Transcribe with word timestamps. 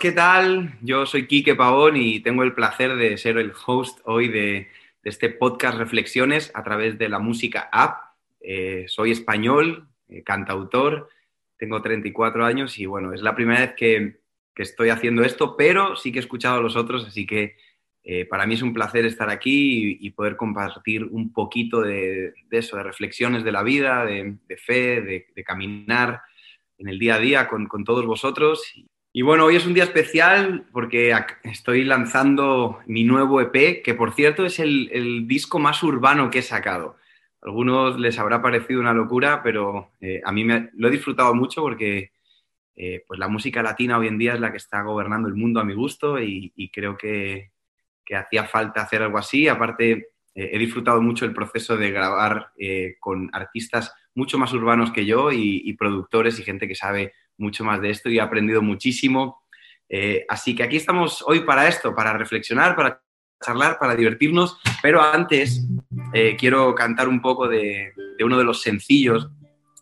¿qué 0.00 0.12
tal? 0.12 0.78
Yo 0.80 1.04
soy 1.04 1.26
Quique 1.26 1.54
Pavón 1.54 1.96
y 1.96 2.20
tengo 2.20 2.42
el 2.42 2.54
placer 2.54 2.96
de 2.96 3.18
ser 3.18 3.36
el 3.36 3.52
host 3.66 3.98
hoy 4.04 4.28
de, 4.28 4.68
este 5.02 5.28
podcast 5.28 5.76
Reflexiones 5.76 6.50
a 6.54 6.62
través 6.62 6.98
de 6.98 7.08
la 7.08 7.18
música 7.18 7.68
app. 7.70 8.14
Eh, 8.40 8.84
soy 8.88 9.12
español, 9.12 9.88
eh, 10.08 10.22
cantautor, 10.22 11.08
tengo 11.58 11.82
34 11.82 12.44
años 12.46 12.78
y 12.78 12.86
bueno, 12.86 13.12
es 13.12 13.20
la 13.20 13.34
primera 13.34 13.60
vez 13.60 13.74
que, 13.74 14.20
estoy 14.56 14.88
haciendo 14.88 15.22
esto, 15.22 15.56
pero 15.56 15.96
sí 15.96 16.10
que 16.10 16.18
he 16.18 16.20
escuchado 16.20 16.58
a 16.58 16.62
los 16.62 16.74
otros, 16.74 17.06
así 17.06 17.26
que 17.26 17.56
eh, 18.02 18.24
para 18.24 18.44
mí 18.44 18.54
es 18.54 18.62
un 18.62 18.74
placer 18.74 19.04
estar 19.04 19.30
aquí 19.30 19.98
y, 20.00 20.10
poder 20.10 20.36
compartir 20.36 21.04
un 21.04 21.32
poquito 21.32 21.80
de, 21.82 22.34
eso, 22.50 22.76
de 22.76 22.82
reflexiones 22.82 23.44
de 23.44 23.52
la 23.52 23.62
vida, 23.62 24.04
de, 24.04 24.36
fe, 24.56 25.00
de, 25.00 25.44
caminar 25.44 26.22
en 26.76 26.88
el 26.88 26.98
día 26.98 27.14
a 27.14 27.18
día 27.20 27.48
con 27.48 27.84
todos 27.84 28.04
vosotros. 28.04 28.62
Y 29.18 29.22
bueno, 29.22 29.46
hoy 29.46 29.56
es 29.56 29.66
un 29.66 29.74
día 29.74 29.82
especial 29.82 30.64
porque 30.70 31.12
estoy 31.42 31.82
lanzando 31.82 32.78
mi 32.86 33.02
nuevo 33.02 33.40
EP, 33.40 33.82
que 33.82 33.92
por 33.92 34.14
cierto 34.14 34.46
es 34.46 34.60
el, 34.60 35.26
disco 35.26 35.58
más 35.58 35.82
urbano 35.82 36.30
que 36.30 36.38
he 36.38 36.42
sacado. 36.42 36.94
A 37.42 37.46
algunos 37.46 37.98
les 37.98 38.16
habrá 38.20 38.40
parecido 38.40 38.78
una 38.78 38.94
locura, 38.94 39.42
pero 39.42 39.90
eh, 40.00 40.20
a 40.24 40.30
mí 40.30 40.44
me, 40.44 40.70
lo 40.74 40.86
he 40.86 40.92
disfrutado 40.92 41.34
mucho 41.34 41.62
porque 41.62 42.12
eh, 42.76 43.02
pues 43.08 43.18
la 43.18 43.26
música 43.26 43.60
latina 43.60 43.98
hoy 43.98 44.06
en 44.06 44.18
día 44.18 44.34
es 44.34 44.40
la 44.40 44.52
que 44.52 44.58
está 44.58 44.82
gobernando 44.82 45.26
el 45.26 45.34
mundo 45.34 45.58
a 45.58 45.64
mi 45.64 45.74
gusto 45.74 46.22
y, 46.22 46.70
creo 46.72 46.96
que, 46.96 47.50
hacía 48.16 48.44
falta 48.44 48.82
hacer 48.82 49.02
algo 49.02 49.18
así. 49.18 49.48
Aparte, 49.48 50.10
eh, 50.32 50.50
he 50.52 50.58
disfrutado 50.60 51.02
mucho 51.02 51.24
el 51.24 51.34
proceso 51.34 51.76
de 51.76 51.90
grabar 51.90 52.52
con 53.00 53.30
artistas 53.32 53.92
mucho 54.14 54.38
más 54.38 54.52
urbanos 54.52 54.92
que 54.92 55.04
yo 55.04 55.32
y 55.32 55.72
productores 55.72 56.38
y 56.38 56.44
gente 56.44 56.68
que 56.68 56.76
sabe 56.76 57.14
mucho 57.38 57.64
más 57.64 57.80
de 57.80 57.90
esto 57.90 58.10
y 58.10 58.18
he 58.18 58.20
aprendido 58.20 58.60
muchísimo. 58.60 59.42
Eh, 59.88 60.26
así 60.28 60.54
que 60.54 60.62
aquí 60.62 60.76
estamos 60.76 61.24
hoy 61.26 61.40
para 61.40 61.66
esto, 61.66 61.94
para 61.94 62.12
reflexionar, 62.12 62.76
para 62.76 63.00
charlar, 63.42 63.78
para 63.78 63.94
divertirnos, 63.94 64.58
pero 64.82 65.00
antes 65.00 65.66
eh, 66.12 66.36
quiero 66.36 66.74
cantar 66.74 67.08
un 67.08 67.22
poco 67.22 67.48
de, 67.48 67.92
uno 68.22 68.36
de 68.36 68.44
los 68.44 68.60
sencillos. 68.60 69.30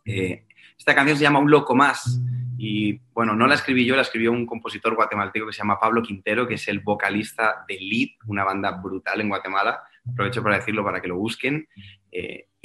Eh, 0.05 0.45
esta 0.79 0.95
canción 0.95 1.17
se 1.17 1.25
llama 1.25 1.41
Un 1.41 1.51
Loco 1.51 1.75
Más 1.75 2.21
y 2.59 2.99
bueno, 3.12 3.34
no 3.34 3.47
la 3.47 3.55
escribí 3.55 3.84
yo, 3.84 3.97
la 3.97 4.03
escribió 4.03 4.33
un 4.33 4.47
compositor 4.47 4.95
guatemalteco 4.95 5.47
que 5.47 5.53
se 5.53 5.59
llama 5.59 5.81
Pablo 5.81 6.03
Quintero, 6.03 6.47
que 6.47 6.55
es 6.55 6.69
el 6.69 6.81
vocalista 6.81 7.65
de 7.69 7.79
Lead, 7.81 8.11
una 8.27 8.45
banda 8.45 8.71
brutal 8.71 9.21
en 9.21 9.29
Guatemala. 9.29 9.83
Aprovecho 10.11 10.43
para 10.43 10.57
decirlo 10.57 10.84
para 10.84 11.01
que 11.01 11.09
lo 11.09 11.17
busquen. 11.17 11.67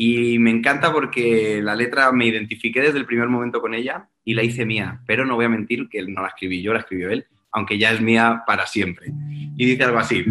Y 0.03 0.39
me 0.39 0.49
encanta 0.49 0.91
porque 0.91 1.61
la 1.61 1.75
letra 1.75 2.11
me 2.11 2.25
identifiqué 2.25 2.81
desde 2.81 2.97
el 2.97 3.05
primer 3.05 3.27
momento 3.27 3.61
con 3.61 3.75
ella 3.75 4.09
y 4.23 4.33
la 4.33 4.41
hice 4.41 4.65
mía, 4.65 5.01
pero 5.05 5.25
no 5.25 5.35
voy 5.35 5.45
a 5.45 5.49
mentir 5.49 5.87
que 5.89 6.01
no 6.01 6.23
la 6.23 6.29
escribí 6.29 6.61
yo, 6.61 6.73
la 6.73 6.79
escribió 6.79 7.11
él, 7.11 7.27
aunque 7.51 7.77
ya 7.77 7.91
es 7.91 8.01
mía 8.01 8.43
para 8.47 8.65
siempre. 8.65 9.11
Y 9.55 9.63
dice 9.63 9.83
algo 9.83 9.99
así. 9.99 10.25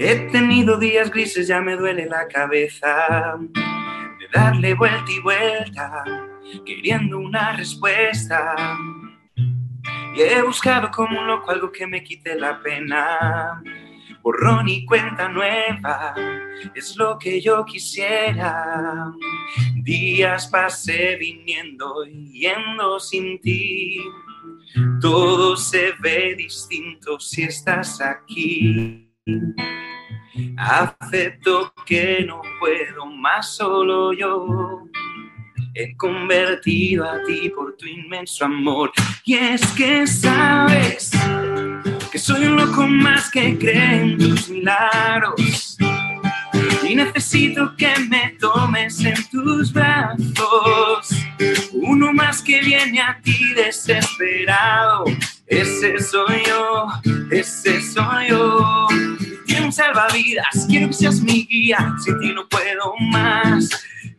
He 0.00 0.14
tenido 0.32 0.78
días 0.78 1.10
grises, 1.10 1.46
ya 1.46 1.60
me 1.60 1.76
duele 1.76 2.06
la 2.06 2.26
cabeza 2.26 3.36
de 4.18 4.26
darle 4.32 4.74
vuelta 4.74 5.12
y 5.12 5.20
vuelta, 5.20 6.04
queriendo 6.64 7.18
una 7.18 7.56
respuesta. 7.56 8.56
Y 10.16 10.20
he 10.20 10.42
buscado 10.42 10.90
como 10.90 11.20
un 11.20 11.26
loco 11.26 11.50
algo 11.50 11.70
que 11.70 11.86
me 11.86 12.02
quite 12.02 12.34
la 12.34 12.60
pena 12.60 13.62
borrón 14.22 14.68
y 14.68 14.84
cuenta 14.84 15.28
nueva, 15.28 16.14
es 16.74 16.96
lo 16.96 17.18
que 17.18 17.40
yo 17.40 17.64
quisiera. 17.64 19.12
Días 19.74 20.48
pasé 20.48 21.16
viniendo 21.16 22.04
y 22.04 22.40
yendo 22.40 23.00
sin 23.00 23.40
ti, 23.40 24.00
todo 25.00 25.56
se 25.56 25.92
ve 26.00 26.34
distinto 26.36 27.18
si 27.18 27.44
estás 27.44 28.00
aquí. 28.00 29.10
Acepto 30.56 31.72
que 31.86 32.24
no 32.26 32.42
puedo 32.60 33.06
más 33.06 33.56
solo 33.56 34.12
yo. 34.12 34.84
He 35.74 35.96
convertido 35.96 37.08
a 37.08 37.22
ti 37.24 37.50
por 37.50 37.76
tu 37.76 37.86
inmenso 37.86 38.44
amor. 38.44 38.90
Y 39.24 39.34
es 39.34 39.66
que 39.72 40.06
sabes 40.06 41.12
que 42.10 42.18
soy 42.18 42.46
un 42.46 42.56
loco 42.56 42.86
más 42.86 43.30
que 43.30 43.58
cree 43.58 44.00
en 44.00 44.18
tus 44.18 44.48
milagros. 44.48 45.76
Y 46.88 46.94
necesito 46.94 47.74
que 47.76 47.92
me 48.08 48.36
tomes 48.40 49.04
en 49.04 49.16
tus 49.30 49.72
brazos. 49.72 51.10
Uno 51.72 52.12
más 52.12 52.42
que 52.42 52.60
viene 52.60 53.00
a 53.00 53.20
ti 53.22 53.52
desesperado. 53.54 55.04
Ese 55.46 55.98
soy 56.00 56.42
yo, 56.46 56.86
ese 57.30 57.80
soy 57.80 58.28
yo. 58.28 58.86
Tiene 59.46 59.66
un 59.66 59.72
salvavidas, 59.72 60.66
quiero 60.68 60.88
que 60.88 60.94
seas 60.94 61.20
mi 61.20 61.46
guía. 61.46 61.94
Sin 62.02 62.18
ti 62.20 62.32
no 62.32 62.48
puedo 62.48 62.94
más. 63.10 63.68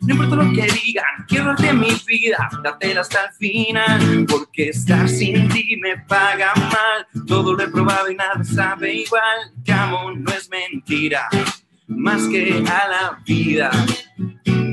No 0.02 0.14
importa 0.14 0.36
lo 0.38 0.54
que 0.54 0.68
digan, 0.84 1.26
quiero 1.28 1.46
darte 1.46 1.74
mi 1.74 1.90
vida, 2.08 2.50
dártela 2.64 3.02
hasta 3.02 3.26
el 3.26 3.34
final, 3.34 4.26
porque 4.28 4.70
estar 4.70 5.10
sin 5.10 5.50
ti 5.50 5.78
me 5.82 5.98
paga 6.08 6.54
mal. 6.56 7.26
Todo 7.28 7.54
lo 7.54 7.64
he 7.64 7.68
probado 7.68 8.10
y 8.10 8.16
nada 8.16 8.44
sabe 8.44 8.96
igual. 8.96 9.54
No 9.68 10.32
es 10.32 10.50
mentira, 10.50 11.28
más 11.88 12.28
que 12.28 12.64
a 12.66 12.88
la 12.88 13.22
vida. 13.26 13.72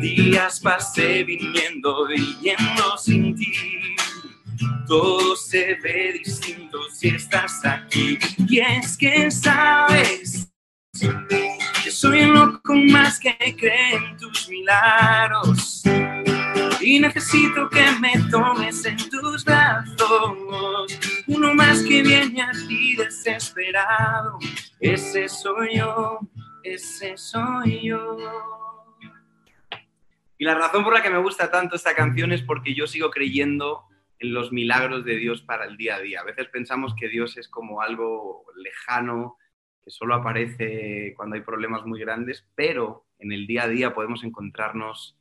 Días 0.00 0.60
pasé 0.60 1.24
viniendo 1.24 2.12
y 2.12 2.54
sin 2.98 3.34
ti. 3.34 3.52
Todo 4.86 5.34
se 5.34 5.74
ve 5.82 6.20
distinto 6.24 6.78
si 6.94 7.08
estás 7.08 7.64
aquí. 7.64 8.18
Y 8.48 8.60
es 8.60 8.96
que 8.96 9.30
sabes 9.30 10.48
que 11.00 11.90
soy 11.90 12.20
el 12.20 12.32
loco 12.32 12.74
más 12.74 13.18
que 13.18 13.36
cree 13.58 13.94
en 13.94 14.16
tus 14.16 14.48
milagros. 14.48 15.82
Y 16.80 17.00
necesito 17.00 17.68
que 17.68 17.84
me 18.00 18.12
tomes 18.30 18.84
en 18.84 18.96
tus 18.96 19.44
brazos. 19.44 20.32
Uno 21.26 21.54
más 21.54 21.82
que 21.82 22.02
viene 22.02 22.42
a 22.42 22.52
ti 22.52 22.94
desesperado. 22.96 24.38
Ese 24.80 25.28
soy 25.28 25.78
yo, 25.78 26.20
ese 26.62 27.16
soy 27.16 27.88
yo. 27.88 28.16
Y 30.38 30.44
la 30.44 30.54
razón 30.54 30.84
por 30.84 30.92
la 30.92 31.02
que 31.02 31.10
me 31.10 31.18
gusta 31.18 31.50
tanto 31.50 31.76
esta 31.76 31.94
canción 31.94 32.30
es 32.32 32.42
porque 32.42 32.74
yo 32.74 32.86
sigo 32.86 33.10
creyendo 33.10 33.84
en 34.18 34.34
los 34.34 34.52
milagros 34.52 35.04
de 35.04 35.16
Dios 35.16 35.42
para 35.42 35.64
el 35.64 35.76
día 35.76 35.96
a 35.96 36.00
día. 36.00 36.20
A 36.20 36.24
veces 36.24 36.48
pensamos 36.48 36.94
que 36.94 37.08
Dios 37.08 37.36
es 37.36 37.48
como 37.48 37.80
algo 37.80 38.44
lejano, 38.56 39.38
que 39.86 39.92
solo 39.92 40.16
aparece 40.16 41.14
cuando 41.16 41.36
hay 41.36 41.42
problemas 41.42 41.86
muy 41.86 42.00
grandes, 42.00 42.44
pero 42.56 43.06
en 43.20 43.30
el 43.30 43.46
día 43.46 43.62
a 43.62 43.68
día 43.68 43.94
podemos 43.94 44.24
encontrarnos 44.24 45.16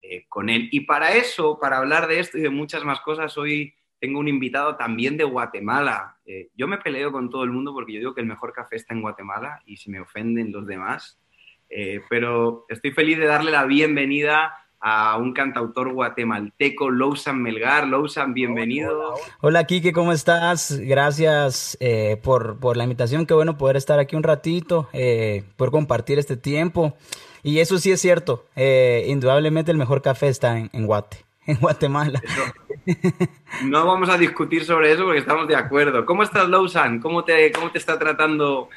eh, 0.00 0.24
con 0.30 0.48
él. 0.48 0.70
Y 0.72 0.80
para 0.80 1.12
eso, 1.12 1.58
para 1.60 1.76
hablar 1.76 2.08
de 2.08 2.18
esto 2.18 2.38
y 2.38 2.40
de 2.40 2.48
muchas 2.48 2.84
más 2.84 3.00
cosas, 3.00 3.36
hoy 3.36 3.74
tengo 4.00 4.18
un 4.18 4.26
invitado 4.26 4.76
también 4.76 5.18
de 5.18 5.24
Guatemala. 5.24 6.16
Eh, 6.24 6.48
yo 6.54 6.66
me 6.66 6.78
peleo 6.78 7.12
con 7.12 7.28
todo 7.28 7.44
el 7.44 7.50
mundo 7.50 7.74
porque 7.74 7.92
yo 7.92 7.98
digo 7.98 8.14
que 8.14 8.22
el 8.22 8.26
mejor 8.26 8.54
café 8.54 8.76
está 8.76 8.94
en 8.94 9.02
Guatemala 9.02 9.60
y 9.66 9.76
si 9.76 9.90
me 9.90 10.00
ofenden 10.00 10.52
los 10.52 10.66
demás. 10.66 11.20
Eh, 11.68 12.00
pero 12.08 12.64
estoy 12.70 12.92
feliz 12.92 13.18
de 13.18 13.26
darle 13.26 13.50
la 13.50 13.66
bienvenida 13.66 14.54
a 14.80 15.16
un 15.16 15.32
cantautor 15.32 15.92
guatemalteco, 15.92 16.90
Lousan 16.90 17.42
Melgar. 17.42 17.86
Lousan, 17.86 18.34
bienvenido. 18.34 19.14
Hola, 19.40 19.64
Kike, 19.64 19.92
¿cómo 19.92 20.12
estás? 20.12 20.78
Gracias 20.78 21.76
eh, 21.80 22.18
por, 22.22 22.58
por, 22.58 22.76
la 22.76 22.84
invitación. 22.84 23.26
Qué 23.26 23.34
bueno 23.34 23.58
poder 23.58 23.76
estar 23.76 23.98
aquí 23.98 24.16
un 24.16 24.22
ratito, 24.22 24.88
eh, 24.92 25.44
poder 25.56 25.72
compartir 25.72 26.18
este 26.18 26.36
tiempo. 26.36 26.96
Y 27.42 27.60
eso 27.60 27.78
sí 27.78 27.90
es 27.90 28.00
cierto, 28.00 28.46
eh, 28.56 29.04
indudablemente 29.08 29.70
el 29.70 29.78
mejor 29.78 30.02
café 30.02 30.28
está 30.28 30.58
en, 30.58 30.86
Guate, 30.86 31.24
en 31.46 31.56
Guatemala. 31.56 32.20
No 33.64 33.86
vamos 33.86 34.08
a 34.08 34.16
discutir 34.16 34.64
sobre 34.64 34.92
eso 34.92 35.04
porque 35.04 35.20
estamos 35.20 35.46
de 35.48 35.56
acuerdo. 35.56 36.06
¿Cómo 36.06 36.22
estás, 36.22 36.48
Lousan? 36.48 37.00
¿Cómo 37.00 37.24
te, 37.24 37.52
cómo 37.52 37.70
te 37.70 37.78
está 37.78 37.98
tratando 37.98 38.68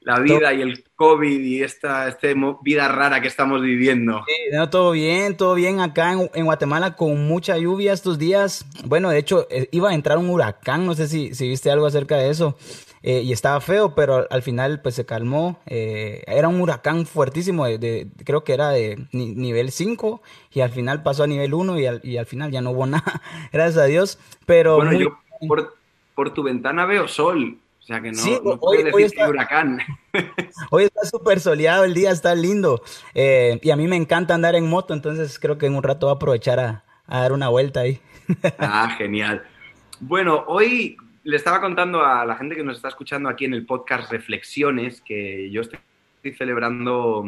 la 0.00 0.18
vida 0.18 0.52
y 0.54 0.62
el 0.62 0.84
COVID 0.96 1.40
y 1.40 1.62
esta, 1.62 2.08
este 2.08 2.34
vida 2.62 2.88
rara 2.88 3.20
que 3.20 3.28
estamos 3.28 3.60
viviendo. 3.60 4.24
Sí, 4.26 4.56
todo 4.70 4.92
bien, 4.92 5.36
todo 5.36 5.54
bien 5.54 5.80
acá 5.80 6.12
en, 6.12 6.44
Guatemala 6.44 6.96
con 6.96 7.26
mucha 7.26 7.58
lluvia 7.58 7.92
estos 7.92 8.18
días. 8.18 8.64
Bueno, 8.84 9.10
de 9.10 9.18
hecho, 9.18 9.46
eh, 9.50 9.68
iba 9.72 9.90
a 9.90 9.94
entrar 9.94 10.18
un 10.18 10.30
huracán, 10.30 10.86
no 10.86 10.94
sé 10.94 11.06
si, 11.06 11.34
si 11.34 11.48
viste 11.48 11.70
algo 11.70 11.86
acerca 11.86 12.16
de 12.16 12.30
eso. 12.30 12.56
Eh, 13.02 13.22
y 13.22 13.32
estaba 13.32 13.60
feo, 13.62 13.94
pero 13.94 14.26
al 14.30 14.42
final 14.42 14.80
pues 14.82 14.94
se 14.94 15.06
calmó. 15.06 15.58
Eh, 15.66 16.22
era 16.26 16.48
un 16.48 16.60
huracán 16.60 17.06
fuertísimo, 17.06 17.66
de, 17.66 18.08
creo 18.24 18.44
que 18.44 18.52
era 18.52 18.70
de 18.70 19.06
nivel 19.12 19.70
5 19.70 20.20
y 20.52 20.60
al 20.60 20.70
final 20.70 21.02
pasó 21.02 21.22
a 21.22 21.26
nivel 21.26 21.54
1 21.54 21.78
y 21.78 21.86
al, 21.86 22.00
y 22.04 22.18
al 22.18 22.26
final 22.26 22.50
ya 22.50 22.60
no 22.60 22.72
hubo 22.72 22.86
nada, 22.86 23.22
gracias 23.52 23.78
a 23.78 23.86
Dios. 23.86 24.18
Pero 24.44 24.76
bueno, 24.76 24.92
yo 24.92 25.18
por, 25.48 25.76
por 26.14 26.34
tu 26.34 26.42
ventana 26.42 26.84
veo 26.84 27.08
sol. 27.08 27.58
O 27.90 27.92
sea 27.92 28.02
que 28.02 28.12
no, 28.12 28.18
sí, 28.18 28.38
hoy, 28.60 28.84
decir 28.84 29.06
está, 29.06 29.28
huracán. 29.28 29.80
Hoy 30.70 30.84
está 30.84 31.04
súper 31.04 31.40
soleado, 31.40 31.82
el 31.82 31.92
día 31.92 32.12
está 32.12 32.36
lindo. 32.36 32.84
Eh, 33.14 33.58
y 33.60 33.70
a 33.72 33.74
mí 33.74 33.88
me 33.88 33.96
encanta 33.96 34.32
andar 34.32 34.54
en 34.54 34.68
moto, 34.68 34.94
entonces 34.94 35.40
creo 35.40 35.58
que 35.58 35.66
en 35.66 35.74
un 35.74 35.82
rato 35.82 36.06
voy 36.06 36.12
a 36.12 36.14
aprovechar 36.14 36.60
a, 36.60 36.84
dar 37.08 37.32
una 37.32 37.48
vuelta 37.48 37.80
ahí. 37.80 38.00
Ah, 38.60 38.94
genial. 38.96 39.42
Bueno, 39.98 40.44
hoy 40.46 40.96
le 41.24 41.36
estaba 41.36 41.60
contando 41.60 42.04
a 42.04 42.24
la 42.24 42.36
gente 42.36 42.54
que 42.54 42.62
nos 42.62 42.76
está 42.76 42.86
escuchando 42.86 43.28
aquí 43.28 43.46
en 43.46 43.54
el 43.54 43.66
podcast 43.66 44.12
Reflexiones 44.12 45.00
que 45.00 45.50
yo 45.50 45.62
estoy 45.62 45.80
celebrando 46.38 47.24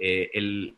eh, 0.00 0.30
el, 0.34 0.76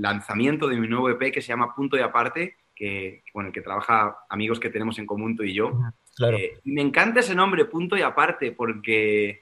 lanzamiento 0.00 0.68
de 0.68 0.76
mi 0.76 0.86
nuevo 0.86 1.10
EP 1.10 1.32
que 1.32 1.42
se 1.42 1.48
llama 1.48 1.74
Punto 1.74 1.96
y 1.96 2.00
Aparte, 2.00 2.58
que, 2.76 3.24
bueno, 3.34 3.50
que 3.50 3.60
trabaja 3.60 4.18
amigos 4.30 4.60
que 4.60 4.70
tenemos 4.70 5.00
en 5.00 5.06
común 5.06 5.36
tú 5.36 5.42
y 5.42 5.52
yo. 5.52 5.72
Claro. 6.18 6.36
Eh, 6.36 6.58
me 6.64 6.82
encanta 6.82 7.20
ese 7.20 7.34
nombre, 7.34 7.64
Punto 7.64 7.96
y 7.96 8.02
Aparte, 8.02 8.52
porque 8.52 9.40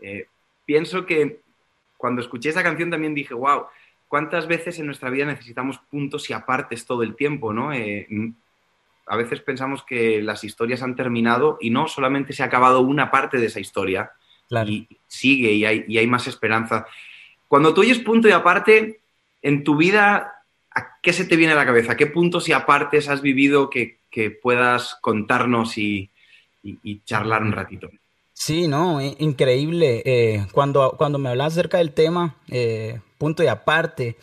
eh, 0.00 0.26
pienso 0.64 1.04
que 1.04 1.40
cuando 1.96 2.22
escuché 2.22 2.50
esa 2.50 2.62
canción 2.62 2.90
también 2.90 3.14
dije, 3.14 3.34
wow, 3.34 3.64
¿cuántas 4.06 4.46
veces 4.46 4.78
en 4.78 4.86
nuestra 4.86 5.10
vida 5.10 5.26
necesitamos 5.26 5.78
puntos 5.90 6.30
y 6.30 6.32
apartes 6.34 6.86
todo 6.86 7.02
el 7.02 7.16
tiempo, 7.16 7.52
no? 7.52 7.72
a 9.08 9.16
veces 9.16 9.40
pensamos 9.40 9.82
que 9.82 10.22
las 10.22 10.44
historias 10.44 10.82
han 10.82 10.94
terminado 10.94 11.56
y 11.60 11.70
no, 11.70 11.88
solamente 11.88 12.32
se 12.32 12.42
ha 12.42 12.46
acabado 12.46 12.80
una 12.80 13.10
parte 13.10 13.38
de 13.38 13.46
esa 13.46 13.58
historia 13.58 14.12
y 14.66 14.86
sigue 15.06 15.52
y 15.52 15.64
hay, 15.64 15.84
y 15.88 15.98
hay, 15.98 16.06
más 16.06 16.26
esperanza. 16.26 16.86
Cuando 17.48 17.74
tú 17.74 17.80
oyes 17.80 17.98
punto 17.98 18.28
y 18.28 18.32
aparte, 18.32 19.00
en 19.42 19.64
tu 19.64 19.76
vida, 19.76 20.42
¿a 20.74 21.00
qué 21.02 21.12
se 21.12 21.24
te 21.24 21.36
viene 21.36 21.52
a 21.52 21.56
la 21.56 21.66
cabeza? 21.66 21.96
¿Qué 21.96 22.06
puntos 22.06 22.48
y 22.48 22.52
apartes 22.52 23.08
has 23.08 23.22
vivido 23.22 23.70
que, 23.70 23.98
puedas 24.42 24.98
contarnos 25.00 25.78
y, 25.78 26.10
charlar 27.04 27.42
un 27.42 27.52
ratito? 27.52 27.88
Sí, 28.32 28.68
no, 28.68 29.00
increíble. 29.00 30.02
Eh, 30.04 30.46
cuando, 30.52 30.94
cuando 30.96 31.18
me 31.18 31.28
hablas 31.28 31.54
acerca 31.54 31.78
del 31.78 31.92
tema, 31.92 32.36
eh, 32.48 33.00
punto 33.18 33.42
y 33.42 33.48
aparte. 33.48 34.16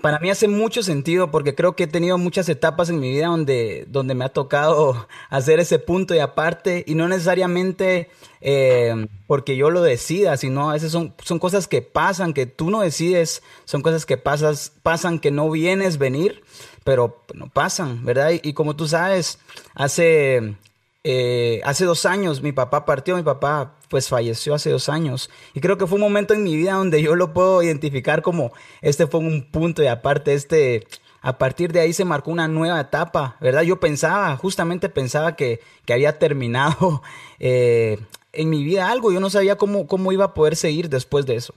Para 0.00 0.20
mí 0.20 0.30
hace 0.30 0.46
mucho 0.46 0.82
sentido 0.82 1.30
porque 1.30 1.54
creo 1.54 1.74
que 1.74 1.84
he 1.84 1.88
tenido 1.88 2.16
muchas 2.18 2.48
etapas 2.48 2.88
en 2.88 3.00
mi 3.00 3.10
vida 3.10 3.26
donde, 3.26 3.84
donde 3.88 4.14
me 4.14 4.24
ha 4.24 4.28
tocado 4.28 5.08
hacer 5.28 5.58
ese 5.58 5.80
punto 5.80 6.14
y 6.14 6.20
aparte 6.20 6.84
y 6.86 6.94
no 6.94 7.08
necesariamente 7.08 8.10
eh, 8.40 9.08
porque 9.26 9.56
yo 9.56 9.70
lo 9.70 9.82
decida, 9.82 10.36
sino 10.36 10.70
a 10.70 10.74
veces 10.74 10.92
son, 10.92 11.14
son 11.22 11.40
cosas 11.40 11.66
que 11.66 11.82
pasan, 11.82 12.32
que 12.32 12.46
tú 12.46 12.70
no 12.70 12.80
decides, 12.80 13.42
son 13.64 13.82
cosas 13.82 14.06
que 14.06 14.16
pasas, 14.16 14.72
pasan 14.82 15.18
que 15.18 15.32
no 15.32 15.50
vienes 15.50 15.98
venir, 15.98 16.44
pero 16.84 17.24
no 17.34 17.48
pasan, 17.48 18.04
¿verdad? 18.04 18.30
Y, 18.30 18.40
y 18.50 18.52
como 18.52 18.76
tú 18.76 18.86
sabes, 18.86 19.40
hace 19.74 20.56
eh, 21.04 21.60
hace 21.64 21.84
dos 21.84 22.06
años 22.06 22.42
mi 22.42 22.52
papá 22.52 22.84
partió, 22.84 23.16
mi 23.16 23.22
papá 23.22 23.76
pues 23.88 24.08
falleció 24.08 24.54
hace 24.54 24.70
dos 24.70 24.88
años. 24.88 25.30
Y 25.54 25.60
creo 25.60 25.78
que 25.78 25.86
fue 25.86 25.96
un 25.96 26.02
momento 26.02 26.34
en 26.34 26.42
mi 26.42 26.56
vida 26.56 26.74
donde 26.74 27.02
yo 27.02 27.14
lo 27.14 27.32
puedo 27.32 27.62
identificar 27.62 28.22
como 28.22 28.52
este 28.82 29.06
fue 29.06 29.20
un 29.20 29.50
punto 29.50 29.82
y 29.82 29.86
aparte 29.86 30.34
este 30.34 30.86
a 31.20 31.38
partir 31.38 31.72
de 31.72 31.80
ahí 31.80 31.92
se 31.92 32.04
marcó 32.04 32.30
una 32.30 32.48
nueva 32.48 32.80
etapa, 32.80 33.36
¿verdad? 33.40 33.62
Yo 33.62 33.80
pensaba, 33.80 34.36
justamente 34.36 34.88
pensaba 34.88 35.34
que, 35.36 35.60
que 35.84 35.92
había 35.92 36.18
terminado 36.18 37.02
eh, 37.38 37.98
en 38.32 38.50
mi 38.50 38.62
vida 38.62 38.90
algo, 38.90 39.10
yo 39.12 39.20
no 39.20 39.30
sabía 39.30 39.56
cómo, 39.56 39.86
cómo 39.86 40.12
iba 40.12 40.26
a 40.26 40.34
poder 40.34 40.56
seguir 40.56 40.88
después 40.88 41.26
de 41.26 41.36
eso, 41.36 41.54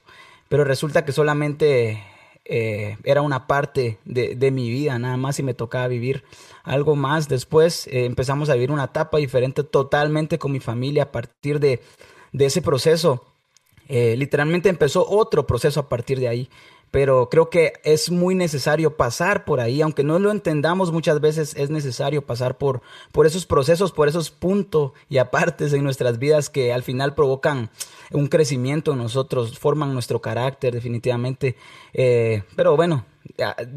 pero 0.50 0.64
resulta 0.64 1.06
que 1.06 1.12
solamente 1.12 2.04
eh, 2.46 2.98
era 3.04 3.22
una 3.22 3.48
parte 3.48 4.00
de, 4.06 4.52
mi 4.52 4.70
vida, 4.70 4.98
nada 5.00 5.18
más 5.18 5.40
y 5.40 5.44
me 5.44 5.54
tocaba 5.54 5.88
vivir 5.88 6.24
algo 6.64 6.96
más. 6.96 7.30
Después 7.30 7.88
eh, 7.88 8.06
empezamos 8.06 8.50
a 8.50 8.56
vivir 8.56 8.72
una 8.72 8.86
etapa 8.86 9.18
diferente 9.18 9.64
totalmente 9.64 10.40
con 10.40 10.52
mi 10.52 10.60
familia 10.60 11.04
a 11.04 11.12
partir 11.12 11.60
de, 11.60 11.82
de 12.32 12.46
ese 12.46 12.62
proceso. 12.62 13.26
Eh, 13.88 14.16
literalmente 14.18 14.70
empezó 14.70 15.06
otro 15.08 15.46
proceso 15.46 15.80
a 15.82 15.90
partir 15.90 16.20
de 16.20 16.28
ahí 16.28 16.50
pero 16.92 17.30
creo 17.30 17.50
que 17.50 17.74
es 17.86 18.12
muy 18.12 18.36
necesario 18.36 18.98
pasar 18.98 19.46
por 19.46 19.62
ahí, 19.62 19.82
aunque 19.82 20.04
no 20.04 20.20
lo 20.20 20.30
entendamos 20.30 20.92
muchas 20.92 21.22
veces, 21.22 21.56
es 21.56 21.70
necesario 21.70 22.22
pasar 22.22 22.58
por, 22.58 22.82
por 23.14 23.26
esos 23.26 23.46
procesos, 23.46 23.94
por 23.94 24.10
esos 24.10 24.30
puntos 24.30 24.92
y 25.10 25.18
apartes 25.18 25.72
en 25.72 25.86
nuestras 25.86 26.20
vidas 26.20 26.50
que 26.50 26.74
al 26.74 26.84
final 26.84 27.16
provocan 27.16 27.70
un 28.12 28.28
crecimiento 28.28 28.92
en 28.92 28.98
nosotros, 28.98 29.58
forman 29.58 29.94
nuestro 29.94 30.20
carácter 30.20 30.74
definitivamente. 30.74 31.56
Eh, 31.94 32.44
pero 32.58 32.76
bueno, 32.76 33.06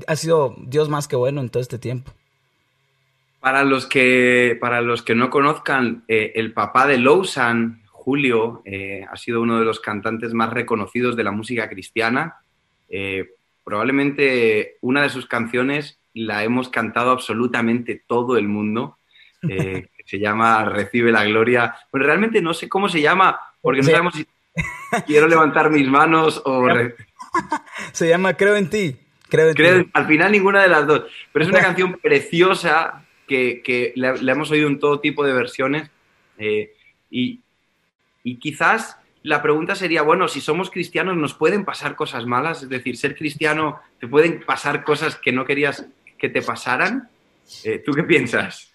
ha, 0.06 0.16
sido 0.16 0.56
Dios 0.58 0.88
más 0.88 1.06
que 1.06 1.14
bueno 1.14 1.40
en 1.40 1.50
todo 1.50 1.62
este 1.62 1.78
tiempo. 1.78 2.12
Para 3.38 3.62
los 3.62 3.86
que, 3.86 4.56
para 4.60 4.80
los 4.80 5.02
que 5.02 5.14
no 5.14 5.30
conozcan, 5.30 6.04
eh, 6.08 6.32
el 6.34 6.52
papá 6.52 6.86
de 6.88 6.98
Lousan, 6.98 7.82
Julio, 7.90 8.62
eh, 8.64 9.06
ha 9.08 9.16
sido 9.16 9.40
uno 9.40 9.58
de 9.58 9.64
los 9.64 9.80
cantantes 9.80 10.34
más 10.34 10.52
reconocidos 10.52 11.14
de 11.14 11.24
la 11.24 11.30
música 11.30 11.68
cristiana 11.68 12.43
eh, 12.88 13.30
probablemente 13.64 14.76
una 14.80 15.02
de 15.02 15.08
sus 15.08 15.26
canciones 15.26 15.98
la 16.12 16.44
hemos 16.44 16.68
cantado 16.68 17.10
absolutamente 17.10 18.02
todo 18.06 18.36
el 18.36 18.46
mundo. 18.46 18.98
Eh, 19.48 19.88
se 20.04 20.18
llama 20.18 20.64
Recibe 20.64 21.10
la 21.10 21.24
Gloria. 21.24 21.74
Bueno, 21.90 22.06
realmente 22.06 22.40
no 22.40 22.54
sé 22.54 22.68
cómo 22.68 22.88
se 22.88 23.00
llama, 23.00 23.38
porque 23.60 23.80
no 23.80 23.90
sabemos 23.90 24.14
si 24.14 24.26
quiero 25.06 25.26
levantar 25.26 25.70
mis 25.70 25.88
manos 25.88 26.40
o... 26.44 26.66
Se 27.92 28.08
llama 28.08 28.34
Creo 28.34 28.54
en 28.54 28.70
ti. 28.70 28.96
Creo 29.28 29.48
en 29.48 29.54
ti. 29.56 29.90
Al 29.92 30.06
final 30.06 30.30
ninguna 30.30 30.62
de 30.62 30.68
las 30.68 30.86
dos. 30.86 31.02
Pero 31.32 31.44
es 31.44 31.50
una 31.50 31.60
canción 31.62 31.94
preciosa 31.94 33.04
que, 33.26 33.92
la, 33.96 34.14
hemos 34.14 34.50
oído 34.50 34.68
en 34.68 34.78
todo 34.78 35.00
tipo 35.00 35.24
de 35.24 35.32
versiones. 35.32 35.90
Eh, 36.38 36.72
y, 37.10 37.40
y 38.22 38.36
quizás 38.36 38.96
la 39.24 39.40
pregunta 39.40 39.74
sería, 39.74 40.02
bueno, 40.02 40.28
si 40.28 40.42
somos 40.42 40.70
cristianos, 40.70 41.16
¿nos 41.16 41.32
pueden 41.32 41.64
pasar 41.64 41.96
cosas 41.96 42.26
malas? 42.26 42.62
Es 42.62 42.68
decir, 42.68 42.98
ser 42.98 43.16
cristiano, 43.16 43.80
¿te 43.98 44.06
pueden 44.06 44.44
pasar 44.44 44.84
cosas 44.84 45.16
que 45.16 45.32
no 45.32 45.46
querías 45.46 45.86
que 46.18 46.28
te 46.28 46.42
pasaran? 46.42 47.08
Eh, 47.64 47.82
¿Tú 47.84 47.92
qué 47.92 48.02
piensas? 48.02 48.70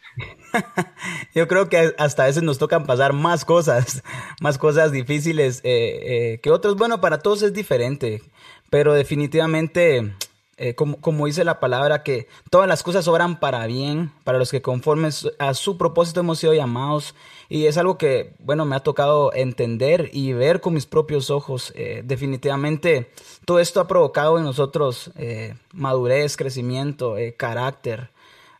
Yo 1.35 1.47
creo 1.47 1.69
que 1.69 1.93
hasta 1.99 2.23
a 2.23 2.25
veces 2.25 2.41
nos 2.41 2.57
tocan 2.57 2.87
pasar 2.87 3.13
más 3.13 3.45
cosas, 3.45 4.03
más 4.41 4.57
cosas 4.57 4.91
difíciles 4.91 5.61
eh, 5.63 5.99
eh, 6.33 6.39
que 6.41 6.49
otros. 6.49 6.75
Bueno, 6.77 6.99
para 6.99 7.19
todos 7.19 7.43
es 7.43 7.53
diferente, 7.53 8.23
pero 8.71 8.95
definitivamente 8.95 10.15
eh, 10.61 10.75
como, 10.75 11.25
dice 11.25 11.45
la 11.45 11.61
palabra, 11.61 12.03
que 12.03 12.27
todas 12.49 12.67
las 12.67 12.83
cosas 12.83 13.07
obran 13.07 13.39
para 13.39 13.65
bien, 13.65 14.11
para 14.25 14.37
los 14.37 14.51
que 14.51 14.61
conforme 14.61 15.07
a 15.39 15.53
su 15.53 15.77
propósito 15.77 16.19
hemos 16.19 16.39
sido 16.39 16.53
llamados. 16.53 17.15
Y 17.47 17.67
es 17.67 17.77
algo 17.77 17.97
que, 17.97 18.33
bueno, 18.39 18.65
me 18.65 18.75
ha 18.75 18.81
tocado 18.81 19.33
entender 19.33 20.09
y 20.11 20.33
ver 20.33 20.59
con 20.59 20.73
mis 20.73 20.85
propios 20.85 21.29
ojos. 21.29 21.71
Eh, 21.77 22.03
definitivamente, 22.03 23.09
todo 23.45 23.59
esto 23.59 23.79
ha 23.79 23.87
provocado 23.87 24.37
en 24.37 24.43
nosotros 24.43 25.11
eh, 25.15 25.55
madurez, 25.71 26.35
crecimiento, 26.35 27.15
carácter. 27.37 28.09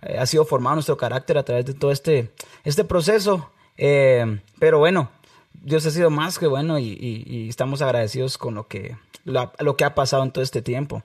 ha 0.02 0.26
sido 0.26 0.46
formado 0.46 0.78
nuestro 0.78 0.96
carácter 0.96 1.38
a 1.38 1.44
través 1.44 1.66
de 1.66 1.74
todo 1.74 1.92
este, 1.92 2.32
este 2.64 2.86
proceso. 2.86 3.52
pero 3.76 4.80
bueno, 4.80 5.10
Dios 5.52 5.86
ha 5.86 5.92
sido 5.92 6.10
más 6.10 6.40
que 6.40 6.48
bueno 6.48 6.80
y, 6.80 7.48
estamos 7.50 7.82
agradecidos 7.82 8.38
con 8.38 8.56
lo 8.56 8.70
que, 8.70 8.96
lo 9.26 9.76
que 9.76 9.84
ha 9.84 9.96
pasado 9.96 10.24
en 10.24 10.32
todo 10.32 10.46
este 10.46 10.62
tiempo. 10.62 11.04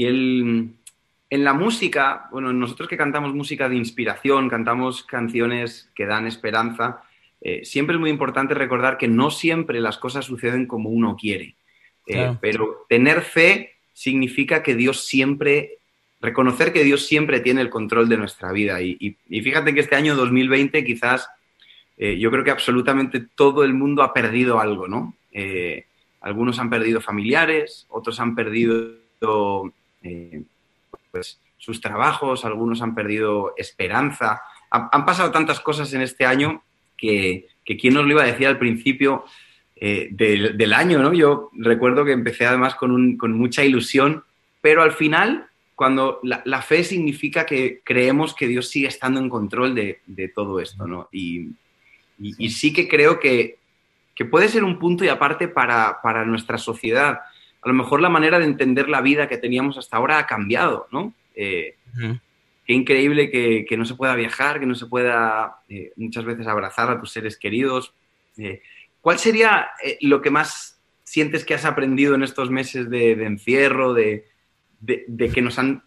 Y 0.00 0.06
en 0.06 1.44
la 1.44 1.52
música, 1.52 2.26
bueno, 2.32 2.54
nosotros 2.54 2.88
que 2.88 2.96
cantamos 2.96 3.34
música 3.34 3.68
de 3.68 3.76
inspiración, 3.76 4.48
cantamos 4.48 5.04
canciones 5.04 5.90
que 5.94 6.06
dan 6.06 6.26
esperanza, 6.26 7.02
eh, 7.42 7.66
siempre 7.66 7.96
es 7.96 8.00
muy 8.00 8.08
importante 8.08 8.54
recordar 8.54 8.96
que 8.96 9.08
no 9.08 9.30
siempre 9.30 9.78
las 9.78 9.98
cosas 9.98 10.24
suceden 10.24 10.64
como 10.64 10.88
uno 10.88 11.18
quiere. 11.20 11.54
Eh, 12.06 12.34
pero 12.40 12.86
tener 12.88 13.20
fe 13.20 13.74
significa 13.92 14.62
que 14.62 14.74
Dios 14.74 15.04
siempre, 15.04 15.76
reconocer 16.22 16.72
que 16.72 16.82
Dios 16.82 17.04
siempre 17.04 17.40
tiene 17.40 17.60
el 17.60 17.68
control 17.68 18.08
de 18.08 18.16
nuestra 18.16 18.52
vida. 18.52 18.80
Y, 18.80 19.18
fíjate 19.28 19.74
que 19.74 19.80
este 19.80 19.96
año 19.96 20.16
2020 20.16 20.82
quizás 20.82 21.28
eh, 21.98 22.18
yo 22.18 22.30
creo 22.30 22.42
que 22.42 22.52
absolutamente 22.52 23.20
todo 23.20 23.64
el 23.64 23.74
mundo 23.74 24.02
ha 24.02 24.14
perdido 24.14 24.60
algo, 24.60 24.88
¿no? 24.88 25.14
algunos 26.22 26.58
han 26.58 26.70
perdido 26.70 27.02
familiares, 27.02 27.86
otros 27.90 28.18
han 28.18 28.34
perdido 28.34 28.98
eh, 30.02 30.42
pues, 31.10 31.38
sus 31.58 31.80
trabajos, 31.80 32.44
algunos 32.44 32.82
han 32.82 32.94
perdido 32.94 33.54
esperanza. 33.56 34.42
Han, 34.70 35.04
pasado 35.04 35.30
tantas 35.30 35.60
cosas 35.60 35.92
en 35.92 36.00
este 36.00 36.24
año 36.24 36.62
que, 36.96 37.48
que 37.64 37.76
quién 37.76 37.94
nos 37.94 38.04
lo 38.04 38.12
iba 38.12 38.22
a 38.22 38.26
decir 38.26 38.46
al 38.46 38.58
principio 38.58 39.24
eh, 39.76 40.08
del, 40.10 40.72
año, 40.74 41.02
¿no? 41.02 41.12
Yo 41.14 41.50
recuerdo 41.54 42.04
que 42.04 42.12
empecé 42.12 42.44
además 42.46 42.74
con, 42.74 43.16
con 43.16 43.32
mucha 43.32 43.64
ilusión, 43.64 44.24
pero 44.60 44.82
al 44.82 44.92
final, 44.92 45.48
cuando 45.74 46.20
la, 46.22 46.62
fe 46.62 46.84
significa 46.84 47.46
que 47.46 47.80
creemos 47.82 48.34
que 48.34 48.46
Dios 48.46 48.68
sigue 48.68 48.88
estando 48.88 49.20
en 49.20 49.30
control 49.30 49.74
de, 49.74 50.00
de 50.06 50.28
todo 50.28 50.60
esto, 50.60 50.86
¿no? 50.86 51.08
Y, 51.10 51.48
y, 52.18 52.50
sí 52.50 52.74
que 52.74 52.88
creo 52.88 53.18
que, 53.18 53.58
que, 54.14 54.26
puede 54.26 54.48
ser 54.48 54.64
un 54.64 54.78
punto 54.78 55.02
y 55.04 55.08
aparte 55.08 55.48
para, 55.48 56.02
para 56.02 56.26
nuestra 56.26 56.58
sociedad 56.58 57.20
a 57.62 57.68
lo 57.68 57.74
mejor 57.74 58.00
la 58.00 58.08
manera 58.08 58.38
de 58.38 58.46
entender 58.46 58.88
la 58.88 59.02
vida 59.02 59.28
que 59.28 59.38
teníamos 59.38 59.76
hasta 59.76 59.96
ahora 59.96 60.18
ha 60.18 60.26
cambiado, 60.26 60.88
¿no? 60.90 61.12
Eh, 61.34 61.76
qué 62.66 62.72
increíble 62.72 63.30
que, 63.30 63.76
no 63.76 63.84
se 63.84 63.94
pueda 63.94 64.14
viajar, 64.14 64.60
que 64.60 64.66
no 64.66 64.74
se 64.74 64.86
pueda 64.86 65.56
eh, 65.68 65.92
muchas 65.96 66.24
veces 66.24 66.46
abrazar 66.46 66.90
a 66.90 67.00
tus 67.00 67.12
seres 67.12 67.36
queridos. 67.36 67.92
Eh, 68.38 68.62
¿Cuál 69.00 69.18
sería 69.18 69.70
lo 70.00 70.22
que 70.22 70.30
más 70.30 70.80
sientes 71.04 71.44
que 71.44 71.54
has 71.54 71.64
aprendido 71.64 72.14
en 72.14 72.22
estos 72.22 72.50
meses 72.50 72.88
de, 72.88 73.12
encierro, 73.24 73.92
de, 73.94 74.26
que 74.86 75.42
nos 75.42 75.58
han, 75.58 75.82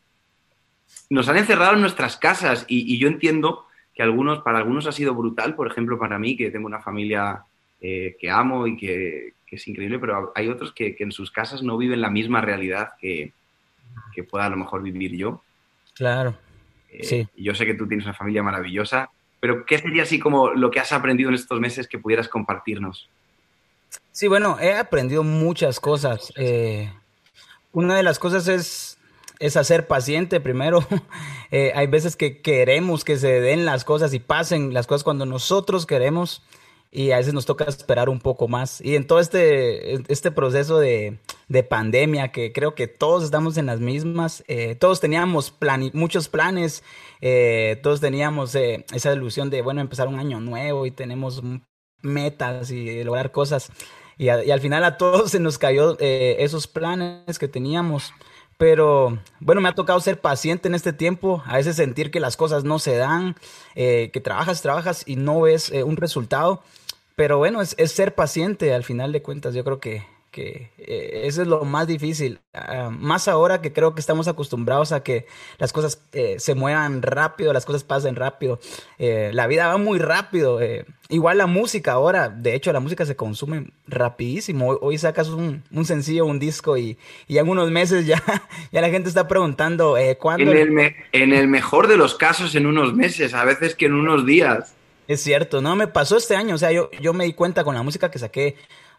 nos 1.10 1.28
han 1.30 1.38
encerrado 1.38 1.74
en 1.74 1.82
nuestras 1.82 2.18
casas? 2.18 2.66
Y, 2.68 2.98
yo 3.00 3.08
entiendo 3.08 3.66
que 3.96 4.04
algunos, 4.04 4.40
para 4.40 4.60
algunos 4.60 4.86
ha 4.88 4.92
sido 4.92 5.16
brutal, 5.16 5.56
por 5.56 5.68
ejemplo, 5.68 5.98
para 5.98 6.20
mí, 6.20 6.36
que 6.36 6.52
tengo 6.52 6.68
una 6.68 6.82
familia 6.82 7.44
que 7.80 8.30
amo 8.32 8.66
y 8.66 8.78
que, 8.78 9.34
es 9.56 9.68
increíble, 9.68 10.00
pero 10.00 10.32
hay 10.36 10.48
otros 10.48 10.74
que, 10.74 10.96
en 11.00 11.12
sus 11.12 11.32
casas 11.32 11.64
no 11.64 11.78
viven 11.78 12.02
la 12.02 12.10
misma 12.10 12.42
realidad 12.42 12.94
que, 13.00 13.34
que 14.14 14.24
pueda 14.24 14.46
a 14.46 14.50
lo 14.50 14.58
mejor 14.58 14.82
vivir 14.82 15.16
yo. 15.16 15.42
Claro. 15.96 16.36
Eh, 16.90 17.04
sí. 17.04 17.28
Yo 17.36 17.56
sé 17.56 17.66
que 17.66 17.74
tú 17.74 17.88
tienes 17.88 18.06
una 18.06 18.14
familia 18.14 18.44
maravillosa, 18.44 19.10
pero 19.40 19.66
¿qué 19.66 19.78
sería 19.78 20.04
así 20.04 20.20
como 20.20 20.52
lo 20.52 20.72
que 20.72 20.80
has 20.80 20.92
aprendido 20.92 21.30
en 21.30 21.36
estos 21.36 21.60
meses 21.60 21.88
que 21.88 22.00
pudieras 22.00 22.30
compartirnos? 22.30 23.10
Sí, 24.12 24.28
bueno, 24.28 24.58
he 24.60 24.74
aprendido 24.74 25.24
muchas 25.24 25.80
cosas. 25.80 26.32
Eh, 26.36 26.92
una 27.72 27.96
de 27.96 28.04
las 28.04 28.20
cosas 28.20 28.48
es 28.48 28.98
es 29.44 29.58
hacer 29.58 29.88
paciente 29.88 30.40
primero. 30.40 30.86
Eh, 31.56 31.72
hay 31.76 31.86
veces 31.86 32.16
que 32.16 32.42
queremos 32.42 33.04
que 33.04 33.16
se 33.16 33.40
den 33.40 33.64
las 33.64 33.86
cosas 33.86 34.12
y 34.16 34.20
pasen 34.20 34.74
las 34.74 34.88
cosas 34.88 35.04
cuando 35.04 35.28
nosotros 35.28 35.86
queremos 35.86 36.42
y 36.94 37.12
a 37.12 37.18
veces 37.18 37.34
nos 37.34 37.46
toca 37.46 37.66
esperar 37.66 38.08
un 38.08 38.20
poco 38.20 38.48
más. 38.48 38.80
Y 38.80 38.96
en 38.96 39.08
todo 39.08 39.20
este, 39.20 39.94
este 40.12 40.32
proceso 40.32 40.80
de, 40.80 41.20
pandemia, 41.70 42.32
que 42.32 42.54
creo 42.54 42.76
que 42.76 42.88
todos 42.88 43.24
estamos 43.24 43.58
en 43.58 43.66
las 43.66 43.80
mismas, 43.80 44.44
eh, 44.48 44.76
todos 44.76 45.00
teníamos 45.00 45.52
plan, 45.52 45.90
muchos 45.94 46.30
planes, 46.30 46.84
eh, 47.22 47.80
todos 47.84 48.00
teníamos 48.00 48.56
esa 48.56 49.14
ilusión 49.14 49.50
de, 49.50 49.62
bueno, 49.62 49.82
empezar 49.82 50.08
un 50.08 50.20
año 50.20 50.40
nuevo 50.40 50.86
y 50.86 50.92
tenemos 50.92 51.42
metas 52.02 52.70
y 52.72 53.04
lograr 53.04 53.32
cosas. 53.32 53.72
Y, 54.18 54.26
y 54.26 54.52
al 54.52 54.62
final 54.62 54.84
a 54.84 54.98
todos 54.98 55.32
se 55.32 55.40
nos 55.40 55.58
cayó 55.58 55.98
esos 56.00 56.68
planes 56.68 57.40
que 57.40 57.48
teníamos. 57.48 58.14
Pero 58.58 59.20
bueno, 59.40 59.62
me 59.62 59.70
ha 59.70 59.76
tocado 59.76 60.00
ser 60.00 60.22
paciente 60.22 60.68
en 60.68 60.76
este 60.76 60.94
tiempo, 60.94 61.44
a 61.46 61.58
veces 61.58 61.76
sentir 61.76 62.12
que 62.12 62.20
las 62.20 62.38
cosas 62.38 62.64
no 62.64 62.80
se 62.80 62.96
dan, 62.96 63.36
eh, 63.76 64.10
que 64.14 64.22
trabajas, 64.22 64.62
trabajas 64.62 65.04
y 65.06 65.16
no 65.16 65.42
ves 65.42 65.72
eh, 65.72 65.84
un 65.84 65.98
resultado. 65.98 66.64
Pero 67.16 67.38
bueno, 67.38 67.62
es, 67.62 67.76
es, 67.78 67.92
ser 67.92 68.16
paciente 68.16 68.74
al 68.74 68.84
final 68.84 69.12
de 69.12 69.22
cuentas. 69.22 69.54
Yo 69.54 69.64
creo 69.64 69.80
que 69.80 70.04
que 70.34 70.72
eh, 70.80 71.22
eso 71.26 71.44
es 71.44 71.48
lo 71.48 71.64
más 71.64 71.88
difícil. 71.88 72.40
Ah, 72.54 72.90
más 72.92 73.30
ahora 73.30 73.62
que 73.62 73.72
creo 73.72 73.94
que 73.94 74.02
estamos 74.02 74.28
acostumbrados 74.28 74.92
a 74.92 75.04
que 75.04 75.28
las 75.60 75.72
cosas 75.72 76.04
eh, 76.12 76.36
se 76.40 76.56
muevan 76.56 77.02
rápido, 77.02 77.54
las 77.54 77.66
cosas 77.66 77.86
pasen 77.86 78.16
rápido. 78.16 78.60
Eh, 78.98 79.30
la 79.34 79.48
vida 79.48 79.68
va 79.68 79.78
muy 79.78 80.00
rápido. 80.00 80.60
igual 81.08 81.38
la 81.38 81.46
música 81.46 81.94
ahora, 81.94 82.30
de 82.30 82.56
hecho 82.56 82.74
la 82.74 82.82
música 82.82 83.06
se 83.06 83.16
consume 83.16 83.68
rapidísimo. 83.88 84.72
Hoy, 84.82 84.98
sacas 84.98 85.30
un, 85.30 85.64
un, 85.72 85.86
sencillo, 85.86 86.26
un 86.26 86.40
disco 86.40 86.78
y, 86.78 86.98
y, 87.28 87.38
en 87.38 87.48
unos 87.48 87.70
meses 87.70 88.08
ya, 88.08 88.22
ya 88.72 88.82
la 88.82 88.90
gente 88.90 89.10
está 89.10 89.28
preguntando 89.28 89.96
cuándo... 90.20 90.52
En 90.52 91.34
el 91.34 91.48
mejor 91.48 91.88
de 91.88 91.96
los 91.96 92.16
casos 92.16 92.56
en 92.56 92.66
unos 92.66 92.96
meses, 92.96 93.36
a 93.36 93.46
veces 93.46 93.76
que 93.76 93.86
en 93.86 93.94
unos 93.94 94.26
días. 94.26 94.74
Es 95.08 95.22
cierto, 95.22 95.62
no, 95.62 95.76
me 95.76 95.88
pasó 95.88 96.18
este 96.18 96.36
año, 96.36 96.56
o 96.56 96.58
sea, 96.58 96.72
yo, 96.72 96.90
yo 97.02 97.14
me 97.14 97.26
di 97.26 97.34
cuenta 97.34 97.64
con 97.64 97.76
la 97.76 97.84
música 97.84 98.10
que 98.10 98.20
saqué 98.20 98.56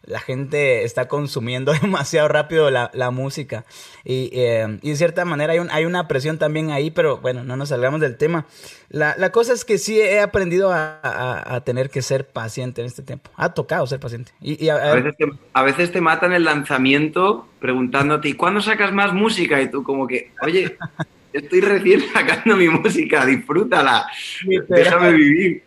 la 0.07 0.21
gente 0.21 0.85
está 0.85 1.09
consumiendo 1.09 1.73
demasiado 1.83 2.29
rápido 2.29 2.71
la, 2.71 3.11
música. 3.11 3.65
Y, 4.05 4.31
eh, 4.33 4.79
y, 4.83 4.91
de 4.91 4.97
cierta 4.97 5.25
manera 5.25 5.53
hay, 5.53 5.61
hay, 5.71 5.85
una 5.85 6.09
presión 6.09 6.39
también 6.39 6.71
ahí, 6.71 6.91
pero 6.91 7.19
bueno, 7.19 7.45
no 7.45 7.57
nos 7.57 7.71
salgamos 7.71 8.01
del 8.01 8.17
tema. 8.17 8.47
La, 8.89 9.15
la 9.19 9.31
cosa 9.31 9.53
es 9.53 9.65
que 9.65 9.79
sí 9.79 10.01
he 10.01 10.21
aprendido 10.21 10.73
a, 10.73 11.01
a, 11.55 11.61
tener 11.63 11.91
que 11.91 12.03
ser 12.03 12.27
paciente 12.27 12.81
en 12.81 12.87
este 12.87 13.03
tiempo. 13.03 13.31
Ha 13.37 13.55
tocado 13.55 13.87
ser 13.87 14.01
paciente. 14.01 14.33
Y, 14.41 14.69
a, 14.69 14.95
veces 14.95 15.17
te, 15.17 15.25
a, 15.53 15.63
veces 15.63 15.93
te, 15.93 16.01
matan 16.01 16.33
el 16.33 16.45
lanzamiento 16.45 17.49
preguntándote, 17.61 18.29
¿y 18.29 18.35
cuándo 18.35 18.61
sacas 18.61 18.93
más 18.93 19.13
música? 19.13 19.61
Y 19.61 19.71
tú 19.71 19.83
como 19.83 20.07
que, 20.07 20.33
oye, 20.43 20.77
estoy 21.33 21.61
recién 21.61 22.03
sacando 22.13 22.57
mi 22.57 22.69
música, 22.69 23.25
disfrútala, 23.25 24.07
déjame 24.69 25.13
vivir. 25.13 25.63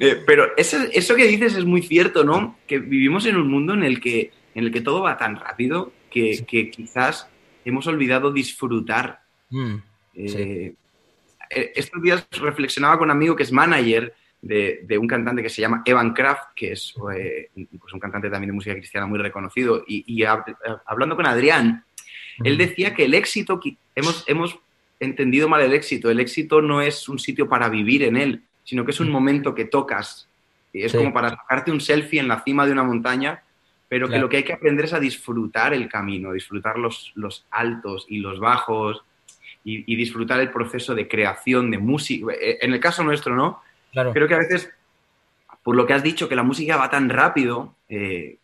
Eh, 0.00 0.22
pero 0.26 0.56
eso, 0.56 0.78
eso 0.92 1.14
que 1.14 1.26
dices 1.26 1.54
es 1.54 1.64
muy 1.64 1.82
cierto, 1.82 2.24
¿no? 2.24 2.58
Que 2.66 2.78
vivimos 2.78 3.26
en 3.26 3.36
un 3.36 3.48
mundo 3.48 3.74
en 3.74 3.82
el 3.82 4.00
que, 4.00 4.30
en 4.54 4.64
el 4.64 4.72
que 4.72 4.80
todo 4.80 5.02
va 5.02 5.16
tan 5.16 5.36
rápido 5.36 5.92
que, 6.10 6.44
quizás 6.74 7.28
hemos 7.64 7.86
olvidado 7.86 8.32
disfrutar. 8.32 9.22
Mm, 9.50 9.76
eh, 10.14 10.74
eh, 11.50 11.72
estos 11.74 12.02
días 12.02 12.26
reflexionaba 12.40 12.98
con 12.98 13.08
un 13.08 13.12
amigo 13.12 13.36
que 13.36 13.42
es 13.42 13.52
manager 13.52 14.14
de, 14.40 14.98
un 14.98 15.06
cantante 15.06 15.42
que 15.42 15.48
se 15.48 15.62
llama 15.62 15.82
Evan 15.84 16.12
Kraft, 16.12 16.50
que 16.56 16.72
es 16.72 16.94
pues 16.96 17.94
un 17.94 18.00
cantante 18.00 18.28
también 18.28 18.48
de 18.48 18.54
música 18.54 18.74
cristiana 18.74 19.06
muy 19.06 19.18
reconocido, 19.18 19.84
y, 19.86 20.24
hablando 20.24 21.14
con 21.14 21.26
Adrián, 21.26 21.84
él 22.42 22.58
decía 22.58 22.92
que 22.92 23.04
el 23.04 23.14
éxito, 23.14 23.60
hemos, 23.94 24.24
hemos 24.26 24.58
entendido 24.98 25.48
mal 25.48 25.60
el 25.60 25.74
éxito, 25.74 26.10
el 26.10 26.18
éxito 26.18 26.60
no 26.60 26.80
es 26.80 27.08
un 27.08 27.20
sitio 27.20 27.48
para 27.48 27.68
vivir 27.68 28.02
en 28.02 28.16
él, 28.16 28.42
sino 28.64 28.84
que 28.84 28.92
es 28.92 29.00
un 29.00 29.08
mm. 29.08 29.12
momento 29.12 29.54
que 29.54 29.64
tocas. 29.64 30.28
Y 30.72 30.84
es 30.84 30.92
como 30.94 31.12
para 31.12 31.30
sacarte 31.30 31.70
un 31.70 31.80
selfie 31.80 32.20
en 32.20 32.28
la 32.28 32.40
cima 32.40 32.64
de 32.64 32.72
una 32.72 32.82
montaña, 32.82 33.42
pero 33.88 34.08
que 34.08 34.18
lo 34.18 34.28
que 34.28 34.38
hay 34.38 34.42
que 34.42 34.54
aprender 34.54 34.86
es 34.86 34.94
a 34.94 35.00
disfrutar 35.00 35.74
el 35.74 35.86
camino, 35.86 36.32
disfrutar 36.32 36.78
los, 36.78 37.12
los 37.14 37.44
altos 37.50 38.06
y 38.08 38.20
los 38.20 38.40
bajos 38.40 39.04
y, 39.64 39.96
disfrutar 39.96 40.40
el 40.40 40.50
proceso 40.50 40.94
de 40.94 41.06
creación 41.06 41.70
de 41.70 41.76
música. 41.76 42.32
Eh, 42.32 42.58
en 42.62 42.72
el 42.72 42.80
caso 42.80 43.04
nuestro, 43.04 43.36
¿no? 43.36 43.60
Claro. 43.92 44.12
Creo 44.14 44.26
que 44.26 44.34
a 44.34 44.38
veces, 44.38 44.72
por 45.62 45.76
lo 45.76 45.86
que 45.86 45.92
has 45.92 46.02
dicho, 46.02 46.26
que 46.26 46.34
la 46.34 46.42
música 46.42 46.78
va 46.78 46.88
tan 46.88 47.10
rápido, 47.10 47.74
eh, 47.90 48.38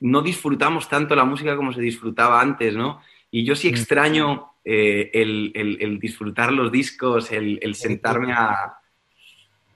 no 0.00 0.22
disfrutamos 0.22 0.88
tanto 0.88 1.14
la 1.14 1.26
música 1.26 1.54
como 1.54 1.74
se 1.74 1.82
disfrutaba 1.82 2.40
antes, 2.40 2.74
¿no? 2.74 3.02
Y 3.30 3.44
yo 3.44 3.54
sí 3.54 3.68
mm. 3.68 3.74
extraño 3.74 4.52
eh, 4.64 5.10
el, 5.12 5.98
disfrutar 6.00 6.50
los 6.50 6.72
discos, 6.72 7.30
el 7.30 7.74
sentarme 7.74 8.32
a, 8.32 8.78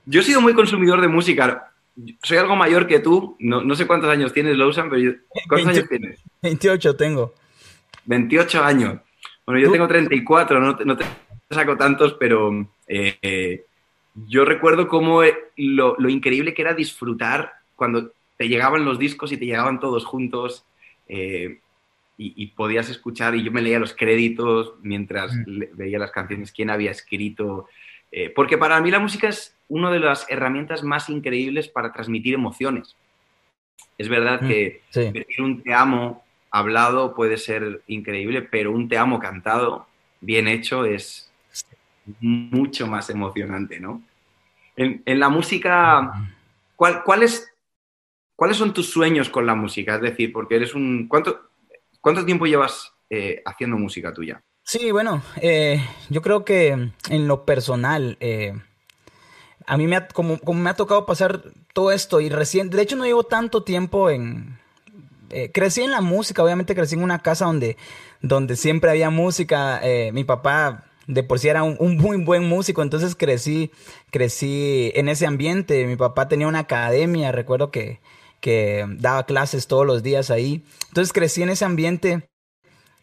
yo 0.07 0.21
he 0.21 0.23
sido 0.23 0.41
muy 0.41 0.53
consumidor 0.53 1.01
de 1.01 1.09
música. 1.09 1.71
Soy 2.23 2.37
algo 2.37 2.55
mayor 2.55 2.87
que 2.87 2.99
tú. 2.99 3.35
No, 3.39 3.75
sé 3.75 3.85
cuántos 3.85 4.09
años 4.09 4.31
tienes, 4.31 4.57
Lawson, 4.57 4.89
pero 4.89 5.15
¿cuántos 5.49 5.75
años 5.75 5.89
tienes? 5.89 6.23
28 6.41 6.95
tengo. 6.95 7.33
28 8.05 8.63
años. 8.63 8.99
Bueno, 9.45 9.61
yo 9.61 9.71
tengo 9.71 9.87
34, 9.87 10.59
no 10.59 10.75
te, 10.75 10.85
no 10.85 10.97
te 10.97 11.05
saco 11.49 11.75
tantos, 11.77 12.13
pero 12.13 12.67
eh, 12.87 13.63
yo 14.27 14.45
recuerdo 14.45 14.87
cómo 14.87 15.23
eh, 15.23 15.35
lo, 15.57 15.97
increíble 16.09 16.53
que 16.53 16.61
era 16.61 16.73
disfrutar 16.73 17.53
cuando 17.75 18.11
te 18.37 18.47
llegaban 18.47 18.85
los 18.85 18.99
discos 18.99 19.31
y 19.31 19.37
te 19.37 19.45
llegaban 19.45 19.79
todos 19.79 20.05
juntos 20.05 20.65
eh, 21.07 21.59
y, 22.17 22.47
podías 22.47 22.89
escuchar 22.89 23.35
y 23.35 23.43
yo 23.43 23.51
me 23.51 23.61
leía 23.61 23.79
los 23.79 23.93
créditos 23.93 24.73
mientras 24.81 25.33
mm. 25.35 25.75
veía 25.75 25.99
las 25.99 26.11
canciones, 26.11 26.51
quién 26.51 26.69
había 26.69 26.91
escrito. 26.91 27.67
porque 28.35 28.57
para 28.57 28.81
mí 28.81 28.89
la 28.89 28.99
música 28.99 29.29
es 29.29 29.56
una 29.67 29.91
de 29.91 29.99
las 29.99 30.25
herramientas 30.29 30.83
más 30.83 31.09
increíbles 31.09 31.67
para 31.67 31.91
transmitir 31.91 32.33
emociones. 32.33 32.95
Es 33.97 34.09
verdad 34.09 34.41
mm, 34.41 34.47
que 34.47 34.81
un 35.39 35.63
te 35.63 35.73
amo 35.73 36.23
hablado 36.51 37.13
puede 37.15 37.37
ser 37.37 37.81
increíble, 37.87 38.41
pero 38.41 38.71
un 38.71 38.87
te 38.87 38.97
amo 38.97 39.19
cantado, 39.19 39.87
bien 40.21 40.47
hecho, 40.47 40.85
es 40.85 41.31
mucho 42.19 42.87
más 42.87 43.09
emocionante, 43.09 43.79
¿no? 43.79 44.01
En, 44.75 45.19
la 45.19 45.29
música, 45.29 46.11
¿cuáles 46.75 47.51
son 48.51 48.73
tus 48.73 48.89
sueños 48.89 49.29
con 49.29 49.45
la 49.45 49.55
música? 49.55 49.95
Es 49.95 50.01
decir, 50.01 50.31
porque 50.31 50.55
eres 50.55 50.75
un... 50.75 51.07
¿Cuánto, 51.07 51.49
cuánto 51.99 52.23
tiempo 52.23 52.45
llevas 52.45 52.93
eh, 53.09 53.41
haciendo 53.43 53.77
música 53.77 54.13
tuya? 54.13 54.39
Sí, 54.63 54.91
bueno, 54.91 55.23
eh, 55.41 55.81
yo 56.09 56.21
creo 56.21 56.45
que 56.45 56.69
en 56.69 57.27
lo 57.27 57.45
personal, 57.45 58.17
eh, 58.19 58.53
a 59.67 59.77
mí 59.77 59.85
me 59.85 59.97
ha, 59.97 60.07
como, 60.07 60.39
como 60.39 60.61
me 60.61 60.69
ha 60.69 60.75
tocado 60.75 61.05
pasar 61.05 61.43
todo 61.73 61.91
esto 61.91 62.21
y 62.21 62.29
recién, 62.29 62.69
de 62.69 62.81
hecho 62.81 62.95
no 62.95 63.05
llevo 63.05 63.23
tanto 63.23 63.63
tiempo 63.63 64.09
en... 64.09 64.57
Eh, 65.29 65.51
crecí 65.51 65.81
en 65.81 65.91
la 65.91 65.99
música, 65.99 66.41
obviamente 66.41 66.73
crecí 66.73 66.95
en 66.95 67.03
una 67.03 67.21
casa 67.21 67.45
donde, 67.45 67.75
donde 68.21 68.55
siempre 68.55 68.89
había 68.89 69.09
música. 69.09 69.81
Eh, 69.83 70.13
mi 70.13 70.23
papá 70.23 70.85
de 71.05 71.21
por 71.21 71.37
sí 71.39 71.49
era 71.49 71.63
un, 71.63 71.97
muy 71.97 72.15
buen 72.23 72.47
músico, 72.47 72.81
entonces 72.81 73.13
crecí, 73.13 73.69
crecí 74.09 74.93
en 74.95 75.09
ese 75.09 75.25
ambiente. 75.25 75.85
Mi 75.85 75.97
papá 75.97 76.29
tenía 76.29 76.47
una 76.47 76.59
academia, 76.59 77.33
recuerdo 77.33 77.71
que, 77.71 77.99
que 78.39 78.85
daba 78.99 79.25
clases 79.25 79.67
todos 79.67 79.85
los 79.85 80.01
días 80.01 80.31
ahí. 80.31 80.63
Entonces 80.87 81.11
crecí 81.11 81.43
en 81.43 81.49
ese 81.49 81.65
ambiente, 81.65 82.29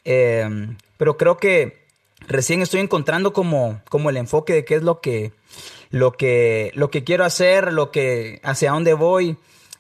eh, 0.06 0.48
pero 0.96 1.18
creo 1.18 1.36
que 1.36 1.83
recién 2.28 2.62
estoy 2.62 2.80
encontrando 2.80 3.32
como, 3.32 3.80
como 3.88 4.10
el 4.10 4.16
enfoque 4.16 4.52
de 4.52 4.64
qué 4.64 4.76
es 4.76 4.82
lo 4.82 5.00
que, 5.00 5.32
lo 5.90 6.12
que, 6.12 6.72
lo 6.74 6.90
que 6.90 7.04
quiero 7.04 7.24
hacer, 7.24 7.72
lo 7.72 7.90
que, 7.90 8.40
hacia 8.42 8.72
dónde 8.72 8.94
voy. 8.94 9.36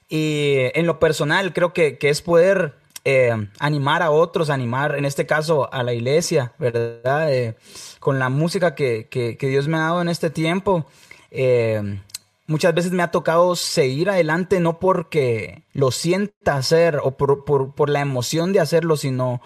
Y 0.08 0.56
en 0.74 0.86
lo 0.86 0.98
personal 0.98 1.52
creo 1.52 1.72
que, 1.72 1.98
es 2.00 2.22
poder 2.22 2.74
eh, 3.04 3.32
animar 3.58 4.02
a 4.02 4.10
otros, 4.10 4.50
animar 4.50 4.96
en 4.96 5.04
este 5.04 5.26
caso 5.26 5.72
a 5.72 5.82
la 5.82 5.92
iglesia, 5.92 6.52
¿verdad? 6.58 7.32
Eh, 7.32 7.56
con 8.00 8.18
la 8.18 8.28
música 8.28 8.74
que, 8.74 9.36
Dios 9.40 9.68
me 9.68 9.76
ha 9.76 9.80
dado 9.80 10.02
en 10.02 10.08
este 10.08 10.30
tiempo. 10.30 10.86
Eh, 11.30 12.00
muchas 12.46 12.74
veces 12.74 12.92
me 12.92 13.02
ha 13.02 13.10
tocado 13.10 13.56
seguir 13.56 14.10
adelante 14.10 14.60
no 14.60 14.78
porque 14.78 15.62
lo 15.72 15.90
sienta 15.90 16.56
hacer 16.56 17.00
o 17.02 17.12
por, 17.12 17.44
por 17.44 17.88
la 17.88 18.00
emoción 18.00 18.52
de 18.52 18.60
hacerlo, 18.60 18.96
sino 18.96 19.40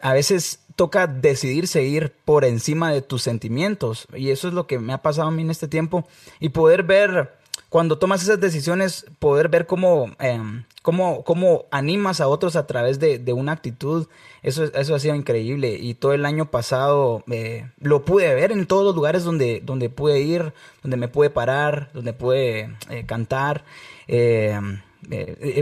a 0.00 0.12
veces 0.12 0.60
toca 0.76 1.06
decidir 1.06 1.66
seguir 1.66 2.12
por 2.24 2.44
encima 2.44 2.92
de 2.92 3.02
tus 3.02 3.22
sentimientos. 3.22 4.06
Y 4.14 4.30
eso 4.30 4.46
es 4.46 4.54
lo 4.54 4.66
que 4.66 4.78
me 4.78 4.92
ha 4.92 5.02
pasado 5.02 5.28
a 5.28 5.30
mí 5.30 5.42
en 5.42 5.50
este 5.50 5.68
tiempo. 5.68 6.06
Y 6.38 6.50
poder 6.50 6.82
ver, 6.82 7.34
cuando 7.70 7.98
tomas 7.98 8.22
esas 8.22 8.38
decisiones, 8.38 9.06
poder 9.18 9.48
ver 9.48 9.66
cómo, 9.66 10.14
em, 10.18 10.64
cómo, 10.82 11.24
cómo, 11.24 11.64
animas 11.70 12.20
a 12.20 12.28
otros 12.28 12.56
a 12.56 12.66
través 12.66 13.00
de, 13.00 13.18
de, 13.18 13.32
una 13.32 13.52
actitud. 13.52 14.06
Eso, 14.42 14.64
eso 14.64 14.94
ha 14.94 14.98
sido 14.98 15.14
increíble. 15.14 15.78
Y 15.80 15.94
todo 15.94 16.12
el 16.12 16.26
año 16.26 16.50
pasado 16.50 17.24
eh, 17.30 17.70
lo 17.80 18.04
pude 18.04 18.34
ver 18.34 18.52
en 18.52 18.66
todos 18.66 18.84
los 18.84 18.94
lugares 18.94 19.24
donde, 19.24 19.62
donde 19.64 19.88
pude 19.88 20.20
ir, 20.20 20.52
donde 20.82 20.98
me 20.98 21.08
pude 21.08 21.30
parar, 21.30 21.90
donde 21.94 22.12
pude 22.12 22.76
eh, 22.90 23.06
cantar, 23.06 23.64
eh, 24.06 24.60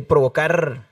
provocar 0.09 0.87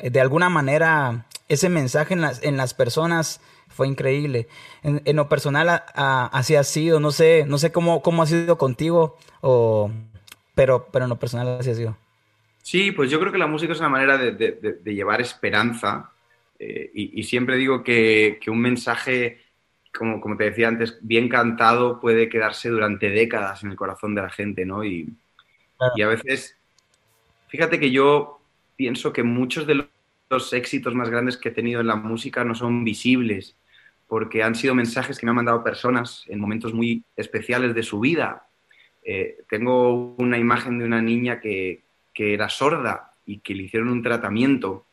de 0.00 0.20
alguna 0.20 0.48
manera 0.48 1.26
ese 1.48 1.68
mensaje 1.68 2.14
en 2.14 2.20
las, 2.20 2.42
en 2.42 2.56
las 2.56 2.74
personas 2.74 3.40
fue 3.68 3.88
increíble. 3.88 4.48
En, 4.82 5.16
lo 5.16 5.28
personal 5.28 5.82
así 5.94 6.56
ha 6.56 6.64
sido, 6.64 7.00
no 7.00 7.10
sé, 7.10 7.44
no 7.46 7.58
sé 7.58 7.72
cómo, 7.72 8.02
cómo 8.02 8.22
ha 8.22 8.26
sido 8.26 8.58
contigo, 8.58 9.16
o, 9.40 9.90
pero, 10.54 10.88
pero 10.92 11.04
en 11.04 11.08
lo 11.10 11.18
personal 11.18 11.58
así 11.60 11.70
ha 11.70 11.74
sido. 11.74 11.96
Sí, 12.62 12.92
pues 12.92 13.10
yo 13.10 13.20
creo 13.20 13.32
que 13.32 13.38
la 13.38 13.46
música 13.46 13.72
es 13.72 13.80
una 13.80 13.88
manera 13.88 14.18
de, 14.18 14.80
llevar 14.84 15.20
esperanza 15.20 16.12
eh, 16.58 16.90
y, 16.92 17.22
siempre 17.22 17.56
digo 17.56 17.82
que, 17.82 18.40
un 18.48 18.60
mensaje, 18.60 19.42
como, 19.96 20.20
como, 20.20 20.36
te 20.36 20.44
decía 20.44 20.68
antes, 20.68 20.98
bien 21.00 21.28
cantado 21.28 22.00
puede 22.00 22.28
quedarse 22.28 22.68
durante 22.68 23.10
décadas 23.10 23.62
en 23.62 23.70
el 23.70 23.76
corazón 23.76 24.14
de 24.14 24.22
la 24.22 24.30
gente, 24.30 24.66
¿no? 24.66 24.84
Y, 24.84 25.08
y 25.94 26.02
a 26.02 26.08
veces, 26.08 26.56
fíjate 27.48 27.78
que 27.78 27.90
yo 27.90 28.40
pienso 28.76 29.12
que 29.12 29.22
muchos 29.22 29.66
de 29.66 29.74
los 29.76 29.86
los 30.30 30.52
éxitos 30.52 30.94
más 30.94 31.08
grandes 31.10 31.36
que 31.36 31.48
he 31.48 31.52
tenido 31.52 31.80
en 31.80 31.86
la 31.86 31.96
música 31.96 32.44
no 32.44 32.54
son 32.54 32.84
visibles, 32.84 33.56
porque 34.06 34.42
han 34.42 34.54
sido 34.54 34.74
mensajes 34.74 35.18
que 35.18 35.26
me 35.26 35.30
han 35.30 35.36
mandado 35.36 35.64
personas 35.64 36.24
en 36.28 36.40
momentos 36.40 36.72
muy 36.72 37.04
especiales 37.16 37.74
de 37.74 37.82
su 37.82 38.00
vida. 38.00 38.46
Eh, 39.04 39.38
tengo 39.48 40.14
una 40.16 40.38
imagen 40.38 40.78
de 40.78 40.84
una 40.84 41.00
niña 41.00 41.40
que, 41.40 41.84
era 42.20 42.48
sorda 42.48 43.12
y 43.26 43.38
que 43.38 43.54
le 43.54 43.62
hicieron 43.62 43.90
un 43.90 44.02
tratamiento 44.02 44.86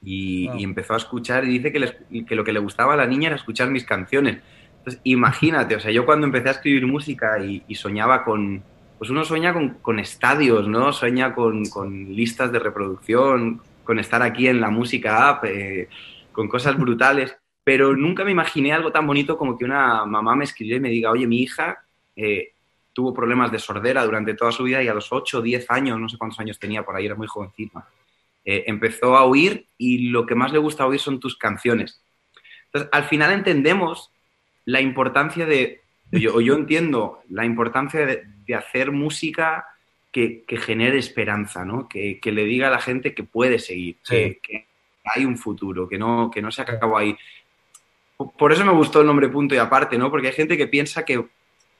y, 0.00 0.48
empezó 0.62 0.94
a 0.94 0.98
escuchar 0.98 1.44
y 1.44 1.58
dice 1.58 1.72
que, 1.72 2.24
que, 2.24 2.36
lo 2.36 2.44
que 2.44 2.52
le 2.52 2.60
gustaba 2.60 2.94
a 2.94 2.96
la 2.96 3.08
niña 3.08 3.26
era 3.26 3.34
escuchar 3.34 3.70
mis 3.70 3.82
canciones. 3.82 4.38
Entonces, 4.78 5.00
imagínate, 5.02 5.74
o 5.74 5.80
sea, 5.80 5.90
yo 5.90 6.06
cuando 6.06 6.26
empecé 6.26 6.48
a 6.48 6.52
escribir 6.52 6.86
música 6.86 7.44
y, 7.44 7.74
soñaba 7.74 8.22
con, 8.22 8.62
pues 8.98 9.10
uno 9.10 9.24
sueña 9.24 9.52
con, 9.82 9.98
estadios, 9.98 10.68
¿no? 10.68 10.92
Sueña 10.92 11.34
con, 11.34 11.64
con, 11.64 12.14
listas 12.14 12.52
de 12.52 12.60
reproducción, 12.60 13.60
con 13.88 13.98
estar 13.98 14.22
aquí 14.22 14.48
en 14.48 14.60
la 14.60 14.68
música 14.68 15.30
app, 15.30 15.46
eh, 15.46 15.88
con 16.30 16.46
cosas 16.46 16.76
brutales, 16.76 17.34
pero 17.64 17.96
nunca 17.96 18.22
me 18.22 18.32
imaginé 18.32 18.70
algo 18.70 18.92
tan 18.92 19.06
bonito 19.06 19.38
como 19.38 19.56
que 19.56 19.64
una 19.64 20.04
mamá 20.04 20.36
me 20.36 20.44
escribiera 20.44 20.76
y 20.76 20.80
me 20.80 20.90
diga, 20.90 21.10
oye, 21.10 21.26
mi 21.26 21.40
hija 21.40 21.78
eh, 22.14 22.52
tuvo 22.92 23.14
problemas 23.14 23.50
de 23.50 23.58
sordera 23.58 24.04
durante 24.04 24.34
toda 24.34 24.52
su 24.52 24.64
vida 24.64 24.82
y 24.82 24.88
a 24.88 24.92
los 24.92 25.10
8 25.10 25.38
o 25.38 25.40
10 25.40 25.70
años, 25.70 25.98
no 25.98 26.06
sé 26.06 26.18
cuántos 26.18 26.38
años 26.38 26.58
tenía 26.58 26.82
por 26.82 26.96
ahí, 26.96 27.06
era 27.06 27.14
muy 27.14 27.26
jovencita, 27.26 27.88
eh, 28.44 28.64
empezó 28.66 29.16
a 29.16 29.24
oír 29.24 29.64
y 29.78 30.10
lo 30.10 30.26
que 30.26 30.34
más 30.34 30.52
le 30.52 30.58
gusta 30.58 30.86
oír 30.86 31.00
son 31.00 31.18
tus 31.18 31.38
canciones. 31.38 32.02
Entonces, 32.66 32.90
al 32.92 33.04
final 33.04 33.32
entendemos 33.32 34.10
la 34.66 34.82
importancia 34.82 35.46
de, 35.46 35.80
o 36.34 36.42
yo 36.42 36.56
entiendo 36.56 37.22
la 37.30 37.46
importancia 37.46 38.04
de 38.04 38.54
hacer 38.54 38.92
música 38.92 39.64
que, 40.12 40.44
genere 40.58 40.98
esperanza, 40.98 41.64
¿no? 41.64 41.88
Que, 41.88 42.20
le 42.24 42.44
diga 42.44 42.68
a 42.68 42.70
la 42.70 42.80
gente 42.80 43.14
que 43.14 43.24
puede 43.24 43.58
seguir, 43.58 43.96
que, 44.08 44.66
hay 45.04 45.24
un 45.24 45.38
futuro, 45.38 45.88
que 45.88 45.98
no, 45.98 46.30
que 46.30 46.42
no 46.42 46.50
se 46.50 46.62
acabó 46.62 46.98
ahí. 46.98 47.16
Por 48.16 48.52
eso 48.52 48.64
me 48.64 48.72
gustó 48.72 49.00
el 49.00 49.06
nombre 49.06 49.28
punto 49.28 49.54
y 49.54 49.58
aparte, 49.58 49.96
¿no? 49.96 50.10
Porque 50.10 50.28
hay 50.28 50.32
gente 50.34 50.56
que 50.56 50.66
piensa 50.66 51.04
que 51.04 51.24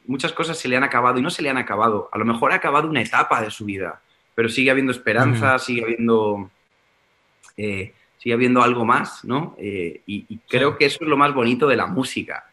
muchas 0.07 0.33
cosas 0.33 0.59
se 0.59 0.69
le 0.69 0.77
han 0.77 0.85
acabado 0.85 1.19
y 1.19 1.23
no 1.23 1.31
se 1.31 1.43
le 1.43 1.51
han 1.51 1.59
acabado. 1.59 2.09
A 2.13 2.19
lo 2.19 2.25
mejor 2.25 2.53
ha 2.53 2.57
acabado 2.57 2.89
una 2.89 3.03
etapa 3.03 3.43
de 3.43 3.51
su 3.51 3.65
vida, 3.65 4.01
pero 4.35 4.49
sigue 4.49 4.71
habiendo 4.71 4.93
esperanza, 4.93 5.59
sigue 5.59 5.83
habiendo... 5.83 6.51
Eh, 7.57 7.93
sigue 8.19 8.35
habiendo 8.35 8.63
algo 8.63 8.85
más, 8.85 9.25
¿no? 9.25 9.57
Eh, 9.59 10.03
y, 10.07 10.39
creo 10.49 10.77
que 10.77 10.87
eso 10.87 10.99
es 11.03 11.09
lo 11.09 11.17
más 11.17 11.33
bonito 11.33 11.69
de 11.69 11.77
la 11.77 11.87
música. 11.87 12.45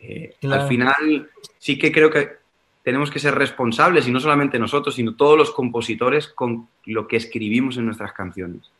Eh, 0.00 0.34
al 0.42 0.68
final, 0.68 1.28
sí 1.58 1.78
que 1.78 1.92
creo 1.92 2.10
que 2.10 2.39
tenemos 2.82 3.10
que 3.10 3.18
ser 3.18 3.34
responsables, 3.34 4.08
y 4.08 4.10
no 4.10 4.20
solamente 4.20 4.58
nosotros, 4.58 4.94
sino 4.94 5.14
todos 5.14 5.36
los 5.36 5.50
compositores 5.50 6.28
con 6.28 6.68
lo 6.86 7.06
que 7.06 7.16
escribimos 7.16 7.76
en 7.76 7.86
nuestras 7.86 8.12
canciones. 8.12 8.70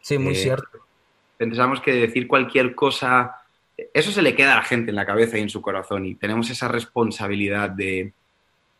Sí, 0.00 0.18
muy 0.18 0.32
eh, 0.32 0.36
cierto. 0.36 0.80
Pensamos 1.36 1.80
que 1.80 1.92
decir 1.92 2.26
cualquier 2.26 2.74
cosa, 2.74 3.36
eso 3.94 4.10
se 4.10 4.22
le 4.22 4.34
queda 4.34 4.54
a 4.54 4.56
la 4.56 4.62
gente 4.62 4.90
en 4.90 4.96
la 4.96 5.06
cabeza 5.06 5.38
y 5.38 5.42
en 5.42 5.48
su 5.48 5.62
corazón, 5.62 6.06
y 6.06 6.16
tenemos 6.16 6.50
esa 6.50 6.68
responsabilidad 6.68 7.70
de, 7.70 8.12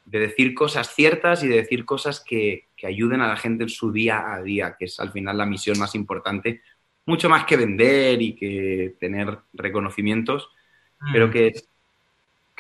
decir 0.05 0.55
cosas 0.55 0.93
ciertas 0.93 1.45
y 1.45 1.49
de 1.49 1.57
decir 1.57 1.85
cosas 1.85 2.21
que, 2.21 2.65
ayuden 2.83 3.21
a 3.21 3.29
la 3.29 3.37
gente 3.37 3.65
en 3.65 3.69
su 3.69 3.93
día 3.93 4.33
a 4.33 4.43
día, 4.43 4.75
que 4.79 4.87
es 4.87 4.99
al 5.01 5.13
final 5.13 5.37
la 5.37 5.45
misión 5.45 5.79
más 5.79 5.95
importante, 5.95 6.63
mucho 7.05 7.29
más 7.29 7.45
que 7.45 7.59
vender 7.59 8.23
y 8.23 8.35
que 8.35 8.95
tener 8.99 9.39
reconocimientos, 9.53 10.49
pero 11.13 11.29
mm. 11.29 11.31
que 11.31 11.47
es 11.49 11.69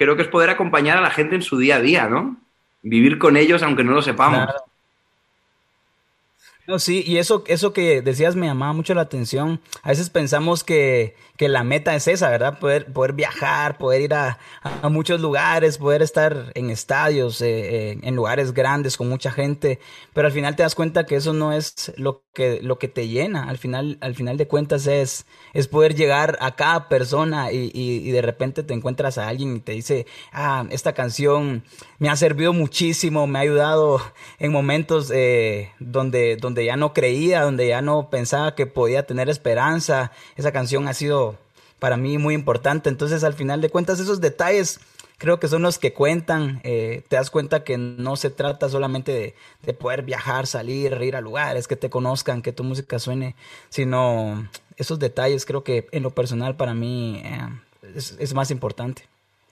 creo 0.01 0.17
que 0.17 0.23
es 0.23 0.29
poder 0.29 0.49
acompañar 0.49 0.97
a 0.97 1.03
la 1.03 1.11
gente 1.11 1.35
en 1.35 1.43
su 1.43 1.59
día 1.59 1.77
a 1.77 1.81
día, 1.83 2.09
¿no? 2.09 2.39
Vivir 2.81 3.19
con 3.19 3.37
ellos 3.37 3.63
aunque 3.63 3.85
no 3.85 3.93
lo 3.93 4.01
sepamos. 4.01 4.49
No, 6.67 6.79
sí, 6.79 7.03
y 7.05 7.17
eso, 7.17 7.43
eso 7.49 7.73
que 7.73 8.01
decías 8.01 8.37
me 8.37 8.47
llamaba 8.47 8.73
mucho 8.73 8.95
la 8.95 9.01
atención. 9.01 9.61
A 9.83 9.89
veces 9.89 10.09
pensamos 10.09 10.63
que, 10.63 11.17
que 11.37 11.49
la 11.49 11.65
meta 11.65 11.97
es 11.97 12.07
esa, 12.07 12.31
¿verdad? 12.31 12.61
Poder, 12.61 12.93
poder 12.93 13.13
viajar, 13.13 13.77
poder 13.77 14.03
ir 14.03 14.15
a, 14.15 14.39
a 14.63 14.89
muchos 14.89 15.21
lugares, 15.21 15.79
poder 15.79 16.01
estar 16.03 16.53
en 16.55 16.71
estadios, 16.71 17.41
eh, 17.41 17.93
eh, 17.93 17.99
en 18.03 18.15
lugares 18.15 18.53
grandes 18.53 18.97
con 18.97 19.09
mucha 19.09 19.33
gente, 19.33 19.81
pero 20.13 20.29
al 20.29 20.33
final 20.33 20.55
te 20.55 20.63
das 20.63 20.75
cuenta 20.77 21.07
que 21.07 21.17
eso 21.17 21.33
no 21.33 21.53
es 21.53 21.93
lo 21.97 22.23
que, 22.35 22.61
lo 22.63 22.79
que 22.79 22.89
te 22.89 23.09
llena. 23.09 23.49
Al 23.49 23.59
final, 23.59 23.99
al 24.01 24.15
final 24.15 24.37
de 24.37 24.47
cuentas 24.47 24.87
es, 24.87 25.27
es 25.55 25.67
poder 25.67 25.95
llegar 25.97 26.39
a 26.41 26.55
cada 26.55 26.89
persona 26.89 27.51
y, 27.51 27.71
y, 27.75 28.11
de 28.11 28.23
repente 28.23 28.63
te 28.63 28.75
encuentras 28.75 29.19
a 29.19 29.27
alguien 29.27 29.57
y 29.57 29.61
te 29.61 29.73
dice, 29.73 30.07
ah, 30.33 30.67
esta 30.71 30.93
canción 30.93 31.65
me 32.01 32.09
ha 32.09 32.17
servido 32.17 32.53
muchísimo, 32.53 33.27
me 33.27 33.39
ha 33.39 33.43
ayudado 33.43 34.01
en 34.39 34.51
momentos 34.51 35.13
eh, 35.15 35.71
donde, 35.79 36.37
donde 36.37 36.65
ya 36.65 36.77
no 36.77 36.95
creía, 36.95 37.43
donde 37.43 37.69
ya 37.69 37.83
no 37.83 38.09
pensaba 38.09 38.55
que 38.55 38.67
podía 38.67 39.05
tener 39.07 39.29
esperanza. 39.29 40.11
Esa 40.35 40.51
canción 40.51 40.89
ha 40.89 40.95
sido 40.95 41.39
para 41.79 41.99
mí 41.99 42.17
muy 42.17 42.35
importante. 42.35 42.89
Entonces, 42.89 43.23
al 43.23 43.35
final 43.35 43.61
de 43.61 43.69
cuentas, 43.69 44.01
esos 44.01 44.23
detalles 44.23 44.81
creo 45.19 45.39
que 45.39 45.49
son 45.49 45.61
los 45.61 45.79
que 45.79 45.93
cuentan. 45.93 46.61
Eh, 46.65 47.03
te 47.09 47.17
das 47.17 47.31
cuenta 47.31 47.65
que 47.65 47.77
no 47.77 48.17
se 48.17 48.31
trata 48.31 48.71
solamente 48.71 49.35
de, 49.63 49.75
poder 49.75 50.03
viajar, 50.03 50.47
salir, 50.47 50.99
ir 51.03 51.17
a 51.17 51.21
lugares, 51.21 51.69
que 51.69 51.77
te 51.77 51.91
conozcan, 51.91 52.41
que 52.41 52.53
tu 52.53 52.65
música 52.65 52.99
suene, 52.99 53.37
sino 53.69 54.49
esos 54.79 54.99
detalles 54.99 55.45
creo 55.45 55.63
que 55.65 55.87
en 55.93 56.03
lo 56.03 56.11
personal 56.11 56.57
para 56.57 56.73
mí 56.73 57.21
eh, 57.23 57.95
es, 57.95 58.33
más 58.33 58.51
importante. 58.51 59.07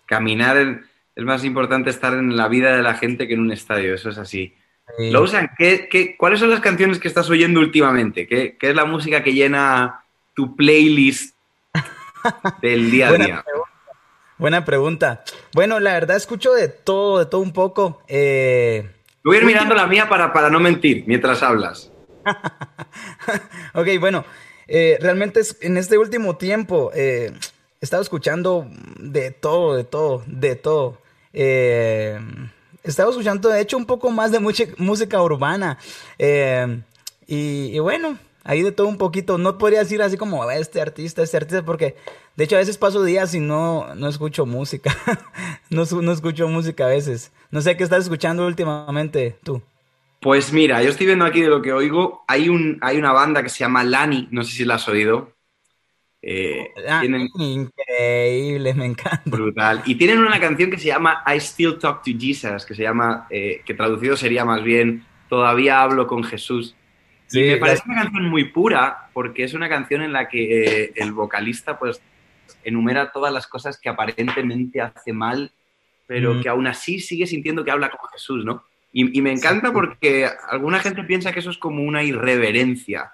Caminar 0.07 0.81
es 1.19 1.25
más 1.25 1.45
importante 1.45 1.91
estar 1.91 2.15
en 2.15 2.37
la 2.37 2.47
vida 2.47 2.77
de 2.77 2.83
la 2.85 2.95
gente 2.95 3.27
que 3.27 3.35
en 3.35 3.41
un 3.41 3.51
estadio, 3.51 3.93
eso 3.93 4.09
es 4.09 4.19
así. 4.19 4.55
Lo 4.99 5.25
usan. 5.25 5.51
¿qué, 5.59 6.15
cuáles 6.17 6.39
son 6.39 6.49
las 6.49 6.61
canciones 6.61 7.01
que 7.01 7.09
estás 7.09 7.29
oyendo 7.29 7.59
últimamente? 7.59 8.29
¿Qué, 8.29 8.57
¿Qué, 8.57 8.71
es 8.71 8.77
la 8.77 8.85
música 8.85 9.25
que 9.25 9.35
llena 9.35 10.05
tu 10.33 10.55
playlist 10.55 11.37
del 12.63 12.93
día 12.93 13.09
a 13.09 13.13
día? 13.15 13.45
Buena 14.39 14.65
pregunta. 14.65 15.25
Bueno, 15.55 15.81
la 15.81 15.95
verdad 15.95 16.17
escucho 16.17 16.53
de 16.53 16.69
todo, 16.69 17.19
de 17.19 17.27
todo 17.27 17.41
un 17.41 17.53
poco. 17.53 18.01
Eh, 18.07 18.89
Voy 19.25 19.39
a 19.39 19.41
ir 19.41 19.45
mirando 19.45 19.75
la 19.75 19.89
mía 19.89 20.09
para, 20.09 20.33
para 20.33 20.51
no 20.51 20.61
mentir 20.61 21.03
mientras 21.09 21.43
hablas. 21.43 21.91
ok, 23.75 23.89
bueno, 23.99 24.25
eh, 24.69 24.99
realmente 25.01 25.41
en 25.63 25.79
este 25.79 25.99
último 25.99 26.37
tiempo 26.37 26.93
eh, 26.95 27.33
he 27.81 27.85
estado 27.85 28.03
escuchando 28.03 28.71
de 29.01 29.33
todo, 29.33 29.75
de 29.75 29.83
todo, 29.83 30.23
de 30.29 30.55
todo. 30.55 31.08
He 31.33 32.19
estado 32.83 33.11
escuchando, 33.11 33.49
de 33.49 33.61
hecho, 33.61 33.77
un 33.77 33.87
poco 33.87 34.11
más 34.11 34.33
de 34.33 34.41
música 34.41 35.23
urbana. 35.23 35.79
y, 37.27 37.79
bueno, 37.79 38.19
ahí 38.45 38.63
de 38.63 38.73
todo 38.73 38.89
un 38.89 38.99
poquito. 38.99 39.39
No 39.39 39.59
podría 39.59 39.81
decir 39.81 40.03
así 40.03 40.17
como 40.17 40.51
este 40.51 40.81
artista, 40.81 41.23
este 41.23 41.37
artista, 41.37 41.65
porque 41.65 41.97
de 42.37 42.45
hecho 42.45 42.57
a 42.57 42.61
veces 42.61 42.79
paso 42.79 43.05
días 43.05 43.35
y 43.35 43.41
no, 43.41 43.95
no 43.95 44.09
escucho 44.09 44.47
música. 44.47 44.97
no, 45.71 45.85
no 45.85 46.13
escucho 46.13 46.49
música 46.49 46.87
a 46.87 46.89
veces. 46.89 47.33
No 47.51 47.61
sé 47.61 47.77
qué 47.77 47.85
estás 47.85 48.05
escuchando 48.05 48.47
últimamente 48.47 49.37
tú. 49.43 49.63
Pues 50.21 50.53
mira, 50.53 50.83
yo 50.83 50.91
estoy 50.91 51.07
viendo 51.07 51.25
aquí 51.25 51.43
de 51.43 51.49
lo 51.49 51.63
que 51.63 51.73
oigo. 51.73 52.25
Hay, 52.27 52.49
un, 52.49 52.79
hay 52.81 52.97
una 52.97 53.13
banda 53.13 53.43
que 53.43 53.49
se 53.49 53.61
llama 53.61 53.85
Lani, 53.85 54.29
no 54.31 54.43
sé 54.43 54.53
si 54.53 54.65
la 54.65 54.75
has 54.75 54.89
oído. 54.89 55.33
Eh, 56.21 56.73
ah, 56.89 57.03
increíble, 57.05 58.75
me 58.75 58.87
encanta. 58.87 59.23
Brutal. 59.25 59.83
Y 59.87 59.95
tienen 59.95 60.19
una 60.19 60.41
canción 60.41 60.71
que 60.71 60.79
se 60.79 60.89
llama 60.89 61.23
I 61.27 61.39
Still 61.39 61.79
Talk 61.79 62.03
to 62.03 62.11
Jesus, 62.19 62.67
que 62.67 62.75
se 62.75 62.83
llama, 62.83 63.27
eh, 63.31 63.63
que 63.65 63.75
traducido 63.75 64.17
sería 64.17 64.45
más 64.45 64.63
bien 64.63 65.05
Todavía 65.29 65.83
hablo 65.83 66.07
con 66.07 66.25
Jesús. 66.25 66.75
y 67.31 67.41
me 67.41 67.57
parece 67.59 67.83
una 67.87 68.03
canción 68.03 68.25
muy 68.25 68.45
pura, 68.45 69.11
porque 69.13 69.45
es 69.45 69.53
una 69.53 69.69
canción 69.69 70.03
en 70.03 70.13
la 70.13 70.29
que 70.29 70.85
eh, 70.85 70.93
el 70.97 71.13
vocalista 71.13 71.79
pues 71.79 72.01
enumera 72.65 73.13
todas 73.13 73.33
las 73.33 73.47
cosas 73.47 73.79
que 73.79 73.91
aparentemente 73.91 74.81
hace 74.81 75.13
mal, 75.13 75.53
pero 76.07 76.35
mm. 76.35 76.41
que 76.41 76.49
aún 76.49 76.67
así 76.67 76.99
sigue 77.01 77.27
sintiendo 77.27 77.65
que 77.65 77.71
habla 77.71 77.91
con 77.91 78.09
Jesús, 78.11 78.45
¿no? 78.45 78.65
Y, 78.91 79.21
me 79.21 79.31
encanta 79.31 79.71
porque 79.71 80.27
alguna 80.49 80.79
gente 80.81 81.05
piensa 81.05 81.31
que 81.31 81.41
eso 81.41 81.51
es 81.51 81.59
como 81.59 81.83
una 81.83 82.03
irreverencia, 82.03 83.13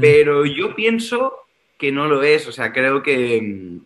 pero 0.00 0.46
yo 0.46 0.74
pienso 0.74 1.34
que 1.82 1.90
no 1.90 2.06
lo 2.06 2.22
es, 2.22 2.46
o 2.46 2.52
sea, 2.52 2.72
creo 2.72 3.02
que 3.02 3.42
mm, 3.42 3.80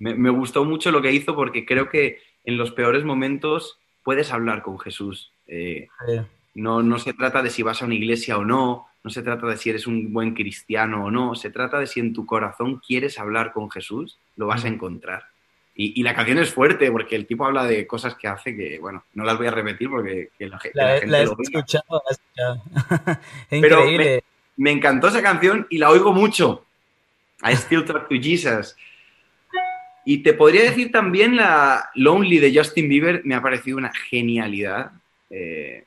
me, 0.00 0.28
gustó 0.28 0.66
mucho 0.66 0.90
lo 0.90 1.00
que 1.00 1.10
hizo 1.10 1.34
porque 1.34 1.64
creo 1.64 1.88
que 1.88 2.20
en 2.44 2.58
los 2.58 2.72
peores 2.72 3.04
momentos 3.04 3.78
puedes 4.04 4.30
hablar 4.34 4.60
con 4.60 4.78
Jesús. 4.78 5.32
Eh, 5.46 5.88
no, 6.54 6.82
no 6.82 6.98
se 6.98 7.14
trata 7.14 7.42
de 7.42 7.48
si 7.48 7.62
vas 7.62 7.80
a 7.80 7.86
una 7.86 7.94
iglesia 7.94 8.36
o 8.36 8.44
no, 8.44 8.86
no 9.02 9.10
se 9.10 9.22
trata 9.22 9.46
de 9.46 9.56
si 9.56 9.70
eres 9.70 9.86
un 9.86 10.12
buen 10.12 10.34
cristiano 10.34 11.06
o 11.06 11.10
no, 11.10 11.34
se 11.34 11.48
trata 11.48 11.78
de 11.78 11.86
si 11.86 12.00
en 12.00 12.12
tu 12.12 12.26
corazón 12.26 12.82
quieres 12.86 13.18
hablar 13.18 13.54
con 13.54 13.70
Jesús, 13.70 14.18
lo 14.36 14.46
vas 14.46 14.66
a 14.66 14.68
encontrar. 14.68 15.24
Y, 15.74 16.02
la 16.02 16.14
canción 16.14 16.36
es 16.36 16.52
fuerte 16.52 16.92
porque 16.92 17.16
el 17.16 17.26
tipo 17.26 17.46
habla 17.46 17.64
de 17.64 17.86
cosas 17.86 18.14
que 18.14 18.28
hace 18.28 18.54
que, 18.54 18.78
bueno, 18.78 19.04
no 19.14 19.24
las 19.24 19.38
voy 19.38 19.46
a 19.46 19.52
repetir 19.52 19.88
porque 19.88 20.28
la, 20.38 20.58
gente 20.58 21.06
la 21.06 21.20
he 21.20 21.22
escuchado, 21.22 21.84
la 21.88 22.02
he 22.10 22.12
escuchado. 22.12 23.20
Increíble. 23.50 24.24
me, 24.58 24.72
encantó 24.72 25.08
esa 25.08 25.22
canción 25.22 25.66
y 25.70 25.78
la 25.78 25.88
oigo 25.88 26.12
mucho. 26.12 26.66
I 27.42 27.54
Still 27.54 27.84
Talk 27.84 28.08
to 28.08 28.14
Jesus. 28.14 28.76
Y 30.04 30.22
te 30.22 30.32
podría 30.32 30.62
decir 30.62 30.90
también 30.90 31.36
la 31.36 31.90
Lonely 31.94 32.38
de 32.38 32.56
Justin 32.56 32.88
Bieber, 32.88 33.22
me 33.24 33.34
ha 33.34 33.42
parecido 33.42 33.76
una 33.78 33.92
genialidad. 33.92 34.92
Eh, 35.28 35.84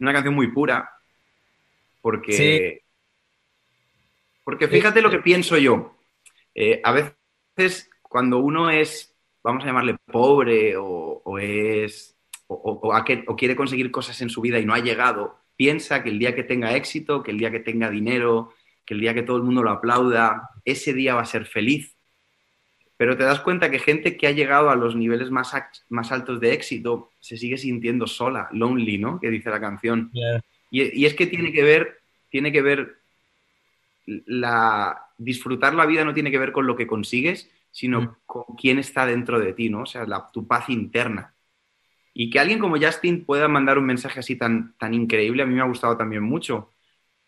una 0.00 0.12
canción 0.12 0.34
muy 0.34 0.48
pura, 0.48 0.90
porque, 2.00 2.82
porque 4.42 4.66
fíjate 4.66 5.00
lo 5.00 5.10
que 5.10 5.20
pienso 5.20 5.56
yo. 5.56 5.96
Eh, 6.54 6.80
a 6.82 6.92
veces 6.92 7.88
cuando 8.02 8.38
uno 8.38 8.68
es, 8.68 9.14
vamos 9.42 9.62
a 9.62 9.68
llamarle 9.68 9.96
pobre 10.10 10.74
o, 10.76 11.38
es 11.38 12.16
o, 12.48 12.92
quiere 13.36 13.56
conseguir 13.56 13.90
cosas 13.90 14.20
en 14.20 14.28
su 14.28 14.40
vida 14.40 14.58
y 14.58 14.66
no 14.66 14.74
ha 14.74 14.80
llegado, 14.80 15.38
piensa 15.56 16.02
que 16.02 16.10
el 16.10 16.18
día 16.18 16.34
que 16.34 16.42
tenga 16.42 16.74
éxito, 16.74 17.22
que 17.22 17.30
el 17.30 17.38
día 17.38 17.50
que 17.50 17.60
tenga 17.60 17.88
dinero, 17.88 18.52
que 18.84 18.94
el 18.94 19.00
día 19.00 19.14
que 19.14 19.22
todo 19.22 19.36
el 19.36 19.42
mundo 19.42 19.62
lo 19.62 19.70
aplauda, 19.70 20.50
ese 20.64 20.92
día 20.92 21.14
va 21.14 21.22
a 21.22 21.26
ser 21.26 21.46
feliz. 21.46 21.94
Pero 22.96 23.16
te 23.16 23.24
das 23.24 23.40
cuenta 23.40 23.70
que 23.70 23.78
gente 23.78 24.16
que 24.16 24.26
ha 24.26 24.32
llegado 24.32 24.70
a 24.70 24.76
los 24.76 24.94
niveles 24.94 25.30
más, 25.30 25.52
más 25.88 26.12
altos 26.12 26.40
de 26.40 26.52
éxito 26.52 27.10
se 27.18 27.36
sigue 27.36 27.58
sintiendo 27.58 28.06
sola, 28.06 28.48
lonely, 28.52 28.98
¿no? 28.98 29.18
Que 29.18 29.30
dice 29.30 29.50
la 29.50 29.60
canción. 29.60 30.10
Y, 30.70 31.04
es 31.04 31.14
que 31.14 31.26
tiene 31.26 31.52
que 31.52 31.62
ver, 31.62 32.00
tiene 32.30 32.52
que 32.52 32.62
ver, 32.62 32.98
la, 34.06 35.06
disfrutar 35.18 35.74
la 35.74 35.86
vida 35.86 36.04
no 36.04 36.14
tiene 36.14 36.30
que 36.30 36.38
ver 36.38 36.52
con 36.52 36.66
lo 36.66 36.76
que 36.76 36.86
consigues, 36.86 37.50
sino 37.70 38.00
mm. 38.02 38.16
con 38.24 38.44
quién 38.56 38.78
está 38.78 39.04
dentro 39.04 39.40
de 39.40 39.52
ti, 39.52 39.68
¿no? 39.68 39.82
O 39.82 39.86
sea, 39.86 40.06
tu 40.32 40.46
paz 40.46 40.68
interna. 40.68 41.34
Y 42.14 42.30
que 42.30 42.38
alguien 42.38 42.58
como 42.58 42.78
Justin 42.78 43.24
pueda 43.24 43.48
mandar 43.48 43.78
un 43.78 43.86
mensaje 43.86 44.20
así 44.20 44.36
tan, 44.36 44.74
tan 44.78 44.94
increíble, 44.94 45.42
a 45.42 45.46
mí 45.46 45.54
me 45.54 45.62
ha 45.62 45.66
gustado 45.66 45.96
también 45.96 46.22
mucho, 46.22 46.72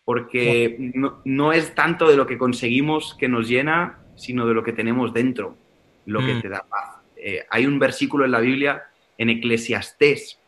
porque 0.05 0.93
no, 1.25 1.53
es 1.53 1.75
tanto 1.75 2.09
de 2.09 2.17
lo 2.17 2.27
que 2.27 2.39
conseguimos 2.39 3.17
que 3.19 3.29
nos 3.29 3.49
llena, 3.49 3.99
sino 4.17 4.47
de 4.47 4.55
lo 4.55 4.63
que 4.63 4.73
tenemos 4.73 5.15
dentro, 5.15 5.57
lo 6.05 6.21
que 6.21 6.35
mm. 6.35 6.43
te 6.43 6.49
da 6.49 6.67
paz. 6.69 6.97
Eh, 7.17 7.45
hay 7.51 7.67
un 7.67 7.79
versículo 7.79 8.25
en 8.25 8.33
la 8.33 8.41
Biblia, 8.41 8.85
en 9.17 9.31
Eclesiastés, 9.31 10.39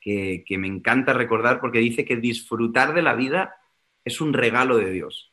que, 0.00 0.44
me 0.56 0.68
encanta 0.68 1.12
recordar 1.12 1.58
porque 1.58 1.80
dice 1.80 2.04
que 2.04 2.14
disfrutar 2.14 2.94
de 2.94 3.02
la 3.02 3.14
vida 3.14 3.56
es 4.04 4.20
un 4.20 4.32
regalo 4.32 4.76
de 4.78 4.92
Dios. 4.92 5.32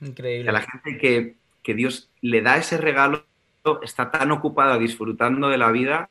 Increíble. 0.00 0.50
A 0.50 0.52
la 0.52 0.62
gente 0.62 0.98
que, 0.98 1.36
que 1.62 1.74
Dios 1.74 2.10
le 2.20 2.42
da 2.42 2.56
ese 2.56 2.78
regalo 2.78 3.24
está 3.82 4.10
tan 4.10 4.32
ocupada 4.32 4.76
disfrutando 4.76 5.48
de 5.48 5.58
la 5.58 5.70
vida 5.70 6.10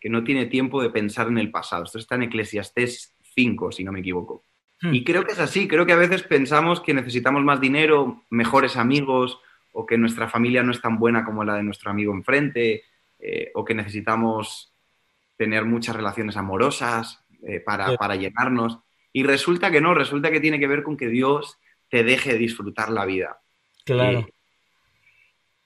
que 0.00 0.08
no 0.08 0.22
tiene 0.22 0.46
tiempo 0.46 0.80
de 0.80 0.90
pensar 0.90 1.26
en 1.26 1.38
el 1.38 1.50
pasado. 1.50 1.82
Esto 1.82 1.98
está 1.98 2.14
en 2.14 2.24
Eclesiastés 2.24 3.12
5, 3.34 3.72
si 3.72 3.82
no 3.82 3.90
me 3.90 4.00
equivoco. 4.00 4.44
Hmm. 4.82 4.94
Y 4.94 5.04
creo 5.04 5.24
que 5.24 5.32
es 5.32 5.38
así, 5.38 5.66
creo 5.68 5.86
que 5.86 5.92
a 5.92 5.96
veces 5.96 6.22
pensamos 6.22 6.80
que 6.80 6.92
necesitamos 6.92 7.42
más 7.42 7.60
dinero, 7.60 8.24
mejores 8.28 8.76
amigos, 8.76 9.38
o 9.72 9.86
que 9.86 9.96
nuestra 9.96 10.28
familia 10.28 10.62
no 10.62 10.72
es 10.72 10.80
tan 10.80 10.98
buena 10.98 11.24
como 11.24 11.44
la 11.44 11.54
de 11.54 11.62
nuestro 11.62 11.90
amigo 11.90 12.12
enfrente, 12.12 12.84
eh, 13.18 13.50
o 13.54 13.64
que 13.64 13.74
necesitamos 13.74 14.74
tener 15.36 15.64
muchas 15.64 15.96
relaciones 15.96 16.36
amorosas, 16.36 17.24
eh, 17.42 17.60
para, 17.60 17.96
para, 17.96 18.16
llenarnos. 18.16 18.78
Y 19.12 19.24
resulta 19.24 19.70
que 19.70 19.80
no, 19.80 19.94
resulta 19.94 20.30
que 20.30 20.40
tiene 20.40 20.60
que 20.60 20.68
ver 20.68 20.82
con 20.82 20.96
que 20.96 21.08
Dios 21.08 21.58
te 21.88 22.04
deje 22.04 22.38
disfrutar 22.38 22.90
la 22.90 23.04
vida. 23.04 23.40
Claro. 23.84 24.20
Eh, 24.20 24.34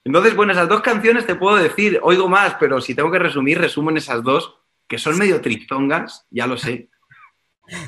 entonces, 0.03 0.35
bueno, 0.35 0.53
esas 0.53 0.69
dos 0.69 0.81
canciones 0.81 1.25
te 1.25 1.35
puedo 1.35 1.57
decir, 1.57 1.99
oigo 2.01 2.29
más, 2.29 2.55
pero 2.59 2.79
si 2.79 2.95
tengo 2.95 3.11
que 3.11 3.19
resumir, 3.19 3.59
resumo 3.59 3.89
en 3.89 3.97
esas 3.97 4.23
dos, 4.23 4.55
que 4.87 4.97
son 4.97 5.17
medio 5.17 5.41
tristongas, 5.41 6.25
ya 6.29 6.47
lo 6.47 6.57
sé. 6.57 6.89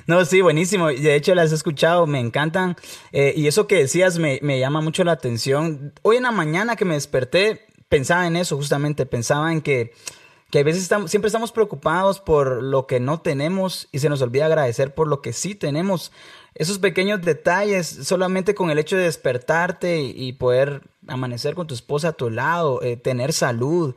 No, 0.07 0.25
sí, 0.25 0.41
buenísimo. 0.41 0.87
De 0.87 1.15
hecho, 1.15 1.35
las 1.35 1.51
he 1.51 1.55
escuchado, 1.55 2.05
me 2.07 2.19
encantan. 2.19 2.75
Eh, 3.11 3.33
y 3.35 3.47
eso 3.47 3.67
que 3.67 3.75
decías 3.75 4.19
me, 4.19 4.39
me, 4.41 4.59
llama 4.59 4.81
mucho 4.81 5.03
la 5.03 5.13
atención. 5.13 5.93
Hoy 6.01 6.17
en 6.17 6.23
la 6.23 6.31
mañana 6.31 6.75
que 6.75 6.85
me 6.85 6.95
desperté, 6.95 7.67
pensaba 7.87 8.27
en 8.27 8.35
eso, 8.35 8.55
justamente, 8.57 9.05
pensaba 9.05 9.51
en 9.51 9.61
que 9.61 9.93
que 10.49 10.59
a 10.59 10.63
veces 10.63 10.81
estamos, 10.81 11.11
siempre 11.11 11.27
estamos 11.27 11.51
preocupados 11.51 12.19
por 12.19 12.63
lo 12.63 12.87
que 12.87 12.99
no 12.99 13.21
tenemos 13.21 13.87
y 13.91 13.99
se 13.99 14.09
nos 14.09 14.21
olvida 14.21 14.47
agradecer 14.47 14.93
por 14.93 15.07
lo 15.07 15.21
que 15.21 15.33
sí 15.33 15.53
tenemos. 15.53 16.11
Esos 16.55 16.79
pequeños 16.79 17.21
detalles, 17.21 17.87
solamente 17.87 18.55
con 18.55 18.71
el 18.71 18.79
hecho 18.79 18.97
de 18.97 19.03
despertarte 19.03 20.01
y, 20.01 20.33
poder 20.33 20.81
amanecer 21.07 21.53
con 21.53 21.67
tu 21.67 21.75
esposa 21.75 22.09
a 22.09 22.13
tu 22.13 22.29
lado, 22.29 22.81
eh, 22.81 22.97
tener 22.97 23.31
salud. 23.31 23.95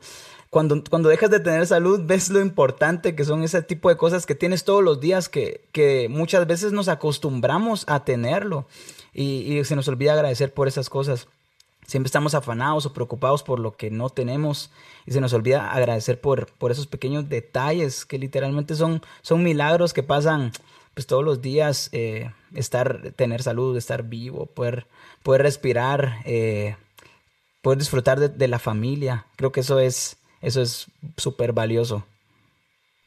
Cuando, 0.53 0.83
cuando 0.87 1.09
dejas 1.09 1.31
de 1.31 1.39
tener 1.39 1.65
salud, 1.65 2.01
ves 2.03 2.29
lo 2.29 2.39
importante 2.39 3.15
que 3.15 3.25
son 3.25 3.41
ese 3.41 3.63
tipo 3.63 3.89
de 3.89 3.97
cosas 3.97 4.27
que 4.27 4.35
tienes 4.35 4.63
todos 4.63 4.83
los 4.83 4.99
días, 4.99 5.27
que, 5.27 5.65
que 5.71 6.07
muchas 6.09 6.45
veces 6.45 6.71
nos 6.71 6.89
acostumbramos 6.89 7.85
a 7.87 8.05
tenerlo 8.05 8.67
y, 9.15 9.63
se 9.63 9.75
nos 9.75 9.87
olvida 9.87 10.13
agradecer 10.13 10.53
por 10.53 10.67
esas 10.67 10.91
cosas. 10.91 11.27
Siempre 11.87 12.05
estamos 12.05 12.35
afanados 12.35 12.85
o 12.85 12.93
preocupados 12.93 13.41
por 13.41 13.59
lo 13.59 13.75
que 13.75 13.89
no 13.89 14.11
tenemos 14.11 14.69
y 15.07 15.11
se 15.13 15.21
nos 15.21 15.33
olvida 15.33 15.71
agradecer 15.71 16.21
por, 16.21 16.45
por 16.45 16.71
esos 16.71 16.85
pequeños 16.85 17.29
detalles 17.29 18.05
que 18.05 18.19
literalmente 18.19 18.75
son, 18.75 19.01
son 19.23 19.41
milagros 19.41 19.91
que 19.91 20.03
pasan 20.03 20.51
pues 20.93 21.07
todos 21.07 21.23
los 21.23 21.41
días, 21.41 21.89
eh, 21.93 22.31
estar, 22.53 23.11
tener 23.15 23.41
salud, 23.41 23.75
estar 23.75 24.03
vivo, 24.03 24.45
poder, 24.45 24.85
poder 25.23 25.41
respirar, 25.41 26.19
eh, 26.25 26.75
poder 27.63 27.79
disfrutar 27.79 28.19
de, 28.19 28.47
la 28.47 28.59
familia. 28.59 29.25
Creo 29.35 29.51
que 29.51 29.61
eso 29.61 29.79
es 29.79 30.17
eso 30.43 30.61
es 30.61 30.87
súper 31.17 31.53
valioso. 31.53 32.05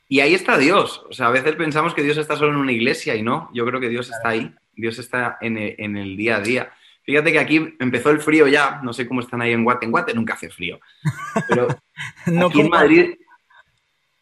Y 0.09 0.21
ahí 0.21 0.35
está 0.35 0.59
Dios. 0.59 1.03
O 1.09 1.13
sea, 1.13 1.27
a 1.27 1.31
veces 1.31 1.55
pensamos 1.57 1.95
que 1.95 2.03
Dios 2.03 2.17
está 2.17 2.37
solo 2.37 2.53
en 2.53 2.59
una 2.59 2.73
iglesia 2.73 3.15
y 3.15 3.23
no. 3.23 3.51
Yo 3.53 3.65
creo 3.67 3.81
que 3.81 3.89
Dios 3.89 4.11
está 4.11 4.31
ahí. 4.31 4.55
Dios 4.75 4.99
está 4.99 5.39
en 5.41 5.57
en 5.57 5.97
el 5.97 6.17
día 6.17 6.37
a 6.37 6.41
día. 6.41 6.73
Fíjate 7.07 7.31
que 7.31 7.39
aquí 7.39 7.77
empezó 7.79 8.11
el 8.11 8.21
frío 8.21 8.49
ya, 8.49 8.81
no 8.83 8.93
sé 8.93 9.07
cómo 9.07 9.21
están 9.21 9.41
ahí 9.41 9.53
en 9.53 9.63
Guate. 9.63 9.87
En 9.87 9.93
Guate 9.93 10.13
nunca 10.13 10.35
hace 10.35 10.51
frío. 10.51 10.81
Pero 11.49 11.69
aquí 12.49 12.61
en 12.61 12.69
Madrid, 12.69 13.15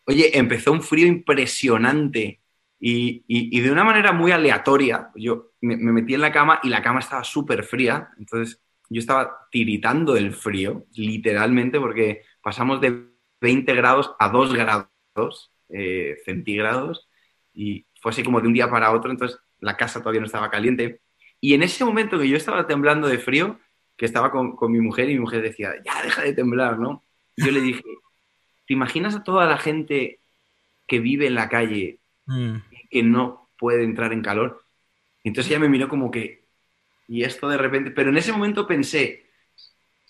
oye, 0.05 0.39
empezó 0.39 0.71
un 0.71 0.83
frío 0.83 1.07
impresionante 1.07 2.41
y, 2.79 3.61
de 3.61 3.71
una 3.71 3.85
manera 3.85 4.13
muy 4.13 4.33
aleatoria. 4.33 5.11
Yo 5.15 5.53
me, 5.63 5.77
metí 5.77 6.13
en 6.13 6.21
la 6.21 6.31
cama 6.31 6.61
y 6.63 6.69
la 6.69 6.83
cama 6.83 7.01
estaba 7.01 7.25
súper 7.25 7.65
fría, 7.65 8.11
entonces 8.19 8.61
yo 8.91 9.01
estaba 9.01 9.49
tiritando 9.51 10.13
del 10.13 10.35
frío, 10.35 10.85
literalmente, 10.95 11.81
porque 11.81 12.23
pasamos 12.45 12.81
de 12.81 13.09
20 13.41 13.75
grados 13.75 14.15
a 14.21 14.29
2 14.29 14.53
grados 14.53 15.51
eh, 15.71 16.19
centígrados 16.25 17.09
y 17.55 17.87
fue 18.01 18.13
así 18.13 18.23
como 18.23 18.41
de 18.41 18.49
un 18.49 18.55
día 18.55 18.71
para 18.71 18.93
otro, 18.93 19.11
entonces 19.11 19.39
la 19.61 19.77
casa 19.77 20.01
todavía 20.01 20.21
no 20.21 20.27
estaba 20.27 20.51
caliente 20.51 21.01
y 21.41 21.55
en 21.55 21.63
ese 21.63 21.85
momento 21.85 22.19
que 22.19 22.29
yo 22.29 22.37
estaba 22.37 22.67
temblando 22.67 23.09
de 23.09 23.19
frío, 23.19 23.59
que 23.97 24.07
estaba 24.07 24.31
con, 24.31 24.57
mi 24.71 24.81
mujer 24.81 25.09
y 25.09 25.15
mi 25.15 25.21
mujer 25.21 25.43
decía, 25.43 25.73
ya 25.85 26.03
deja 26.03 26.23
de 26.23 26.33
temblar, 26.33 26.79
¿no? 26.79 27.03
yo 27.37 27.51
le 27.51 27.61
dije, 27.61 27.83
¿te 28.67 28.75
imaginas 28.75 29.15
a 29.15 29.25
toda 29.25 29.47
la 29.47 29.59
gente 29.59 30.21
que 30.87 31.01
vive 31.01 31.27
en 31.27 31.35
la 31.35 31.49
calle 31.49 31.99
mm. 32.27 32.57
y 32.71 32.89
que 32.89 33.03
no 33.03 33.51
puede 33.59 33.85
entrar 33.85 34.13
en 34.13 34.23
calor? 34.23 34.65
Entonces 35.23 35.51
ella 35.51 35.61
me 35.61 35.69
miró 35.69 35.89
como 35.89 36.11
que, 36.11 36.45
y 37.09 37.25
esto 37.25 37.49
de 37.49 37.57
repente, 37.57 37.91
pero 37.91 38.11
en 38.11 38.19
ese 38.19 38.33
momento 38.33 38.67
pensé, 38.67 39.24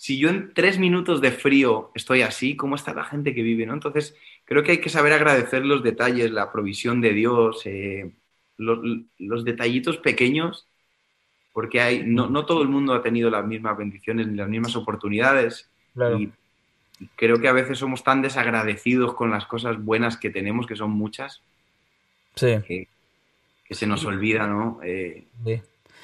si 0.05 0.19
yo 0.19 0.29
en 0.29 0.53
tres 0.53 0.79
minutos 0.79 1.23
de 1.23 1.33
frío 1.33 1.91
estoy 1.95 2.21
así, 2.21 2.57
¿cómo 2.57 2.75
está 2.75 2.93
la 2.93 3.05
gente 3.05 3.35
que 3.35 3.41
vive? 3.41 3.65
¿no? 3.65 3.73
Entonces, 3.73 4.15
creo 4.45 4.63
que 4.63 4.73
hay 4.73 4.79
que 4.83 4.91
saber 4.91 5.15
agradecer 5.15 5.65
los 5.65 5.83
detalles, 5.83 6.31
la 6.31 6.53
provisión 6.53 7.01
de 7.01 7.15
Dios, 7.15 7.63
eh, 7.65 8.13
los, 8.59 8.81
los, 9.17 9.47
detallitos 9.47 9.97
pequeños 9.97 10.67
porque 11.55 11.81
hay, 11.81 12.03
no, 12.05 12.29
no, 12.29 12.45
todo 12.45 12.61
el 12.61 12.69
mundo 12.69 12.93
ha 12.93 13.01
tenido 13.01 13.31
las 13.31 13.47
mismas 13.47 13.79
bendiciones 13.79 14.27
ni 14.27 14.37
las 14.37 14.47
mismas 14.51 14.77
oportunidades. 14.77 15.71
Y 16.19 16.29
creo 17.17 17.41
que 17.41 17.49
a 17.49 17.55
veces 17.55 17.79
somos 17.79 18.05
tan 18.05 18.21
desagradecidos 18.21 19.15
con 19.15 19.31
las 19.31 19.47
cosas 19.47 19.83
buenas 19.83 20.19
que 20.19 20.29
tenemos, 20.29 20.67
que 20.67 20.77
son 20.77 20.91
muchas, 20.91 21.41
sí. 22.35 22.61
que, 22.67 22.89
se 23.75 23.87
nos 23.87 24.05
olvida, 24.05 24.47
¿no? 24.47 24.81
Eh, 24.85 25.25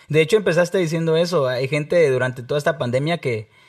De 0.08 0.22
hecho, 0.22 0.38
empezaste 0.38 0.78
diciendo 0.78 1.18
eso. 1.18 1.46
Hay 1.48 1.68
gente 1.68 2.08
durante 2.08 2.42
toda 2.42 2.56
esta 2.56 2.78
pandemia 2.78 3.18
que 3.18 3.60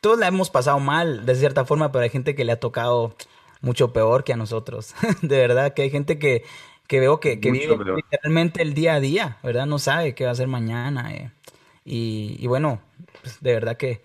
todos 0.00 0.18
la 0.18 0.28
hemos 0.28 0.50
pasado 0.50 0.80
mal, 0.80 1.26
de 1.26 1.34
cierta 1.34 1.64
forma, 1.64 1.92
pero 1.92 2.02
hay 2.02 2.10
gente 2.10 2.34
que 2.34 2.44
le 2.44 2.52
ha 2.52 2.60
tocado 2.60 3.14
mucho 3.60 3.92
peor 3.92 4.24
que 4.24 4.32
a 4.32 4.36
nosotros. 4.36 4.94
de 5.22 5.36
verdad, 5.38 5.74
que 5.74 5.82
hay 5.82 5.90
gente 5.90 6.18
que, 6.18 6.44
que 6.86 7.00
veo 7.00 7.20
que, 7.20 7.40
que 7.40 7.50
vive 7.50 7.76
literalmente 7.96 8.62
el 8.62 8.74
día 8.74 8.94
a 8.94 9.00
día, 9.00 9.38
¿verdad? 9.42 9.66
No 9.66 9.78
sabe 9.78 10.14
qué 10.14 10.24
va 10.24 10.30
a 10.30 10.32
hacer 10.32 10.48
mañana. 10.48 11.14
Eh. 11.14 11.30
Y, 11.84 12.46
bueno, 12.46 12.80
pues, 13.20 13.40
de 13.40 13.52
verdad 13.52 13.76
que, 13.76 14.02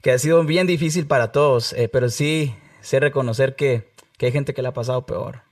que, 0.00 0.12
ha 0.12 0.18
sido 0.18 0.44
bien 0.44 0.66
difícil 0.66 1.06
para 1.06 1.32
todos, 1.32 1.72
eh, 1.72 1.88
pero 1.88 2.08
sí 2.08 2.54
sé 2.80 3.00
reconocer 3.00 3.56
que, 3.56 3.92
que 4.18 4.26
hay 4.26 4.32
gente 4.32 4.54
que 4.54 4.62
le 4.62 4.68
ha 4.68 4.74
pasado 4.74 5.06
peor. 5.06 5.42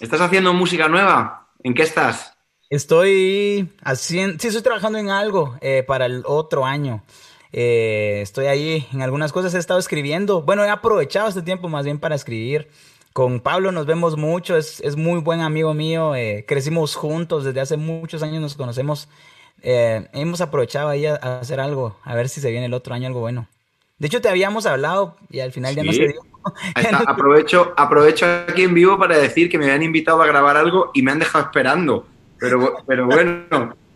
¿Estás 0.00 0.20
haciendo 0.20 0.52
música 0.52 0.88
nueva? 0.88 1.48
¿En 1.62 1.74
qué 1.74 1.82
estás? 1.82 2.34
Estoy 2.70 3.72
haciendo, 3.82 4.38
sí, 4.38 4.48
estoy 4.48 4.62
trabajando 4.62 4.98
en 4.98 5.10
algo 5.10 5.56
eh, 5.60 5.82
para 5.82 6.06
el 6.06 6.22
otro 6.26 6.66
año. 6.66 7.02
Eh, 7.52 8.20
estoy 8.22 8.46
ahí 8.46 8.86
en 8.92 9.02
algunas 9.02 9.32
cosas, 9.32 9.54
he 9.54 9.58
estado 9.58 9.80
escribiendo. 9.80 10.42
Bueno, 10.42 10.64
he 10.64 10.70
aprovechado 10.70 11.28
este 11.28 11.42
tiempo 11.42 11.68
más 11.68 11.84
bien 11.84 11.98
para 11.98 12.14
escribir. 12.14 12.68
Con 13.12 13.40
Pablo 13.40 13.72
nos 13.72 13.86
vemos 13.86 14.16
mucho, 14.16 14.56
es, 14.56 14.80
es 14.80 14.96
muy 14.96 15.20
buen 15.20 15.40
amigo 15.40 15.74
mío, 15.74 16.14
eh, 16.14 16.44
crecimos 16.46 16.94
juntos, 16.94 17.44
desde 17.44 17.60
hace 17.60 17.76
muchos 17.76 18.22
años 18.22 18.40
nos 18.40 18.54
conocemos. 18.54 19.08
hemos 19.62 20.40
aprovechado 20.40 20.88
ahí 20.88 21.06
a, 21.06 21.14
hacer 21.14 21.58
algo, 21.58 21.96
a 22.04 22.14
ver 22.14 22.28
si 22.28 22.40
se 22.40 22.50
viene 22.50 22.66
el 22.66 22.74
otro 22.74 22.94
año 22.94 23.08
algo 23.08 23.20
bueno. 23.20 23.48
De 23.98 24.06
hecho, 24.06 24.20
te 24.20 24.28
habíamos 24.28 24.66
hablado 24.66 25.16
y 25.30 25.40
al 25.40 25.50
final 25.50 25.74
ya 25.74 25.82
no 25.82 25.92
se 25.92 26.06
dio. 26.06 26.20
aprovecho, 27.06 27.74
aprovecho 27.76 28.26
aquí 28.48 28.62
en 28.62 28.74
vivo 28.74 28.96
para 28.98 29.18
decir 29.18 29.50
que 29.50 29.58
me 29.58 29.64
habían 29.64 29.82
invitado 29.82 30.22
a 30.22 30.26
grabar 30.26 30.56
algo 30.56 30.92
y 30.94 31.02
me 31.02 31.10
han 31.10 31.18
dejado 31.18 31.44
esperando. 31.44 32.06
Pero, 32.38 32.76
pero 32.86 33.06
bueno. 33.06 33.74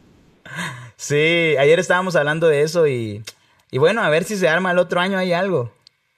Sí, 0.94 1.56
ayer 1.58 1.80
estábamos 1.80 2.14
hablando 2.14 2.46
de 2.46 2.62
eso 2.62 2.86
y, 2.86 3.24
y, 3.72 3.78
bueno, 3.78 4.02
a 4.02 4.10
ver 4.10 4.22
si 4.22 4.36
se 4.36 4.48
arma 4.48 4.70
el 4.70 4.78
otro 4.78 5.00
año 5.00 5.18
hay 5.18 5.32
algo. 5.32 5.72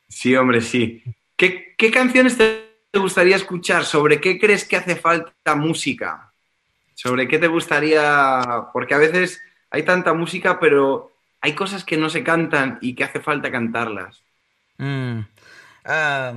Sí, 0.08 0.36
hombre, 0.36 0.60
sí. 0.60 1.02
¿Qué, 1.36 1.74
qué 1.78 1.90
canciones 1.90 2.36
te 2.36 2.68
gustaría 2.98 3.36
escuchar? 3.36 3.86
¿Sobre 3.86 4.20
qué 4.20 4.38
crees 4.38 4.66
que 4.66 4.76
hace 4.76 4.96
falta 4.96 5.54
música? 5.54 6.32
¿Sobre 6.94 7.26
qué 7.26 7.38
te 7.38 7.46
gustaría? 7.46 8.66
Porque 8.72 8.94
a 8.94 8.98
veces 8.98 9.40
hay 9.70 9.84
tanta 9.84 10.12
música, 10.12 10.60
pero 10.60 11.12
hay 11.40 11.54
cosas 11.54 11.84
que 11.84 11.96
no 11.96 12.10
se 12.10 12.22
cantan 12.22 12.78
y 12.80 12.94
que 12.94 13.04
hace 13.04 13.20
falta 13.20 13.50
cantarlas. 13.50 14.22
Mm. 14.78 15.20
Ah, 15.84 16.34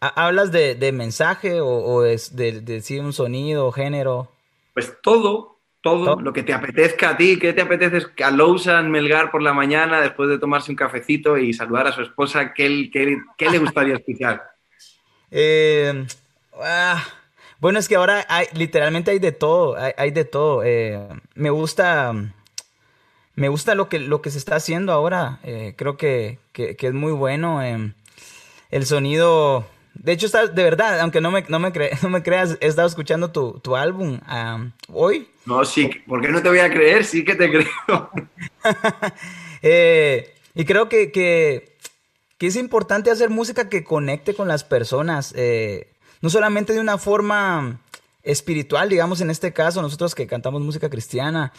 ¿Hablas 0.00 0.50
de, 0.50 0.92
mensaje 0.92 1.60
o, 1.60 2.04
es 2.04 2.34
de, 2.34 2.60
de, 2.60 3.00
un 3.00 3.12
sonido, 3.12 3.70
género? 3.72 4.32
Pues 4.72 4.94
todo, 5.02 5.58
todo, 5.82 6.20
lo 6.20 6.32
que 6.32 6.42
te 6.42 6.52
apetezca 6.52 7.10
a 7.10 7.16
ti. 7.16 7.38
¿Qué 7.38 7.52
te 7.52 7.62
apetece 7.62 8.06
a 8.22 8.30
Lousan 8.30 8.90
Melgar 8.90 9.30
por 9.30 9.42
la 9.42 9.52
mañana 9.52 10.00
después 10.00 10.28
de 10.28 10.38
tomarse 10.38 10.70
un 10.70 10.76
cafecito 10.76 11.38
y 11.38 11.52
saludar 11.52 11.86
a 11.86 11.92
su 11.92 12.02
esposa? 12.02 12.52
¿Qué, 12.52 12.90
qué, 12.92 13.50
le 13.50 13.58
gustaría 13.58 13.94
escuchar? 13.94 14.42
Eh, 15.32 16.06
ah, 16.60 17.06
bueno, 17.60 17.78
es 17.78 17.86
que 17.86 17.94
ahora 17.94 18.26
hay, 18.28 18.46
literalmente 18.52 19.12
hay 19.12 19.20
de 19.20 19.30
todo, 19.30 19.76
hay, 19.96 20.10
de 20.10 20.24
todo. 20.24 20.64
Eh, 20.64 20.98
me 21.36 21.50
gusta 21.50 22.12
me 23.40 23.48
gusta 23.48 23.74
lo 23.74 23.88
que, 23.88 23.98
lo 23.98 24.20
que 24.20 24.30
se 24.30 24.36
está 24.36 24.56
haciendo 24.56 24.92
ahora. 24.92 25.40
Eh, 25.44 25.72
creo 25.74 25.96
que, 25.96 26.38
es 26.54 26.92
muy 26.92 27.12
bueno. 27.12 27.62
Em, 27.62 27.94
el 28.70 28.84
sonido. 28.84 29.64
De 29.94 30.12
hecho, 30.12 30.26
está, 30.26 30.46
de 30.46 30.62
verdad, 30.62 31.00
aunque 31.00 31.22
no 31.22 31.30
me, 31.30 31.42
no 31.48 31.58
me, 31.58 31.72
no 32.02 32.10
me 32.10 32.22
creas, 32.22 32.58
he 32.60 32.66
estado 32.66 32.86
escuchando 32.86 33.30
tu, 33.30 33.76
álbum 33.76 34.20
hoy. 34.92 35.29
No, 35.46 35.64
sí, 35.64 35.90
¿por 36.06 36.20
qué 36.20 36.28
no 36.28 36.42
te 36.42 36.48
voy 36.48 36.58
a 36.58 36.70
creer? 36.70 37.04
Sí 37.04 37.24
que 37.24 37.34
te 37.34 37.50
creo. 37.50 38.10
Eh, 39.62 40.36
y 40.54 40.64
creo 40.64 40.88
que, 40.88 41.12
que, 41.12 41.76
es 42.38 42.56
importante 42.56 43.10
hacer 43.10 43.28
música 43.28 43.68
que 43.68 43.84
conecte 43.84 44.32
con 44.32 44.48
las 44.48 44.64
personas. 44.64 45.34
Eh, 45.36 45.92
no 46.22 46.30
solamente 46.30 46.72
de 46.72 46.80
una 46.80 46.96
forma 46.96 47.78
espiritual, 48.22 48.88
digamos 48.88 49.20
en 49.20 49.28
este 49.28 49.52
caso, 49.52 49.82
nosotros 49.82 50.14
que 50.14 50.26
cantamos 50.26 50.62
música 50.62 50.88
cristiana, 50.88 51.52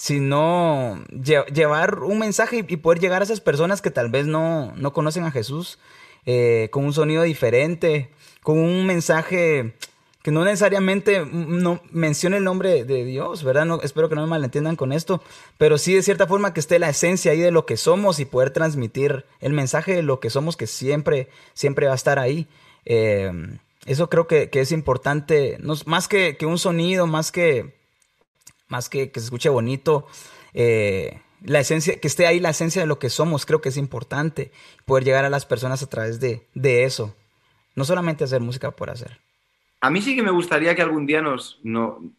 sino 0.00 1.04
llevar 1.52 1.98
un 1.98 2.18
mensaje 2.18 2.64
y 2.66 2.76
poder 2.78 3.00
llegar 3.00 3.20
a 3.20 3.24
esas 3.24 3.42
personas 3.42 3.82
que 3.82 3.90
tal 3.90 4.08
vez 4.08 4.24
no, 4.24 4.72
conocen 4.94 5.24
a 5.24 5.30
Jesús 5.30 5.78
eh, 6.24 6.68
con 6.72 6.86
un 6.86 6.94
sonido 6.94 7.22
diferente, 7.22 8.10
con 8.42 8.58
un 8.58 8.86
mensaje 8.86 9.74
que 10.22 10.30
no 10.30 10.44
necesariamente 10.44 11.24
no 11.24 11.80
mencione 11.90 12.36
el 12.36 12.44
nombre 12.44 12.84
de 12.84 13.04
Dios, 13.04 13.42
¿verdad? 13.42 13.64
No, 13.64 13.80
espero 13.82 14.08
que 14.08 14.14
no 14.14 14.22
me 14.22 14.28
malentiendan 14.28 14.76
con 14.76 14.92
esto, 14.92 15.22
pero 15.56 15.78
sí 15.78 15.94
de 15.94 16.02
cierta 16.02 16.26
forma 16.26 16.52
que 16.52 16.60
esté 16.60 16.78
la 16.78 16.90
esencia 16.90 17.32
ahí 17.32 17.40
de 17.40 17.50
lo 17.50 17.66
que 17.66 17.76
somos 17.76 18.20
y 18.20 18.24
poder 18.24 18.50
transmitir 18.50 19.24
el 19.40 19.52
mensaje 19.52 19.94
de 19.94 20.02
lo 20.02 20.20
que 20.20 20.30
somos 20.30 20.56
que 20.56 20.66
siempre, 20.66 21.28
siempre 21.54 21.86
va 21.86 21.92
a 21.92 21.96
estar 21.96 22.18
ahí. 22.18 22.48
Eh, 22.84 23.32
eso 23.86 24.10
creo 24.10 24.26
que, 24.26 24.50
es 24.52 24.72
importante, 24.72 25.58
más 25.86 26.06
que, 26.06 26.36
un 26.42 26.58
sonido, 26.58 27.06
más 27.06 27.32
que 27.32 27.78
más 28.68 28.88
que 28.88 29.10
se 29.12 29.20
escuche 29.20 29.48
bonito, 29.48 30.06
eh, 30.54 31.20
la 31.42 31.60
esencia, 31.60 31.98
que 31.98 32.08
esté 32.08 32.26
ahí 32.26 32.40
la 32.40 32.50
esencia 32.50 32.80
de 32.80 32.86
lo 32.86 32.98
que 32.98 33.10
somos, 33.10 33.46
creo 33.46 33.60
que 33.60 33.70
es 33.70 33.76
importante 33.76 34.52
poder 34.84 35.04
llegar 35.04 35.24
a 35.24 35.30
las 35.30 35.46
personas 35.46 35.82
a 35.82 35.86
través 35.88 36.20
de, 36.20 36.46
eso, 36.84 37.14
no 37.74 37.84
solamente 37.84 38.24
hacer 38.24 38.40
música 38.40 38.70
por 38.70 38.90
hacer. 38.90 39.18
A 39.80 39.90
mí 39.90 40.02
sí 40.02 40.14
que 40.14 40.22
me 40.22 40.30
gustaría 40.30 40.74
que 40.74 40.82
algún 40.82 41.06
día 41.06 41.22
nos, 41.22 41.60
no, 41.62 42.12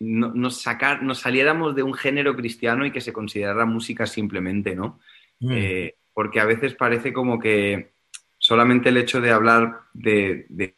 nos, 0.00 0.60
sacar, 0.60 1.02
nos 1.02 1.18
saliéramos 1.20 1.74
de 1.74 1.82
un 1.82 1.94
género 1.94 2.34
cristiano 2.36 2.86
y 2.86 2.90
que 2.90 3.00
se 3.00 3.12
considerara 3.12 3.66
música 3.66 4.06
simplemente, 4.06 4.74
¿no? 4.74 5.00
Mm. 5.40 5.52
Eh, 5.52 5.94
porque 6.14 6.40
a 6.40 6.44
veces 6.44 6.74
parece 6.74 7.12
como 7.12 7.38
que 7.38 7.92
solamente 8.38 8.88
el 8.88 8.96
hecho 8.96 9.20
de 9.20 9.30
hablar 9.30 9.82
de, 9.92 10.74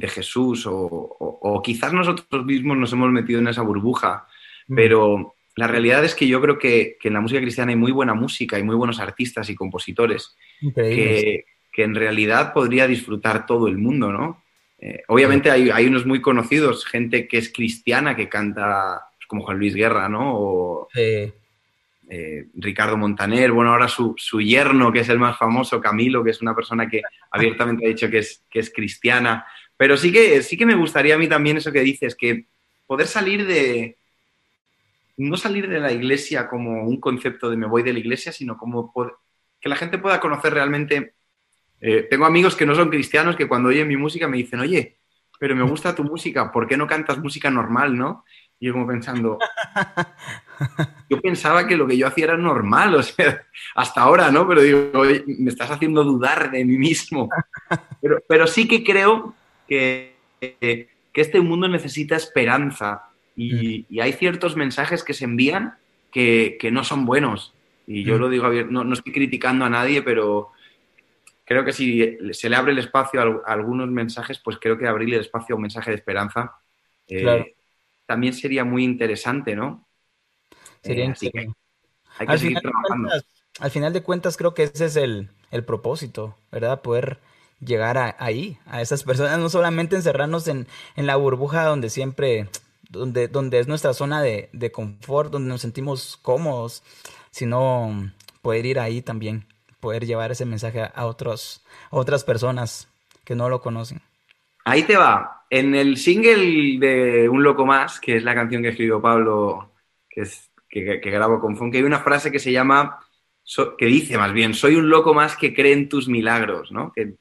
Jesús 0.00 0.64
o, 0.66 1.62
quizás 1.62 1.92
nosotros 1.92 2.44
mismos 2.44 2.76
nos 2.76 2.92
hemos 2.92 3.10
metido 3.10 3.40
en 3.40 3.48
esa 3.48 3.62
burbuja 3.62 4.26
pero 4.68 5.34
la 5.54 5.66
realidad 5.66 6.04
es 6.04 6.14
que 6.14 6.26
yo 6.26 6.40
creo 6.40 6.58
que, 6.58 6.98
en 7.02 7.12
la 7.12 7.20
música 7.20 7.40
cristiana 7.40 7.70
hay 7.70 7.76
muy 7.76 7.92
buena 7.92 8.14
música, 8.14 8.56
hay 8.56 8.62
muy 8.62 8.76
buenos 8.76 9.00
artistas 9.00 9.48
y 9.48 9.54
compositores 9.54 10.36
que, 10.74 11.44
en 11.78 11.94
realidad 11.94 12.54
podría 12.54 12.86
disfrutar 12.86 13.44
todo 13.44 13.68
el 13.68 13.76
mundo, 13.76 14.10
¿no? 14.10 14.42
Eh, 14.78 15.02
obviamente 15.08 15.50
hay, 15.50 15.86
unos 15.86 16.04
muy 16.06 16.20
conocidos, 16.20 16.84
gente 16.84 17.26
que 17.26 17.38
es 17.38 17.52
cristiana 17.52 18.14
que 18.14 18.28
canta 18.28 19.08
pues, 19.16 19.26
como 19.26 19.44
Juan 19.44 19.58
Luis 19.58 19.74
Guerra, 19.74 20.08
¿no? 20.08 20.34
O, 20.36 20.88
eh, 20.94 21.32
Ricardo 22.54 22.96
Montaner, 22.96 23.50
bueno, 23.50 23.72
ahora 23.72 23.88
su, 23.88 24.14
yerno, 24.40 24.92
que 24.92 25.00
es 25.00 25.08
el 25.08 25.18
más 25.18 25.36
famoso, 25.36 25.80
Camilo, 25.80 26.22
que 26.22 26.30
es 26.30 26.40
una 26.40 26.54
persona 26.54 26.88
que 26.88 27.02
abiertamente 27.30 27.84
ha 27.84 27.88
dicho 27.88 28.08
que 28.08 28.18
es, 28.18 28.44
que 28.48 28.60
es 28.60 28.70
cristiana. 28.72 29.44
Pero 29.76 29.96
sí 29.96 30.12
que, 30.12 30.42
sí 30.42 30.56
que 30.56 30.66
me 30.66 30.76
gustaría 30.76 31.16
a 31.16 31.18
mí 31.18 31.28
también 31.28 31.56
eso 31.56 31.72
que 31.72 31.80
dices, 31.80 32.14
que 32.14 32.46
poder 32.86 33.08
salir 33.08 33.44
de, 33.46 33.98
no 35.16 35.36
salir 35.36 35.68
de 35.68 35.80
la 35.80 35.92
iglesia 35.92 36.48
como 36.48 36.84
un 36.84 37.00
concepto 37.00 37.50
de 37.50 37.56
me 37.56 37.66
voy 37.66 37.82
de 37.82 37.92
la 37.92 37.98
iglesia, 37.98 38.32
sino 38.32 38.56
como 38.56 38.92
que 39.60 39.68
la 39.68 39.76
gente 39.76 39.98
pueda 39.98 40.20
conocer 40.20 40.54
realmente. 40.54 41.14
Eh, 41.80 42.06
tengo 42.08 42.24
amigos 42.24 42.56
que 42.56 42.66
no 42.66 42.74
son 42.74 42.88
cristianos 42.88 43.36
que 43.36 43.48
cuando 43.48 43.68
oyen 43.68 43.88
mi 43.88 43.96
música 43.96 44.28
me 44.28 44.36
dicen, 44.36 44.60
oye, 44.60 44.96
pero 45.38 45.54
me 45.54 45.62
gusta 45.62 45.94
tu 45.94 46.04
música, 46.04 46.50
¿por 46.50 46.66
qué 46.66 46.76
no 46.76 46.86
cantas 46.86 47.18
música 47.18 47.50
normal, 47.50 47.96
no? 47.96 48.24
Y 48.58 48.66
yo 48.66 48.72
como 48.72 48.86
pensando, 48.86 49.38
yo 51.10 51.20
pensaba 51.20 51.66
que 51.66 51.76
lo 51.76 51.86
que 51.86 51.98
yo 51.98 52.06
hacía 52.06 52.24
era 52.24 52.36
normal, 52.38 52.94
o 52.94 53.02
sea, 53.02 53.44
hasta 53.74 54.00
ahora, 54.00 54.30
¿no? 54.30 54.48
Pero 54.48 54.62
digo, 54.62 54.90
oye, 54.94 55.22
me 55.26 55.50
estás 55.50 55.70
haciendo 55.70 56.04
dudar 56.04 56.50
de 56.50 56.64
mí 56.64 56.78
mismo. 56.78 57.28
Pero, 58.00 58.22
pero 58.28 58.46
sí 58.46 58.68
que 58.68 58.84
creo 58.84 59.34
que, 59.66 60.14
que 60.38 60.88
este 61.14 61.40
mundo 61.40 61.66
necesita 61.66 62.14
esperanza, 62.14 63.06
y, 63.36 64.00
hay 64.00 64.12
ciertos 64.14 64.56
mensajes 64.56 65.04
que 65.04 65.14
se 65.14 65.24
envían 65.24 65.74
que, 66.10 66.58
no 66.72 66.82
son 66.82 67.04
buenos. 67.04 67.52
Y 67.86 68.02
yo 68.02 68.16
mm. 68.16 68.20
lo 68.20 68.28
digo 68.30 68.50
no, 68.70 68.84
no 68.84 68.94
estoy 68.94 69.12
criticando 69.12 69.64
a 69.64 69.70
nadie, 69.70 70.02
pero 70.02 70.50
creo 71.46 71.64
que 71.64 71.72
si 71.72 72.18
se 72.32 72.50
le 72.50 72.56
abre 72.56 72.72
el 72.72 72.78
espacio 72.78 73.42
a, 73.46 73.52
algunos 73.52 73.88
mensajes, 73.88 74.38
pues 74.38 74.58
creo 74.60 74.76
que 74.76 74.86
abrirle 74.86 75.16
el 75.16 75.22
espacio 75.22 75.54
a 75.54 75.56
un 75.56 75.62
mensaje 75.62 75.90
de 75.90 75.96
esperanza 75.96 76.56
eh, 77.08 77.54
también 78.04 78.34
sería 78.34 78.64
muy 78.64 78.84
interesante, 78.84 79.56
¿no? 79.56 79.86
Sería 80.82 81.06
eh, 81.06 81.10
así 81.12 81.30
que 81.30 81.48
hay 82.18 82.26
que 82.26 82.32
al 82.32 82.38
seguir 82.38 82.58
trabajando. 82.60 83.10
al 83.60 83.70
final 83.70 83.92
de 83.92 84.02
cuentas, 84.02 84.36
creo 84.36 84.54
que 84.54 84.64
ese 84.64 84.84
es 84.86 84.96
el, 84.96 85.30
propósito, 85.64 86.36
¿verdad? 86.52 86.82
Poder 86.82 87.18
llegar 87.60 87.96
a, 87.96 88.16
ahí, 88.18 88.58
a 88.66 88.82
esas 88.82 89.04
personas, 89.04 89.38
no 89.38 89.48
solamente 89.48 89.96
encerrarnos 89.96 90.48
en, 90.48 90.66
en 90.96 91.06
la 91.06 91.16
burbuja 91.16 91.64
donde 91.64 91.88
siempre 91.88 92.48
donde, 92.90 93.28
donde 93.28 93.58
es 93.58 93.68
nuestra 93.68 93.94
zona 93.94 94.20
de, 94.20 94.50
de 94.52 94.70
confort, 94.72 95.32
donde 95.32 95.48
nos 95.48 95.60
sentimos 95.60 96.18
cómodos, 96.18 96.82
sino 97.30 98.12
poder 98.42 98.66
ir 98.66 98.78
ahí 98.78 99.02
también, 99.02 99.46
poder 99.86 100.04
llevar 100.04 100.32
ese 100.32 100.44
mensaje 100.44 100.82
a, 100.92 101.06
otros, 101.06 101.64
otras 101.90 102.24
personas 102.24 102.88
que 103.24 103.36
no 103.36 103.48
lo 103.48 103.60
conocen. 103.60 104.02
Ahí 104.64 104.82
te 104.82 104.96
va. 104.96 105.44
En 105.48 105.76
el 105.76 105.96
single 105.96 106.80
de 106.80 107.28
Un 107.28 107.44
Loco 107.44 107.64
Más, 107.64 108.00
que 108.00 108.16
es 108.16 108.24
la 108.24 108.34
canción 108.34 108.64
que 108.64 108.70
escribió 108.70 109.00
Pablo, 109.00 109.70
que, 110.10 110.22
es, 110.22 110.50
que, 110.68 110.98
grabo 110.98 111.38
con 111.38 111.56
Funk, 111.56 111.76
hay 111.76 111.84
una 111.84 112.00
frase 112.00 112.32
que 112.32 112.40
se 112.40 112.50
llama, 112.50 112.98
que 113.78 113.86
dice 113.86 114.18
más 114.18 114.32
bien, 114.32 114.54
soy 114.54 114.74
un 114.74 114.90
loco 114.90 115.14
más 115.14 115.36
que 115.36 115.54
cree 115.54 115.72
en 115.72 115.88
tus 115.88 116.08
milagros, 116.08 116.72
¿no? 116.72 116.92
y, 116.96 117.12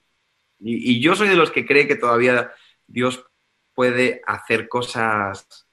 y, 0.60 0.99
yo 0.99 1.13
soy 1.13 1.28
de 1.28 1.36
los 1.36 1.51
que 1.51 1.67
cree 1.67 1.88
que 1.88 1.97
todavía 1.97 2.51
Dios 2.88 3.28
puede 3.75 4.23
hacer 4.25 4.67
cosas. 4.67 5.67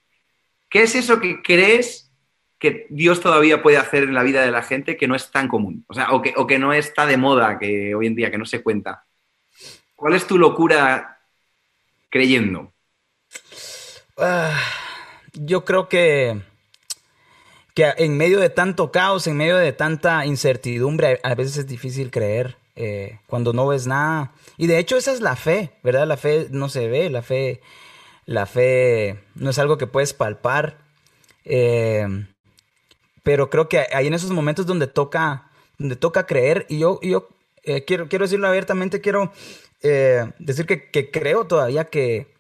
¿Qué 0.68 0.82
es 0.82 0.94
eso 0.94 1.20
que 1.20 1.40
crees 1.40 2.01
que 2.62 2.86
Dios 2.90 3.20
todavía 3.20 3.60
puede 3.60 3.76
hacer 3.76 4.04
en 4.04 4.14
la 4.14 4.22
vida 4.22 4.40
de 4.42 4.52
la 4.52 4.62
gente 4.62 4.96
que 4.96 5.08
no 5.08 5.16
es 5.16 5.32
tan 5.32 5.48
común? 5.48 5.84
O 5.88 5.94
sea, 5.94 6.12
o 6.12 6.22
que, 6.22 6.32
o 6.36 6.46
que 6.46 6.60
no 6.60 6.72
está 6.72 7.06
de 7.06 7.16
moda 7.16 7.58
que 7.58 7.92
hoy 7.92 8.06
en 8.06 8.14
día, 8.14 8.30
que 8.30 8.38
no 8.38 8.46
se 8.46 8.62
cuenta. 8.62 9.04
¿Cuál 9.96 10.14
es 10.14 10.28
tu 10.28 10.38
locura 10.38 11.18
creyendo? 12.08 12.72
Ah, 14.16 14.56
yo 15.32 15.64
creo 15.64 15.88
que, 15.88 16.40
que 17.74 17.92
en 17.96 18.16
medio 18.16 18.38
de 18.38 18.48
tanto 18.48 18.92
caos, 18.92 19.26
en 19.26 19.36
medio 19.36 19.56
de 19.56 19.72
tanta 19.72 20.24
incertidumbre, 20.24 21.18
a 21.24 21.34
veces 21.34 21.56
es 21.56 21.66
difícil 21.66 22.12
creer 22.12 22.58
eh, 22.76 23.18
cuando 23.26 23.52
no 23.52 23.66
ves 23.66 23.88
nada. 23.88 24.34
Y 24.56 24.68
de 24.68 24.78
hecho 24.78 24.96
esa 24.96 25.12
es 25.12 25.20
la 25.20 25.34
fe, 25.34 25.72
¿verdad? 25.82 26.06
La 26.06 26.16
fe 26.16 26.46
no 26.52 26.68
se 26.68 26.86
ve, 26.86 27.10
la 27.10 27.22
fe, 27.22 27.60
la 28.24 28.46
fe 28.46 29.18
no 29.34 29.50
es 29.50 29.58
algo 29.58 29.78
que 29.78 29.88
puedes 29.88 30.14
palpar. 30.14 30.78
Eh, 31.44 32.06
pero 33.22 33.50
creo 33.50 33.68
que 33.68 33.86
hay 33.92 34.06
en 34.06 34.14
esos 34.14 34.30
momentos 34.30 34.66
donde 34.66 34.86
toca, 34.86 35.50
donde 35.78 35.96
toca 35.96 36.26
creer. 36.26 36.66
Y 36.68 36.78
yo, 36.78 37.00
yo 37.02 37.28
eh, 37.64 37.84
quiero, 37.84 38.08
quiero 38.08 38.24
decirlo 38.24 38.48
abiertamente, 38.48 39.00
quiero 39.00 39.32
eh, 39.82 40.32
decir 40.38 40.66
que, 40.66 41.10
creo 41.10 41.46
todavía 41.46 41.84
que, 41.84 42.34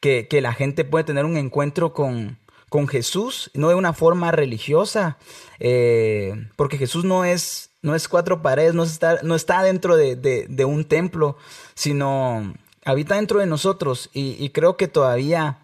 que, 0.00 0.40
la 0.40 0.52
gente 0.52 0.84
puede 0.84 1.04
tener 1.04 1.24
un 1.24 1.36
encuentro 1.36 1.94
con, 1.94 2.38
con 2.68 2.86
Jesús, 2.86 3.50
no 3.54 3.70
de 3.70 3.74
una 3.74 3.94
forma 3.94 4.30
religiosa, 4.30 5.16
eh, 5.58 6.34
porque 6.56 6.76
Jesús 6.76 7.04
no 7.04 7.24
es, 7.24 7.70
no 7.80 7.94
es 7.94 8.08
cuatro 8.08 8.42
paredes, 8.42 8.74
no 8.74 8.82
está, 8.82 9.20
no 9.22 9.34
está 9.34 9.62
dentro 9.62 9.96
de, 9.96 10.64
un 10.66 10.84
templo, 10.84 11.38
sino 11.74 12.54
habita 12.84 13.14
dentro 13.14 13.40
de 13.40 13.46
nosotros 13.46 14.10
y, 14.12 14.50
creo 14.50 14.76
que 14.76 14.88
todavía, 14.88 15.60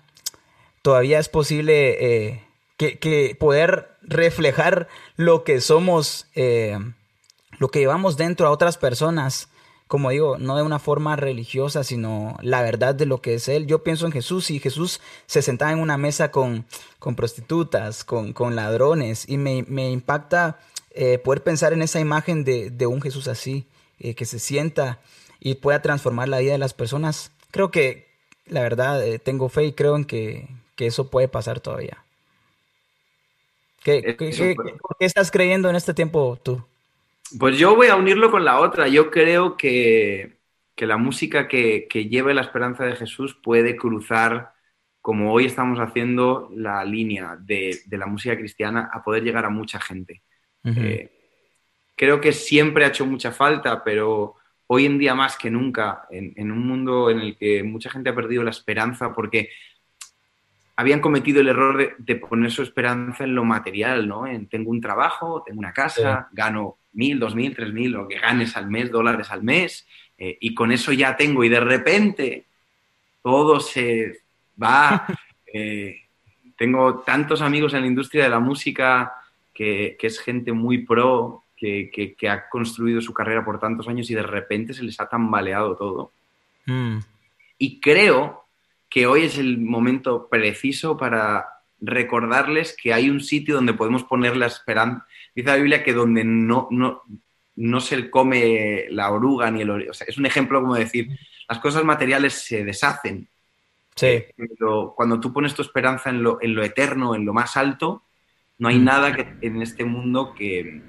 todavía 0.80 1.18
es 1.18 1.28
posible 1.28 2.42
que, 2.78 3.36
poder 3.38 3.93
reflejar 4.04 4.88
lo 5.16 5.44
que 5.44 5.60
somos, 5.60 6.26
lo 6.34 7.68
que 7.68 7.78
llevamos 7.78 8.16
dentro 8.16 8.46
a 8.46 8.50
otras 8.50 8.76
personas 8.76 9.48
como 9.86 10.10
digo, 10.10 10.38
no 10.38 10.56
de 10.56 10.62
una 10.62 10.78
forma 10.78 11.14
religiosa, 11.14 11.84
sino 11.84 12.36
la 12.40 12.62
verdad 12.62 12.94
de 12.94 13.06
lo 13.06 13.20
que 13.20 13.34
es 13.34 13.48
Él. 13.48 13.66
Yo 13.66 13.84
pienso 13.84 14.06
en 14.06 14.12
Jesús 14.12 14.50
y 14.50 14.58
Jesús 14.58 15.00
se 15.26 15.42
sentaba 15.42 15.72
en 15.72 15.78
una 15.78 15.98
mesa 15.98 16.30
con, 16.30 16.66
con 16.98 17.14
prostitutas, 17.14 18.02
con, 18.04 18.32
con, 18.32 18.56
ladrones, 18.56 19.28
y 19.28 19.36
me, 19.36 19.64
me 19.68 19.90
impacta 19.90 20.58
eh, 20.90 21.18
poder 21.18 21.42
pensar 21.42 21.72
en 21.72 21.82
esa 21.82 22.00
imagen 22.00 22.44
de, 22.44 22.70
de 22.70 22.86
un 22.86 23.02
Jesús 23.02 23.28
así, 23.28 23.66
eh, 24.00 24.14
que 24.14 24.24
se 24.24 24.38
sienta 24.38 25.00
y 25.38 25.56
pueda 25.56 25.82
transformar 25.82 26.28
la 26.28 26.38
vida 26.38 26.52
de 26.52 26.58
las 26.58 26.74
personas. 26.74 27.30
Creo 27.50 27.70
que, 27.70 28.08
la 28.46 28.62
verdad, 28.62 29.04
eh, 29.06 29.18
tengo 29.18 29.48
fe 29.48 29.66
y 29.66 29.72
creo 29.74 29.96
en 29.96 30.06
que, 30.06 30.48
que 30.76 30.86
eso 30.86 31.10
puede 31.10 31.28
pasar 31.28 31.60
todavía. 31.60 32.04
¿Qué, 33.84 34.16
qué, 34.18 34.56
qué 34.98 35.04
estás 35.04 35.30
creyendo 35.30 35.68
en 35.68 35.76
este 35.76 35.92
tiempo 35.92 36.38
tú? 36.42 36.64
Pues 37.38 37.58
yo 37.58 37.74
voy 37.74 37.88
a 37.88 37.96
unirlo 37.96 38.30
con 38.30 38.44
la 38.44 38.60
otra. 38.60 38.88
Yo 38.88 39.10
creo 39.10 39.56
que, 39.56 40.38
la 40.76 40.96
música 40.96 41.48
que, 41.48 41.86
lleve 42.10 42.34
la 42.34 42.42
esperanza 42.42 42.84
de 42.84 42.96
Jesús 42.96 43.34
puede 43.34 43.76
cruzar, 43.76 44.54
como 45.00 45.32
hoy 45.32 45.46
estamos 45.46 45.78
haciendo, 45.78 46.50
la 46.54 46.84
línea 46.84 47.36
de, 47.38 47.78
la 47.90 48.06
música 48.06 48.36
cristiana 48.36 48.90
a 48.92 49.02
poder 49.02 49.22
llegar 49.22 49.44
a 49.44 49.50
mucha 49.50 49.80
gente. 49.80 50.22
Eh, 50.64 51.10
creo 51.94 52.20
que 52.20 52.32
siempre 52.32 52.84
ha 52.84 52.88
hecho 52.88 53.04
mucha 53.04 53.32
falta, 53.32 53.84
pero 53.84 54.36
hoy 54.66 54.86
en 54.86 54.98
día 54.98 55.14
más 55.14 55.36
que 55.36 55.50
nunca, 55.50 56.06
en, 56.10 56.50
un 56.50 56.66
mundo 56.66 57.10
en 57.10 57.20
el 57.20 57.36
que 57.36 57.62
mucha 57.62 57.90
gente 57.90 58.10
ha 58.10 58.14
perdido 58.14 58.42
la 58.42 58.50
esperanza 58.50 59.12
porque 59.12 59.50
habían 60.76 61.00
cometido 61.00 61.40
el 61.40 61.48
error 61.48 61.96
de, 61.96 62.16
poner 62.16 62.50
su 62.50 62.62
esperanza 62.62 63.24
en 63.24 63.34
lo 63.34 63.44
material, 63.44 64.08
¿no? 64.08 64.26
En 64.26 64.46
tengo 64.46 64.70
un 64.70 64.80
trabajo, 64.80 65.42
tengo 65.44 65.60
una 65.60 65.72
casa, 65.72 66.28
gano 66.32 66.78
mil, 66.94 67.18
dos 67.18 67.34
mil, 67.34 67.54
tres 67.54 67.72
mil, 67.72 67.92
lo 67.92 68.08
que 68.08 68.18
ganes 68.18 68.56
al 68.56 68.68
mes, 68.68 68.90
dólares 68.90 69.30
al 69.30 69.42
mes, 69.42 69.86
eh, 70.18 70.36
y 70.40 70.54
con 70.54 70.72
eso 70.72 70.92
ya 70.92 71.16
tengo, 71.16 71.44
y 71.44 71.48
de 71.48 71.60
repente 71.60 72.44
todo 73.22 73.60
se 73.60 74.20
va. 74.60 75.06
Eh, 75.56 76.00
tengo 76.56 77.04
tantos 77.06 77.40
amigos 77.40 77.74
en 77.74 77.82
la 77.82 77.86
industria 77.86 78.24
de 78.24 78.28
la 78.28 78.40
música 78.40 79.14
que, 79.52 79.96
es 80.00 80.18
gente 80.18 80.50
muy 80.50 80.78
pro, 80.78 81.44
que, 81.56 82.16
ha 82.28 82.48
construido 82.48 83.00
su 83.00 83.14
carrera 83.14 83.44
por 83.44 83.60
tantos 83.60 83.86
años 83.86 84.10
y 84.10 84.16
de 84.16 84.24
repente 84.24 84.74
se 84.74 84.82
les 84.82 84.98
ha 84.98 85.08
tambaleado 85.08 85.76
todo. 85.76 86.10
Mm. 86.66 86.98
Y 87.58 87.78
creo 87.78 88.43
que 88.94 89.08
hoy 89.08 89.24
es 89.24 89.38
el 89.38 89.58
momento 89.58 90.28
preciso 90.28 90.96
para 90.96 91.48
recordarles 91.80 92.76
que 92.80 92.94
hay 92.94 93.10
un 93.10 93.18
sitio 93.18 93.56
donde 93.56 93.74
podemos 93.74 94.04
poner 94.04 94.36
la 94.36 94.46
esperanza, 94.46 95.04
Dice 95.34 95.48
la 95.48 95.56
Biblia 95.56 95.82
que 95.82 95.92
donde 95.92 96.22
no, 96.22 96.68
no, 96.70 97.02
no 97.56 97.80
se 97.80 98.08
come 98.08 98.86
la 98.90 99.10
oruga 99.10 99.50
ni 99.50 99.62
el 99.62 99.90
o 99.90 99.92
sea, 99.92 100.06
es 100.06 100.16
un 100.16 100.26
ejemplo 100.26 100.60
como 100.60 100.76
decir, 100.76 101.08
las 101.48 101.58
cosas 101.58 101.82
materiales 101.82 102.34
se 102.34 102.64
deshacen. 102.64 103.28
Sí. 103.96 104.26
Pero 104.36 104.94
cuando 104.96 105.18
tú 105.18 105.32
pones 105.32 105.54
tu 105.54 105.62
esperanza 105.62 106.10
en 106.10 106.22
lo, 106.22 106.38
en 106.40 106.54
lo 106.54 106.62
eterno, 106.62 107.16
en 107.16 107.24
lo 107.24 107.32
más 107.32 107.56
alto, 107.56 108.04
no 108.58 108.68
hay 108.68 108.78
mm. 108.78 108.84
nada 108.84 109.12
que, 109.12 109.26
en 109.44 109.60
este 109.60 109.84
mundo 109.84 110.34
que, 110.34 110.82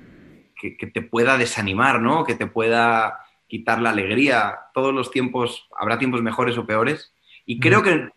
que, 0.55 0.85
te 0.85 1.01
pueda 1.01 1.39
desanimar, 1.39 1.99
¿no? 1.99 2.23
Que 2.23 2.35
te 2.35 2.45
pueda 2.45 3.17
quitar 3.47 3.81
la 3.81 3.89
alegría. 3.89 4.59
Todos 4.75 4.93
los 4.93 5.09
tiempos, 5.09 5.67
habrá 5.75 5.97
tiempos 5.97 6.21
mejores 6.21 6.55
o 6.59 6.67
peores. 6.67 7.14
Y 7.45 7.59
creo 7.59 7.81
mm. 7.81 7.83
que 7.83 8.09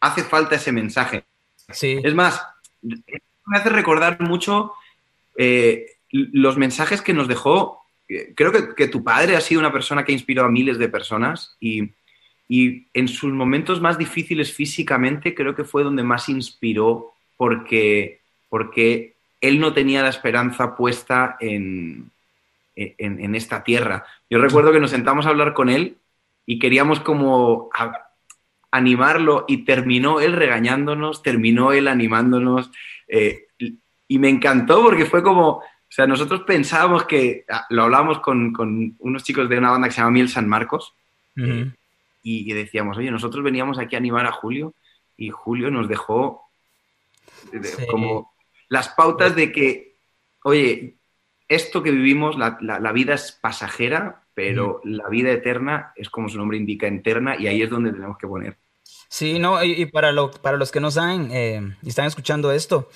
hace 0.00 0.22
falta 0.22 0.56
ese 0.56 0.72
mensaje. 0.72 1.24
Sí. 1.72 1.98
Es 2.02 2.14
más, 2.14 2.40
me 2.82 3.58
hace 3.58 3.70
recordar 3.70 4.20
mucho 4.20 4.72
eh, 5.36 5.86
los 6.10 6.56
mensajes 6.56 7.02
que 7.02 7.14
nos 7.14 7.28
dejó, 7.28 7.82
eh, 8.08 8.32
creo 8.34 8.52
que, 8.74 8.88
tu 8.88 9.02
padre 9.02 9.36
ha 9.36 9.40
sido 9.40 9.60
una 9.60 9.72
persona 9.72 10.04
que 10.04 10.12
ha 10.12 10.14
inspirado 10.14 10.48
a 10.48 10.52
miles 10.52 10.78
de 10.78 10.88
personas 10.88 11.56
y, 11.60 11.92
en 12.48 13.08
sus 13.08 13.32
momentos 13.32 13.80
más 13.80 13.98
difíciles 13.98 14.52
físicamente 14.52 15.34
creo 15.34 15.56
que 15.56 15.64
fue 15.64 15.82
donde 15.82 16.04
más 16.04 16.28
inspiró 16.28 17.12
porque, 17.36 18.20
porque 18.48 19.16
él 19.40 19.58
no 19.58 19.72
tenía 19.72 20.04
la 20.04 20.10
esperanza 20.10 20.76
puesta 20.76 21.36
en, 21.40 22.12
en, 22.76 23.34
esta 23.34 23.64
tierra. 23.64 24.06
Yo 24.30 24.38
recuerdo 24.38 24.70
que 24.70 24.78
nos 24.78 24.92
sentamos 24.92 25.26
a 25.26 25.30
hablar 25.30 25.54
con 25.54 25.68
él 25.68 25.96
y 26.46 26.60
queríamos 26.60 27.00
como 27.00 27.68
animarlo 28.70 29.44
y 29.48 29.64
terminó 29.64 30.20
él 30.20 30.32
regañándonos, 30.32 31.22
terminó 31.22 31.72
él 31.72 31.88
animándonos. 31.88 32.70
Eh, 33.08 33.46
y 34.08 34.18
me 34.18 34.28
encantó 34.28 34.82
porque 34.82 35.06
fue 35.06 35.22
como, 35.22 35.62
o 35.88 35.92
sea, 35.92 36.06
nosotros 36.06 36.42
pensábamos 36.42 37.04
que, 37.04 37.44
ah, 37.48 37.66
lo 37.70 37.84
hablábamos 37.84 38.20
con, 38.20 38.54
unos 38.98 39.24
chicos 39.24 39.48
de 39.48 39.58
una 39.58 39.70
banda 39.70 39.88
que 39.88 39.94
se 39.94 40.00
llama 40.00 40.12
Miel 40.12 40.28
San 40.28 40.48
Marcos, 40.48 40.94
y, 42.22 42.52
decíamos, 42.54 42.96
oye, 42.96 43.10
nosotros 43.10 43.44
veníamos 43.44 43.78
aquí 43.78 43.94
a 43.94 43.98
animar 43.98 44.26
a 44.26 44.32
Julio, 44.32 44.74
y 45.16 45.30
Julio 45.30 45.70
nos 45.70 45.88
dejó 45.88 46.48
como 47.90 48.32
las 48.68 48.88
pautas 48.88 49.36
de 49.36 49.52
que, 49.52 49.94
oye, 50.42 50.96
esto 51.48 51.82
que 51.82 51.92
vivimos, 51.92 52.36
la, 52.36 52.92
vida 52.92 53.14
es 53.14 53.32
pasajera, 53.32 54.22
pero 54.36 54.82
la 54.84 55.08
vida 55.08 55.32
eterna 55.32 55.94
es 55.96 56.10
como 56.10 56.28
su 56.28 56.36
nombre 56.36 56.58
indica, 56.58 56.86
eterna, 56.86 57.36
y 57.38 57.46
ahí 57.46 57.62
es 57.62 57.70
donde 57.70 57.90
tenemos 57.90 58.18
que 58.18 58.26
poner. 58.26 58.58
Sí, 59.08 59.38
no, 59.38 59.64
y, 59.64 59.86
para, 59.86 60.12
lo, 60.12 60.30
para 60.30 60.58
los 60.58 60.70
que 60.70 60.78
no 60.78 60.90
saben 60.90 61.30
eh, 61.32 61.74
y 61.82 61.88
están 61.88 62.04
escuchando 62.04 62.52
esto, 62.52 62.90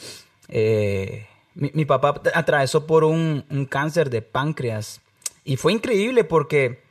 eh, 0.49 1.27
mi, 1.55 1.87
papá 1.87 2.21
atravesó 2.35 2.87
por 2.87 3.05
un, 3.05 3.47
cáncer 3.71 4.11
de 4.11 4.21
páncreas 4.21 5.01
y 5.43 5.57
fue 5.57 5.73
increíble 5.73 6.25
porque 6.25 6.83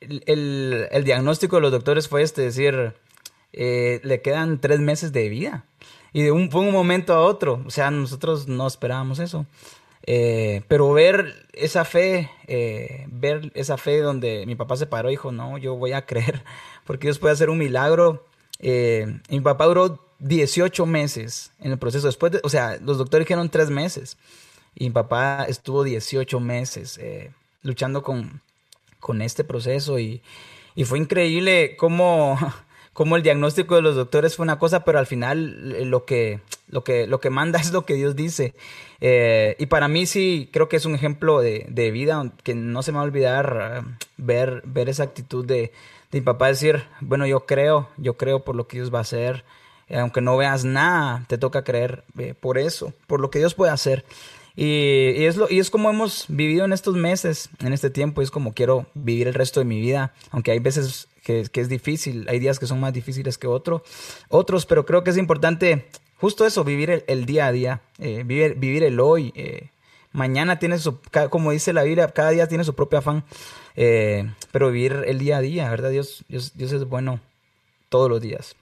el, 0.00 0.88
diagnóstico 1.04 1.56
de 1.56 1.62
los 1.62 1.72
doctores 1.72 2.08
fue 2.08 2.22
este, 2.22 2.42
decir, 2.42 2.94
eh, 3.52 4.00
le 4.04 4.22
quedan 4.22 4.60
tres 4.60 4.78
meses 4.78 5.12
de 5.12 5.28
vida. 5.28 5.64
Y 6.12 6.22
de 6.22 6.30
un, 6.30 6.52
fue 6.52 6.60
un 6.60 6.70
momento 6.70 7.14
a 7.14 7.20
otro, 7.20 7.64
o 7.66 7.70
sea, 7.70 7.90
nosotros 7.90 8.46
no 8.46 8.68
esperábamos 8.68 9.18
eso. 9.18 9.44
Eh, 10.04 10.62
pero 10.68 10.92
ver 10.92 11.46
esa 11.52 11.84
fe, 11.84 12.30
ver 13.08 13.52
esa 13.54 13.76
fe 13.76 13.98
donde 13.98 14.46
mi 14.46 14.54
papá 14.54 14.76
se 14.76 14.86
paró 14.86 15.08
y 15.08 15.12
dijo, 15.12 15.32
no, 15.32 15.58
yo 15.58 15.74
voy 15.74 15.92
a 15.92 16.06
creer, 16.06 16.42
porque 16.84 17.08
Dios 17.08 17.18
puede 17.18 17.34
hacer 17.34 17.50
un 17.50 17.58
milagro. 17.58 18.24
mi 18.60 19.40
papá 19.40 19.66
duró 19.66 20.08
18 20.20 20.86
meses 20.86 21.52
en 21.60 21.72
el 21.72 21.78
proceso. 21.78 22.06
Después, 22.06 22.32
de, 22.32 22.40
o 22.42 22.48
sea, 22.48 22.78
los 22.82 22.98
doctores 22.98 23.26
dijeron 23.26 23.48
tres 23.48 23.70
meses. 23.70 24.16
Y 24.74 24.84
mi 24.84 24.90
papá 24.90 25.44
estuvo 25.48 25.82
18 25.82 26.40
meses 26.40 26.98
eh, 26.98 27.32
luchando 27.62 28.02
con, 28.02 28.42
con 29.00 29.22
este 29.22 29.44
proceso 29.44 29.98
y, 29.98 30.22
y, 30.74 30.84
fue 30.84 30.98
increíble 30.98 31.76
cómo, 31.76 32.38
como 32.98 33.14
el 33.14 33.22
diagnóstico 33.22 33.76
de 33.76 33.82
los 33.82 33.94
doctores 33.94 34.34
fue 34.34 34.42
una 34.42 34.58
cosa, 34.58 34.82
pero 34.82 34.98
al 34.98 35.06
final 35.06 35.72
eh, 35.76 35.84
lo 35.84 36.04
que, 36.04 36.40
lo 36.66 36.82
que, 36.82 37.06
lo 37.06 37.20
que 37.20 37.30
manda 37.30 37.60
es 37.60 37.70
lo 37.70 37.86
que 37.86 37.94
Dios 37.94 38.16
dice. 38.16 38.54
Eh, 39.00 39.54
y 39.60 39.66
para 39.66 39.86
mí 39.86 40.04
sí 40.04 40.48
creo 40.52 40.68
que 40.68 40.74
es 40.74 40.84
un 40.84 40.96
ejemplo 40.96 41.40
de, 41.40 41.64
de 41.68 41.92
vida 41.92 42.32
que 42.42 42.56
no 42.56 42.82
se 42.82 42.90
me 42.90 42.96
va 42.96 43.02
a 43.02 43.06
olvidar 43.06 43.84
uh, 43.86 44.04
ver, 44.16 44.62
ver 44.66 44.88
esa 44.88 45.04
actitud 45.04 45.44
de, 45.44 45.70
de 46.10 46.18
mi 46.18 46.22
papá 46.22 46.48
decir, 46.48 46.86
bueno, 47.00 47.24
yo 47.24 47.46
creo, 47.46 47.88
yo 47.98 48.16
creo 48.16 48.42
por 48.42 48.56
lo 48.56 48.66
que 48.66 48.78
Dios 48.78 48.92
va 48.92 48.98
a 48.98 49.02
hacer. 49.02 49.44
Eh, 49.88 49.98
aunque 49.98 50.20
no 50.20 50.36
veas 50.36 50.64
nada, 50.64 51.24
te 51.28 51.38
toca 51.38 51.62
creer 51.62 52.02
eh, 52.18 52.34
por 52.34 52.58
eso, 52.58 52.92
por 53.06 53.20
lo 53.20 53.30
que 53.30 53.38
Dios 53.38 53.54
puede 53.54 53.70
hacer. 53.70 54.04
Y, 54.56 55.12
y, 55.16 55.26
es 55.26 55.36
lo, 55.36 55.48
y 55.48 55.60
es 55.60 55.70
como 55.70 55.88
hemos 55.88 56.24
vivido 56.26 56.64
en 56.64 56.72
estos 56.72 56.96
meses, 56.96 57.48
en 57.60 57.72
este 57.72 57.90
tiempo, 57.90 58.22
y 58.22 58.24
es 58.24 58.32
como 58.32 58.54
quiero 58.54 58.86
vivir 58.94 59.28
el 59.28 59.34
resto 59.34 59.60
de 59.60 59.66
mi 59.66 59.80
vida, 59.80 60.14
aunque 60.32 60.50
hay 60.50 60.58
veces 60.58 61.06
que, 61.28 61.60
es 61.60 61.68
difícil, 61.68 62.26
hay 62.28 62.38
días 62.38 62.58
que 62.58 62.66
son 62.66 62.80
más 62.80 62.92
difíciles 62.92 63.36
que 63.36 63.46
otro, 63.46 63.82
otros, 64.28 64.64
pero 64.64 64.86
creo 64.86 65.04
que 65.04 65.10
es 65.10 65.18
importante 65.18 65.88
justo 66.16 66.46
eso, 66.46 66.64
vivir 66.64 66.90
el, 66.90 67.04
el 67.06 67.26
día 67.26 67.46
a 67.46 67.52
día, 67.52 67.80
eh, 67.98 68.22
vivir, 68.24 68.54
vivir 68.54 68.82
el 68.82 68.98
hoy. 68.98 69.32
Eh, 69.36 69.68
mañana 70.12 70.58
tiene 70.58 70.78
su, 70.78 71.00
como 71.28 71.52
dice 71.52 71.74
la 71.74 71.82
Biblia, 71.82 72.08
cada 72.08 72.30
día 72.30 72.48
tiene 72.48 72.64
su 72.64 72.74
propio 72.74 73.00
afán, 73.00 73.24
eh, 73.76 74.30
pero 74.52 74.70
vivir 74.70 75.04
el 75.06 75.18
día 75.18 75.36
a 75.36 75.40
día, 75.40 75.70
¿verdad? 75.70 75.90
Dios, 75.90 76.24
Dios, 76.28 76.56
Dios 76.56 76.72
es 76.72 76.84
bueno 76.86 77.20
todos 77.90 78.08
los 78.08 78.22
días. 78.22 78.56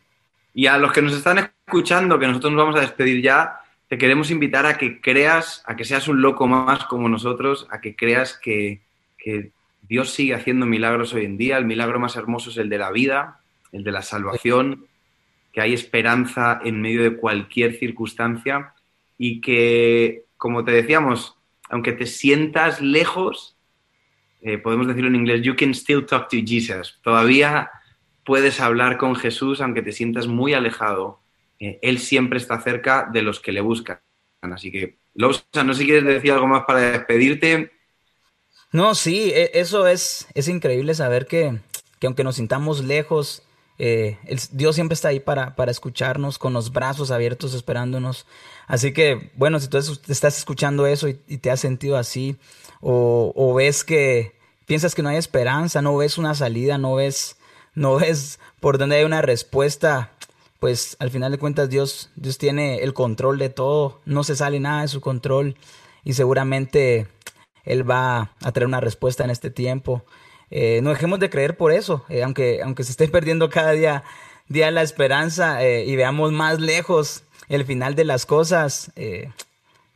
Y 0.53 0.67
a 0.67 0.77
los 0.77 0.93
que 0.93 1.03
nos 1.03 1.13
están 1.13 1.39
escuchando, 1.39 2.19
que 2.19 2.27
nosotros 2.27 2.53
nos 2.53 2.65
vamos 2.65 2.77
a 2.77 2.81
despedir 2.81 3.23
ya, 3.23 3.61
te 3.89 3.97
queremos 3.97 4.33
invitar 4.33 4.67
a 4.67 4.77
que 4.77 5.01
creas, 5.01 5.63
a 5.67 5.77
que 5.77 5.85
seas 5.85 6.09
un 6.09 6.21
loco 6.21 6.49
más 6.49 6.85
como 6.87 7.09
nosotros, 7.09 7.69
a 7.71 7.81
que 7.81 7.95
creas 7.95 8.37
que, 8.37 8.81
que 9.19 9.53
Dios 9.89 10.11
sigue 10.11 10.35
haciendo 10.35 10.67
milagros 10.67 11.15
hoy 11.15 11.25
en 11.25 11.37
día. 11.37 11.59
El 11.59 11.65
milagro 11.65 11.99
más 12.01 12.17
hermoso 12.17 12.51
es 12.51 12.57
el 12.57 12.69
de 12.69 12.79
la 12.79 12.91
vida, 12.91 13.41
el 13.73 13.85
de 13.85 13.93
la 13.93 14.03
salvación, 14.03 14.87
que 15.53 15.61
hay 15.61 15.73
esperanza 15.73 16.61
en 16.65 16.81
medio 16.81 17.03
de 17.03 17.17
cualquier 17.17 17.79
circunstancia 17.79 18.75
y 19.19 19.41
que, 19.41 20.25
como 20.37 20.65
te 20.65 20.73
decíamos, 20.73 21.37
aunque 21.69 21.93
te 21.93 22.07
sientas 22.07 22.81
lejos, 22.81 23.57
eh, 24.43 24.59
podemos 24.59 24.87
decirlo 24.87 25.09
en 25.09 25.17
inglés, 25.17 25.43
you 25.43 25.57
can 25.57 25.71
still 25.71 26.05
talk 26.05 26.29
to 26.29 26.37
Jesus. 26.45 26.99
Todavía 27.03 27.71
puedes 28.25 28.61
hablar 28.61 28.99
con 28.99 29.15
Jesús 29.17 29.61
aunque 29.61 29.83
te 29.83 29.93
sientas 29.93 30.27
muy 30.27 30.53
alejado. 30.53 31.21
Eh, 31.59 31.79
él 31.83 31.99
siempre 31.99 32.39
está 32.39 32.61
cerca 32.61 33.09
de 33.11 33.23
los 33.23 33.41
que 33.41 33.53
le 33.53 33.61
buscan. 33.61 34.01
Así 34.43 34.71
que, 34.71 34.99
Lousa, 35.15 35.65
no 35.65 35.73
sé 35.73 35.81
si 35.81 35.87
quieres 35.87 36.05
decir 36.05 36.33
algo 36.33 36.47
más 36.47 36.65
para 36.65 36.93
despedirte. 36.93 37.73
No, 38.77 38.95
sí, 38.95 39.33
e, 39.35 39.53
eso 39.55 39.87
es, 39.87 40.27
es 40.35 40.49
increíble 40.49 40.95
saber 40.95 41.27
que, 41.27 41.61
que 41.99 42.09
aunque 42.09 42.25
nos 42.25 42.37
sintamos 42.37 42.85
lejos, 42.85 43.43
eh, 43.79 44.19
Dios 44.51 44.75
siempre 44.75 44.93
está 44.93 45.09
ahí 45.09 45.19
para, 45.19 45.57
para 45.57 45.71
escucharnos 45.71 46.37
con 46.37 46.53
los 46.53 46.71
brazos 46.75 47.11
abiertos 47.11 47.55
esperándonos. 47.55 48.27
Así 48.67 48.93
que, 48.93 49.31
bueno, 49.35 49.61
si 49.61 49.69
tú 49.69 49.79
estás 49.79 50.37
escuchando 50.37 50.87
eso 50.87 51.09
y, 51.09 51.19
y 51.27 51.39
te 51.39 51.51
has 51.51 51.61
sentido 51.61 51.97
así, 51.97 52.37
o, 52.83 53.33
o, 53.35 53.55
ves 53.55 53.83
que 53.83 54.37
piensas 54.67 54.95
que 54.95 55.01
no 55.01 55.09
hay 55.09 55.17
esperanza, 55.17 55.81
no 55.81 55.97
ves 55.97 56.19
una 56.19 56.35
salida, 56.35 56.77
no 56.77 56.97
ves, 56.97 57.39
no 57.75 57.97
ves 57.97 58.39
por 58.61 58.77
dónde 58.77 58.97
hay 58.97 59.05
una 59.05 59.23
respuesta, 59.23 60.13
pues 60.61 60.99
al 61.01 61.11
final 61.11 61.33
de 61.33 61.39
cuentas 61.39 61.71
Dios, 61.71 62.11
Dios 62.15 62.37
tiene 62.37 62.81
el 62.83 62.93
control 62.93 63.39
de 63.39 63.49
todo, 63.49 64.03
no 64.05 64.23
se 64.23 64.37
sale 64.37 64.61
nada 64.61 64.83
de 64.83 64.89
su 64.89 65.01
control 65.01 65.57
y 66.05 66.13
seguramente 66.13 67.09
Él 67.67 67.89
va 67.89 68.31
a 68.43 68.53
traer 68.53 68.67
una 68.67 68.81
respuesta 68.81 69.25
en 69.25 69.31
este 69.31 69.51
tiempo. 69.51 70.05
Eh, 70.51 70.81
no 70.83 70.91
dejemos 70.91 71.19
de 71.19 71.29
creer 71.29 71.57
por 71.57 71.73
eso, 71.73 72.05
eh, 72.09 72.23
aunque, 72.23 72.63
aunque 72.63 72.85
se 72.85 72.93
esté 72.93 73.09
perdiendo 73.17 73.51
cada 73.51 73.73
día, 73.73 74.05
día 74.49 74.71
la 74.71 74.83
esperanza 74.83 75.63
eh, 75.63 75.85
y 75.85 75.97
veamos 75.97 76.33
más 76.33 76.61
lejos 76.61 77.25
el 77.49 77.65
final 77.65 77.95
de 77.95 78.05
las 78.05 78.27
cosas, 78.27 78.91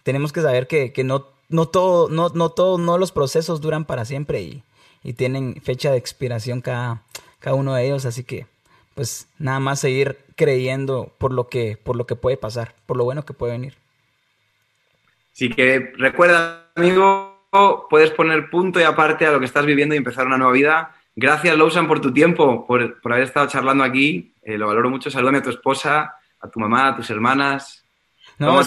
tenemos 0.05 0.33
que 0.33 0.41
saber 0.41 0.69
que, 0.69 0.93
que 0.93 1.03
no, 1.03 1.27
no, 1.49 1.67
todo, 1.67 2.09
no, 2.09 2.29
no, 2.29 2.51
todo, 2.51 2.79
no 2.79 2.97
los 2.97 3.11
procesos 3.11 3.61
duran 3.61 3.85
para 3.85 4.05
siempre 4.05 4.41
y, 4.41 4.63
y 5.03 5.15
tienen 5.15 5.61
fecha 5.61 5.91
de 5.91 5.99
expiración 5.99 6.61
cada, 6.61 7.03
cada 7.41 7.57
uno 7.57 7.75
de 7.75 7.87
ellos, 7.87 8.05
así 8.05 8.23
que 8.23 8.47
pues 8.95 9.27
nada 9.39 9.59
más 9.59 9.81
seguir 9.81 10.19
creyendo 10.37 11.13
por 11.19 11.33
lo 11.33 11.49
que, 11.49 11.77
por 11.83 11.97
lo 11.97 12.07
que 12.07 12.17
puede 12.17 12.37
pasar, 12.37 12.75
por 12.87 12.97
lo 12.97 13.05
bueno 13.05 13.25
que 13.25 13.33
puede 13.33 13.53
venir. 13.53 13.75
Así 15.33 15.49
que 15.49 15.93
recuerda, 15.97 16.71
amigo, 16.75 17.30
puedes 17.89 18.11
poner 18.11 18.49
punto 18.51 18.81
y 18.81 18.85
aparte 18.85 19.27
a 19.27 19.33
lo 19.33 19.41
que 19.41 19.47
estás 19.47 19.67
viviendo 19.67 19.95
y 19.95 19.99
empezar 19.99 20.27
una 20.27 20.39
nueva 20.39 20.53
vida. 20.53 20.97
Gracias, 21.17 21.57
Lousan, 21.57 21.89
por 21.89 22.01
tu 22.01 22.13
tiempo, 22.13 22.67
por, 22.67 23.01
por 23.01 23.13
haber 23.13 23.25
estado 23.25 23.49
charlando 23.49 23.85
aquí. 23.85 24.33
Eh, 24.43 24.57
lo 24.57 24.69
valoro 24.69 24.91
mucho. 24.91 25.11
Salúdame 25.11 25.39
a 25.39 25.43
tu 25.43 25.51
esposa, 25.51 26.15
a 26.41 26.49
tu 26.49 26.61
mamá, 26.61 26.89
a 26.89 26.97
tus 26.97 27.11
hermanas. 27.11 27.85
No, 28.39 28.59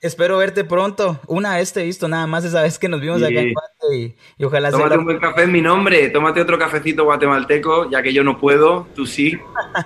espero, 0.00 0.38
verte 0.38 0.64
pronto. 0.64 1.20
Una 1.26 1.56
vez 1.56 1.72
te 1.72 1.82
he 1.82 1.84
visto 1.84 2.08
nada 2.08 2.26
más 2.26 2.44
esa 2.44 2.62
vez 2.62 2.78
que 2.78 2.88
nos 2.88 3.00
vimos 3.00 3.18
sí. 3.18 3.24
acá 3.24 3.40
en 3.40 3.52
y, 3.92 4.14
y 4.38 4.44
ojalá 4.44 4.70
Tómate 4.70 4.88
sea 4.90 4.98
un 4.98 5.04
buen 5.04 5.18
café 5.18 5.42
en 5.42 5.52
mi 5.52 5.60
nombre. 5.60 6.08
Tómate 6.08 6.40
otro 6.40 6.58
cafecito 6.58 7.04
guatemalteco, 7.04 7.90
ya 7.90 8.02
que 8.02 8.12
yo 8.12 8.24
no 8.24 8.38
puedo, 8.38 8.86
tú 8.94 9.04
sí. 9.04 9.38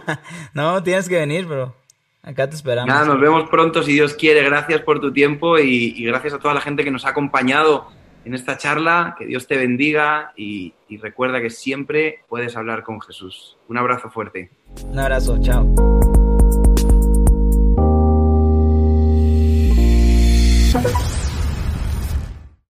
no, 0.54 0.82
tienes 0.82 1.08
que 1.08 1.18
venir, 1.18 1.46
bro. 1.46 1.74
Acá 2.22 2.48
te 2.48 2.54
esperamos. 2.54 2.86
Nada, 2.86 3.06
nos 3.06 3.18
vemos 3.18 3.48
pronto 3.48 3.82
si 3.82 3.94
Dios 3.94 4.14
quiere. 4.14 4.44
Gracias 4.44 4.82
por 4.82 5.00
tu 5.00 5.12
tiempo 5.12 5.58
y, 5.58 5.94
y 5.96 6.04
gracias 6.04 6.34
a 6.34 6.38
toda 6.38 6.54
la 6.54 6.60
gente 6.60 6.84
que 6.84 6.90
nos 6.90 7.06
ha 7.06 7.08
acompañado 7.08 7.88
en 8.24 8.34
esta 8.34 8.56
charla. 8.56 9.14
Que 9.18 9.26
Dios 9.26 9.46
te 9.46 9.56
bendiga 9.56 10.32
y, 10.36 10.74
recuerda 11.00 11.40
que 11.40 11.50
siempre 11.50 12.20
puedes 12.28 12.56
hablar 12.56 12.82
con 12.82 13.00
Jesús. 13.00 13.56
Un 13.68 13.78
abrazo 13.78 14.10
fuerte. 14.10 14.50
Un 14.84 14.98
abrazo, 14.98 15.38
chao. 15.40 16.29